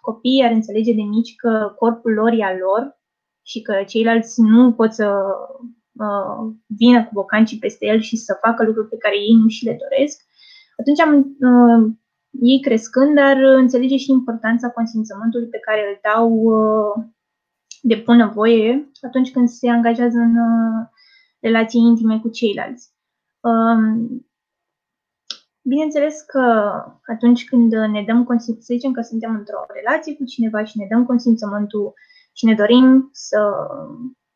copiii 0.02 0.44
ar 0.44 0.52
înțelege 0.52 0.94
de 0.94 1.02
mici 1.02 1.36
că 1.36 1.74
corpul 1.80 2.14
lor 2.14 2.32
e 2.32 2.44
al 2.44 2.58
lor 2.58 3.00
și 3.42 3.62
că 3.62 3.74
ceilalți 3.88 4.42
nu 4.42 4.74
pot 4.74 4.94
să 4.94 5.08
uh, 6.06 6.54
vină 6.68 7.00
cu 7.06 7.10
bocancii 7.14 7.60
peste 7.60 7.86
el 7.86 8.00
și 8.00 8.16
să 8.16 8.38
facă 8.42 8.64
lucruri 8.64 8.90
pe 8.90 8.98
care 8.98 9.16
ei 9.16 9.36
nu 9.42 9.48
și 9.48 9.66
le 9.66 9.78
doresc, 9.84 10.22
atunci 10.78 11.00
am, 11.00 11.36
uh, 11.40 11.94
ei 12.32 12.62
crescând 12.62 13.16
dar 13.16 13.38
înțelege 13.38 13.98
și 13.98 14.12
importanța 14.12 14.70
consimțământului 14.70 15.48
pe 15.48 15.60
care 15.60 15.80
îl 15.80 16.00
dau 16.14 16.30
uh, 16.32 17.06
de 17.82 18.02
bună 18.06 18.32
voie 18.34 18.92
atunci 19.02 19.32
când 19.32 19.50
se 19.50 19.70
angajează 19.70 20.18
în 20.18 20.36
uh, 20.38 20.88
relații 21.40 21.82
intime 21.82 22.20
cu 22.20 22.30
ceilalți. 22.30 22.92
Um, 23.40 24.28
bineînțeles 25.62 26.22
că 26.22 26.40
atunci 27.06 27.46
când 27.46 27.72
ne 27.72 28.04
dăm 28.08 28.24
consimțământul, 28.24 28.62
să 28.62 28.74
zicem 28.74 28.92
că 28.92 29.02
suntem 29.02 29.36
într-o 29.36 29.66
relație 29.74 30.16
cu 30.16 30.24
cineva 30.24 30.64
și 30.64 30.78
ne 30.78 30.88
dăm 30.90 31.06
consimțământul 31.06 31.94
și 32.34 32.46
ne 32.46 32.54
dorim 32.54 33.10
să, 33.12 33.40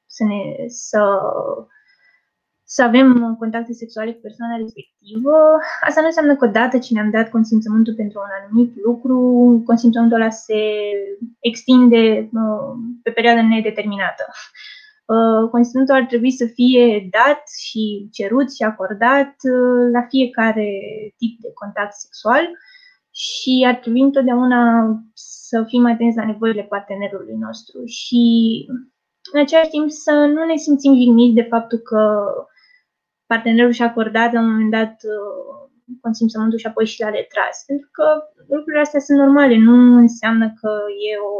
să, 0.05 0.23
ne, 0.23 0.67
să 0.67 1.21
să 2.69 2.83
avem 2.83 3.35
contacte 3.39 3.73
sexuale 3.73 4.11
cu 4.13 4.19
persoana 4.21 4.55
respectivă, 4.55 5.35
asta 5.87 6.01
nu 6.01 6.05
înseamnă 6.07 6.35
că 6.35 6.45
odată 6.45 6.77
ce 6.77 6.93
ne-am 6.93 7.11
dat 7.11 7.29
consimțământul 7.29 7.95
pentru 7.95 8.19
un 8.19 8.31
anumit 8.39 8.71
lucru, 8.83 9.17
consimțământul 9.65 10.21
ăla 10.21 10.29
se 10.29 10.61
extinde 11.39 12.29
uh, 12.33 12.71
pe 13.03 13.11
perioadă 13.11 13.41
nedeterminată. 13.41 14.23
Uh, 15.13 15.49
consimțământul 15.49 15.95
ar 15.95 16.05
trebui 16.05 16.31
să 16.31 16.45
fie 16.45 17.07
dat 17.17 17.41
și 17.65 18.07
cerut 18.11 18.55
și 18.55 18.63
acordat 18.63 19.33
uh, 19.53 19.83
la 19.95 20.01
fiecare 20.09 20.69
tip 21.17 21.39
de 21.39 21.51
contact 21.53 21.93
sexual 21.93 22.45
și 23.11 23.65
ar 23.67 23.75
trebui 23.75 24.01
întotdeauna 24.01 24.61
să 25.13 25.63
fim 25.67 25.85
atenți 25.85 26.17
la 26.17 26.25
nevoile 26.25 26.63
partenerului 26.63 27.35
nostru 27.45 27.85
și 27.85 28.23
în 29.33 29.39
același 29.39 29.69
timp 29.69 29.89
să 29.89 30.11
nu 30.11 30.45
ne 30.45 30.55
simțim 30.55 30.95
jigniți 30.95 31.35
de 31.35 31.47
faptul 31.49 31.77
că 31.77 32.01
partenerul 33.27 33.71
și-a 33.71 33.85
acordat 33.85 34.31
la 34.33 34.39
un 34.39 34.49
moment 34.51 34.71
dat 34.71 34.93
uh, 35.03 35.67
consimțământul 36.01 36.57
și 36.59 36.67
apoi 36.67 36.85
și 36.85 37.01
l-a 37.01 37.09
retras. 37.09 37.63
Pentru 37.65 37.89
că 37.91 38.05
lucrurile 38.53 38.81
astea 38.81 38.99
sunt 38.99 39.17
normale, 39.17 39.57
nu 39.57 39.97
înseamnă 39.97 40.45
că 40.59 40.71
e 41.09 41.11
o, 41.31 41.33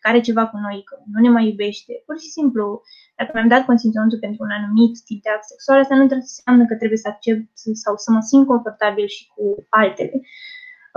că 0.00 0.08
are 0.08 0.20
ceva 0.20 0.46
cu 0.46 0.56
noi, 0.56 0.82
că 0.84 0.94
nu 1.12 1.20
ne 1.20 1.30
mai 1.36 1.48
iubește. 1.48 1.92
Pur 2.06 2.18
și 2.18 2.28
simplu, 2.36 2.82
dacă 3.16 3.30
mi-am 3.34 3.48
dat 3.48 3.64
consimțământul 3.64 4.18
pentru 4.18 4.42
un 4.42 4.50
anumit 4.50 5.04
tip 5.04 5.22
de 5.22 5.30
act 5.30 5.44
sexual, 5.44 5.78
asta 5.78 5.94
nu 5.94 6.06
înseamnă 6.10 6.64
că 6.66 6.74
trebuie 6.76 6.98
să 6.98 7.08
accept 7.08 7.50
sau 7.84 7.94
să 7.96 8.10
mă 8.10 8.20
simt 8.20 8.46
confortabil 8.46 9.06
și 9.06 9.26
cu 9.34 9.66
altele. 9.68 10.20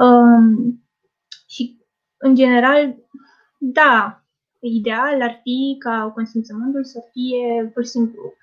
Um, 0.06 0.46
și, 1.48 1.64
în 2.18 2.36
general, 2.36 2.96
da, 3.58 4.24
ideal 4.60 5.22
ar 5.22 5.40
fi 5.44 5.76
ca 5.80 6.12
consimțământul 6.14 6.84
să 6.84 7.00
fie 7.12 7.72
pur 7.74 7.84
și 7.84 7.90
simplu 7.90 8.34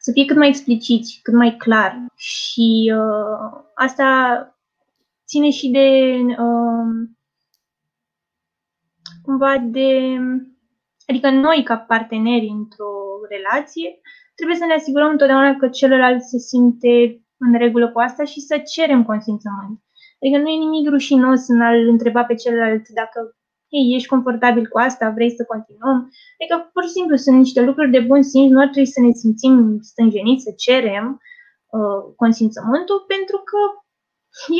să 0.00 0.10
fie 0.12 0.24
cât 0.24 0.36
mai 0.36 0.48
explicit, 0.48 1.04
cât 1.22 1.34
mai 1.34 1.56
clar. 1.56 2.06
Și 2.16 2.92
uh, 2.96 3.62
asta 3.74 4.08
ține 5.26 5.50
și 5.50 5.70
de 5.70 6.16
uh, 6.28 7.08
cumva 9.22 9.58
de 9.58 10.18
adică 11.06 11.30
noi 11.30 11.62
ca 11.64 11.76
parteneri 11.78 12.48
într-o 12.48 12.92
relație 13.28 14.00
trebuie 14.34 14.56
să 14.56 14.64
ne 14.64 14.74
asigurăm 14.74 15.10
întotdeauna 15.10 15.54
că 15.56 15.68
celălalt 15.68 16.22
se 16.22 16.38
simte 16.38 17.24
în 17.38 17.58
regulă 17.58 17.92
cu 17.92 17.98
asta 17.98 18.24
și 18.24 18.40
să 18.40 18.58
cerem 18.58 19.04
consimțământ. 19.04 19.82
Adică 20.20 20.38
nu 20.38 20.48
e 20.48 20.64
nimic 20.66 20.88
rușinos 20.88 21.48
în 21.48 21.60
a-l 21.60 21.88
întreba 21.88 22.24
pe 22.24 22.34
celălalt 22.34 22.88
dacă 22.88 23.36
Ei, 23.78 23.94
ești 23.94 24.08
confortabil 24.08 24.66
cu 24.68 24.78
asta, 24.78 25.10
vrei 25.10 25.30
să 25.38 25.44
continuăm. 25.44 25.98
Adică, 26.38 26.70
pur 26.72 26.82
și 26.82 26.96
simplu, 26.98 27.16
sunt 27.16 27.36
niște 27.36 27.60
lucruri 27.60 27.90
de 27.90 28.00
bun 28.00 28.22
simț, 28.22 28.50
nu 28.50 28.60
ar 28.60 28.68
trebui 28.68 28.90
să 28.96 29.00
ne 29.00 29.12
simțim 29.12 29.78
stânjeniți, 29.80 30.42
să 30.42 30.52
cerem 30.56 31.20
uh, 31.78 32.00
consimțământul, 32.16 33.04
pentru 33.14 33.36
că 33.48 33.58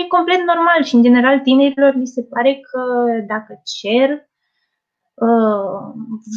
e 0.00 0.14
complet 0.16 0.42
normal 0.52 0.82
și, 0.82 0.94
în 0.94 1.02
general, 1.02 1.40
tinerilor 1.40 1.94
li 1.94 2.06
se 2.06 2.22
pare 2.22 2.60
că 2.70 2.82
dacă 3.26 3.52
cer 3.78 4.08
uh, 5.28 5.80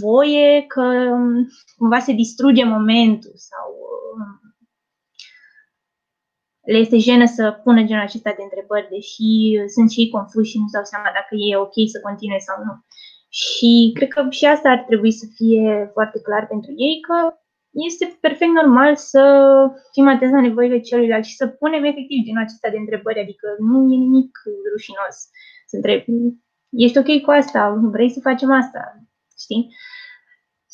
voie, 0.02 0.66
că 0.68 0.82
um, 1.12 1.48
cumva 1.78 2.00
se 2.00 2.14
distruge 2.14 2.64
momentul 2.66 3.34
sau 3.36 3.68
uh, 4.20 4.43
le 6.72 6.78
este 6.78 6.98
jenă 6.98 7.26
să 7.26 7.60
pună 7.64 7.84
genul 7.84 8.04
acesta 8.04 8.34
de 8.38 8.44
întrebări, 8.44 8.92
deși 8.96 9.30
sunt 9.74 9.92
și 9.92 10.00
ei 10.00 10.10
confuși 10.10 10.52
și 10.52 10.60
nu-și 10.60 10.76
dau 10.78 10.84
seama 10.84 11.10
dacă 11.20 11.34
e 11.36 11.64
ok 11.66 11.78
să 11.94 12.00
continue 12.08 12.38
sau 12.48 12.58
nu. 12.68 12.74
Și 13.42 13.72
cred 13.98 14.10
că 14.14 14.28
și 14.30 14.46
asta 14.46 14.70
ar 14.70 14.82
trebui 14.90 15.12
să 15.12 15.26
fie 15.36 15.90
foarte 15.94 16.20
clar 16.22 16.48
pentru 16.48 16.72
ei, 16.86 16.96
că 17.08 17.18
este 17.88 18.18
perfect 18.26 18.52
normal 18.62 18.96
să 18.96 19.24
fim 19.92 20.08
atenți 20.08 20.34
la 20.34 20.42
nevoile 20.42 20.80
celuilalt 20.80 21.26
și 21.26 21.36
să 21.36 21.48
punem 21.48 21.84
efectiv 21.84 22.24
genul 22.26 22.42
acesta 22.42 22.70
de 22.70 22.78
întrebări, 22.78 23.20
adică 23.20 23.48
nu 23.60 23.94
e 23.94 23.96
nimic 23.96 24.32
rușinos 24.72 25.16
să 25.66 25.76
întrebi, 25.76 26.06
ești 26.70 26.98
ok 26.98 27.22
cu 27.22 27.32
asta, 27.32 27.80
vrei 27.92 28.10
să 28.10 28.20
facem 28.20 28.52
asta, 28.52 28.82
știi? 29.40 29.76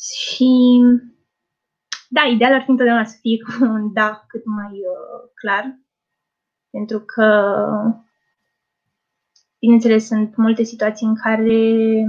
Și 0.08 0.50
da, 2.12 2.22
ideal 2.22 2.52
ar 2.52 2.62
fi 2.62 2.70
întotdeauna 2.70 3.04
să 3.04 3.16
fie 3.20 3.36
cu 3.38 3.64
un 3.64 3.92
da 3.92 4.24
cât 4.28 4.44
mai 4.44 4.72
uh, 4.72 5.30
clar, 5.34 5.78
pentru 6.70 7.00
că, 7.00 7.26
bineînțeles, 9.58 10.06
sunt 10.06 10.36
multe 10.36 10.62
situații 10.62 11.06
în 11.06 11.14
care 11.14 12.04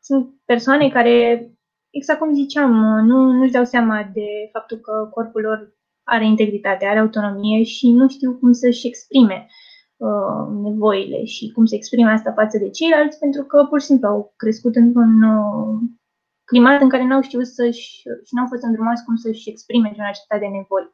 sunt 0.00 0.34
persoane 0.44 0.88
care, 0.88 1.46
exact 1.90 2.18
cum 2.18 2.34
ziceam, 2.34 2.72
nu, 3.04 3.32
nu-și 3.32 3.52
dau 3.52 3.64
seama 3.64 4.10
de 4.12 4.26
faptul 4.52 4.76
că 4.76 5.08
corpul 5.10 5.40
lor 5.40 5.74
are 6.02 6.24
integritate, 6.24 6.86
are 6.86 6.98
autonomie 6.98 7.62
și 7.62 7.90
nu 7.90 8.08
știu 8.08 8.38
cum 8.38 8.52
să-și 8.52 8.86
exprime 8.86 9.46
uh, 9.96 10.62
nevoile 10.62 11.24
și 11.24 11.52
cum 11.52 11.64
să 11.64 11.74
exprime 11.74 12.10
asta 12.10 12.32
față 12.32 12.58
de 12.58 12.70
ceilalți, 12.70 13.18
pentru 13.18 13.42
că 13.42 13.66
pur 13.68 13.80
și 13.80 13.86
simplu 13.86 14.08
au 14.08 14.32
crescut 14.36 14.76
într-un 14.76 15.22
uh, 15.22 15.80
climat 16.50 16.80
în 16.80 16.88
care 16.88 17.04
n-au 17.04 17.22
știut 17.22 17.46
să-și, 17.46 17.90
și 18.26 18.32
n-au 18.34 18.46
fost 18.48 18.62
îndrumați 18.62 19.04
cum 19.04 19.16
să-și 19.16 19.48
exprime 19.50 19.92
genul 19.94 20.10
acesta 20.10 20.38
de 20.38 20.46
nevoi. 20.46 20.86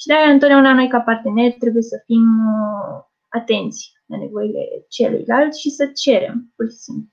Și 0.00 0.06
de-aia 0.06 0.30
întotdeauna 0.30 0.72
noi 0.74 0.88
ca 0.88 1.00
parteneri 1.00 1.56
trebuie 1.58 1.82
să 1.82 2.02
fim 2.06 2.26
uh, 2.54 2.96
atenți 3.28 3.92
la 4.06 4.16
nevoile 4.18 4.62
celuilalt 4.88 5.54
și 5.54 5.70
să 5.70 5.86
cerem, 5.86 6.52
pur 6.56 6.70
și 6.70 6.76
simplu. 6.76 7.08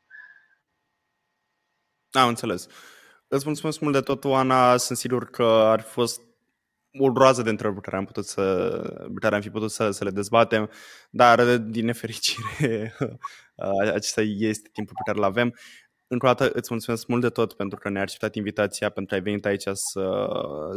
Am 2.12 2.28
înțeles. 2.28 2.68
Îți 3.28 3.46
mulțumesc 3.46 3.80
mult 3.80 3.94
de 3.94 4.02
tot, 4.02 4.24
Oana. 4.24 4.78
Sunt 4.78 4.98
sigur 4.98 5.30
că 5.30 5.44
ar 5.44 5.82
fi 5.82 5.92
fost 5.92 6.22
o 7.00 7.12
groază 7.12 7.42
de 7.42 7.50
întrebări 7.50 7.82
care 7.82 7.98
am, 7.98 8.06
putut 8.06 8.26
să, 8.26 8.82
care 9.22 9.36
am 9.36 9.42
fi 9.42 9.50
putut 9.50 9.72
să, 9.72 9.92
să 9.92 10.04
le 10.04 10.10
dezbatem, 10.10 10.70
dar 11.10 11.58
din 11.58 11.86
nefericire 11.86 12.96
acesta 13.94 14.22
este 14.22 14.70
timpul 14.74 14.96
pe 14.96 15.12
care 15.12 15.18
îl 15.18 15.24
avem. 15.24 15.56
Încă 16.10 16.26
o 16.26 16.28
dată 16.34 16.51
îți 16.53 16.68
mulțumesc 16.72 17.08
mult 17.08 17.22
de 17.22 17.30
tot 17.30 17.53
pentru 17.53 17.80
că 17.80 17.89
ne-ai 17.89 18.03
acceptat 18.03 18.36
invitația, 18.36 18.89
pentru 18.89 19.16
că 19.16 19.16
ai 19.16 19.26
venit 19.26 19.45
aici 19.45 19.64
să, 19.74 20.28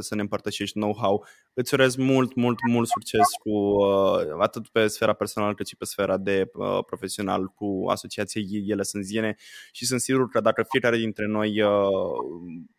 să 0.00 0.14
ne 0.14 0.20
împărtășești 0.20 0.78
know-how. 0.78 1.26
Îți 1.54 1.74
urez 1.74 1.96
mult, 1.96 2.34
mult, 2.34 2.58
mult 2.68 2.88
succes 2.88 3.26
cu 3.42 3.50
uh, 3.50 4.40
atât 4.40 4.68
pe 4.68 4.86
sfera 4.86 5.12
personală 5.12 5.54
cât 5.54 5.66
și 5.66 5.76
pe 5.76 5.84
sfera 5.84 6.16
de 6.16 6.50
uh, 6.54 6.78
profesional 6.86 7.46
cu 7.46 7.84
asociației 7.88 8.64
Ele 8.66 8.82
Sunt 8.82 9.04
Ziene 9.04 9.36
și 9.72 9.86
sunt 9.86 10.00
sigur 10.00 10.28
că 10.28 10.40
dacă 10.40 10.64
fiecare 10.68 10.96
dintre 10.96 11.26
noi 11.26 11.62
uh, 11.62 11.70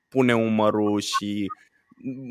pune 0.08 0.36
umărul 0.36 1.00
și 1.00 1.48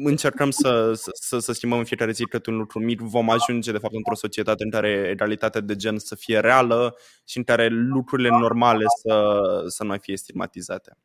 încercăm 0.04 0.50
să, 0.50 0.92
să, 1.12 1.38
să 1.38 1.52
schimbăm 1.52 1.78
în 1.78 1.84
fiecare 1.84 2.10
zi 2.10 2.24
câte 2.24 2.50
un 2.50 2.56
lucru 2.56 2.78
mic, 2.78 3.00
vom 3.00 3.30
ajunge 3.30 3.72
de 3.72 3.78
fapt 3.78 3.94
într-o 3.94 4.14
societate 4.14 4.64
în 4.64 4.70
care 4.70 5.08
egalitatea 5.10 5.60
de 5.60 5.76
gen 5.76 5.98
să 5.98 6.14
fie 6.14 6.38
reală 6.38 6.96
și 7.24 7.36
în 7.38 7.44
care 7.44 7.68
lucrurile 7.68 8.28
normale 8.28 8.84
să, 9.02 9.40
să 9.66 9.82
nu 9.82 9.88
mai 9.88 9.98
fie 9.98 10.16
stigmatizate. 10.16 10.96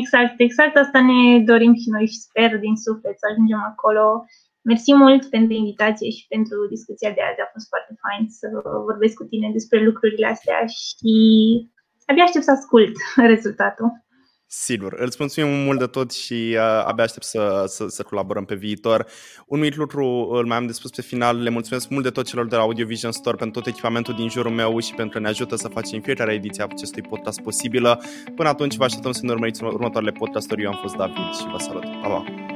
Exact, 0.00 0.34
exact 0.40 0.76
asta 0.76 1.00
ne 1.00 1.40
dorim 1.50 1.74
și 1.74 1.88
noi 1.90 2.06
și 2.06 2.24
sper 2.28 2.58
din 2.58 2.76
suflet 2.76 3.16
să 3.18 3.26
ajungem 3.30 3.60
acolo. 3.72 4.24
Mersi 4.62 4.92
mult 4.94 5.22
pentru 5.30 5.52
invitație 5.52 6.10
și 6.10 6.26
pentru 6.28 6.56
discuția 6.74 7.10
de 7.16 7.22
azi. 7.28 7.40
A 7.40 7.48
fost 7.52 7.68
foarte 7.68 7.94
fain 8.04 8.22
să 8.38 8.46
vorbesc 8.88 9.14
cu 9.14 9.24
tine 9.24 9.48
despre 9.52 9.78
lucrurile 9.88 10.26
astea 10.26 10.60
și 10.66 11.14
abia 12.06 12.24
aștept 12.24 12.44
să 12.44 12.50
ascult 12.50 12.94
rezultatul. 13.34 14.05
Sigur, 14.48 14.92
îți 14.92 15.16
mulțumim 15.18 15.50
mult 15.52 15.78
de 15.78 15.86
tot 15.86 16.12
și 16.12 16.32
uh, 16.32 16.82
abia 16.84 17.04
aștept 17.04 17.24
să, 17.24 17.64
să, 17.66 17.86
să 17.88 18.02
colaborăm 18.02 18.44
pe 18.44 18.54
viitor. 18.54 19.06
Un 19.46 19.58
mic 19.58 19.74
lucru 19.74 20.28
îl 20.32 20.46
mai 20.46 20.56
am 20.56 20.66
de 20.66 20.72
spus 20.72 20.90
pe 20.90 21.02
final, 21.02 21.42
le 21.42 21.50
mulțumesc 21.50 21.88
mult 21.88 22.02
de 22.02 22.10
tot 22.10 22.26
celor 22.26 22.46
de 22.46 22.56
la 22.56 22.62
Audio 22.62 22.86
Vision 22.86 23.12
Store 23.12 23.36
pentru 23.36 23.60
tot 23.60 23.72
echipamentul 23.72 24.14
din 24.14 24.28
jurul 24.28 24.52
meu 24.52 24.78
și 24.78 24.94
pentru 24.94 25.18
că 25.18 25.24
ne 25.24 25.28
ajută 25.28 25.56
să 25.56 25.68
facem 25.68 26.00
fiecare 26.00 26.32
ediție 26.32 26.62
a 26.62 26.66
acestui 26.70 27.02
podcast 27.02 27.40
posibilă. 27.40 28.02
Până 28.34 28.48
atunci 28.48 28.76
vă 28.76 28.84
așteptăm 28.84 29.12
să 29.12 29.20
ne 29.22 29.32
urmăriți 29.32 29.64
următoarele 29.64 30.12
podcasturi. 30.12 30.62
Eu 30.62 30.70
am 30.70 30.78
fost 30.82 30.94
David 30.94 31.34
și 31.40 31.50
vă 31.50 31.58
salut. 31.58 31.84
Pa, 31.84 32.08
pa! 32.08 32.55